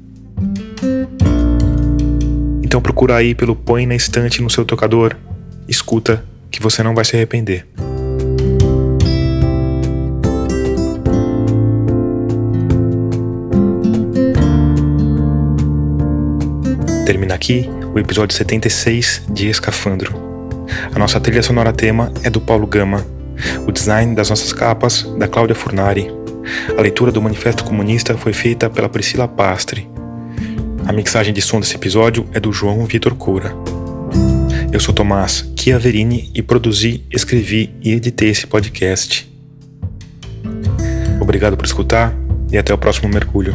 Então 2.65 2.81
procura 2.81 3.17
aí 3.17 3.35
pelo 3.35 3.55
Põe 3.55 3.85
na 3.85 3.95
Estante 3.95 4.41
no 4.41 4.49
seu 4.49 4.65
tocador, 4.65 5.15
escuta 5.69 6.25
que 6.51 6.63
você 6.63 6.83
não 6.83 6.95
vai 6.95 7.05
se 7.05 7.15
arrepender. 7.15 7.67
Termina 17.05 17.35
aqui 17.35 17.69
o 17.95 17.99
episódio 17.99 18.35
76 18.35 19.25
de 19.31 19.51
Escafandro. 19.51 20.15
A 20.95 20.99
nossa 20.99 21.21
trilha 21.21 21.43
sonora 21.43 21.71
tema 21.71 22.11
é 22.23 22.31
do 22.31 22.41
Paulo 22.41 22.67
Gama. 22.67 23.05
O 23.69 23.73
design 23.73 24.15
das 24.15 24.31
nossas 24.31 24.55
capas, 24.55 25.03
da 25.19 25.29
Cláudia 25.29 25.55
Furnari. 25.55 26.11
A 26.79 26.81
leitura 26.81 27.13
do 27.13 27.21
Manifesto 27.21 27.63
Comunista 27.63 28.17
foi 28.17 28.33
feita 28.33 28.71
pela 28.71 28.89
Priscila 28.89 29.29
Pastre. 29.29 29.87
A 30.87 30.93
mixagem 30.93 31.33
de 31.33 31.41
som 31.41 31.61
desse 31.61 31.75
episódio 31.75 32.29
é 32.33 32.39
do 32.39 32.53
João 32.53 32.85
Vitor 32.85 33.15
Coura. 33.15 33.55
Eu 34.71 34.79
sou 34.79 34.95
Tomás 34.95 35.51
Chiaverini 35.59 36.31
e 36.35 36.43
produzi, 36.43 37.05
escrevi 37.11 37.75
e 37.83 37.93
editei 37.93 38.29
esse 38.29 38.47
podcast. 38.47 39.31
Obrigado 41.21 41.57
por 41.57 41.65
escutar 41.65 42.15
e 42.53 42.59
até 42.59 42.75
o 42.75 42.79
próximo 42.79 43.09
mergulho. 43.09 43.55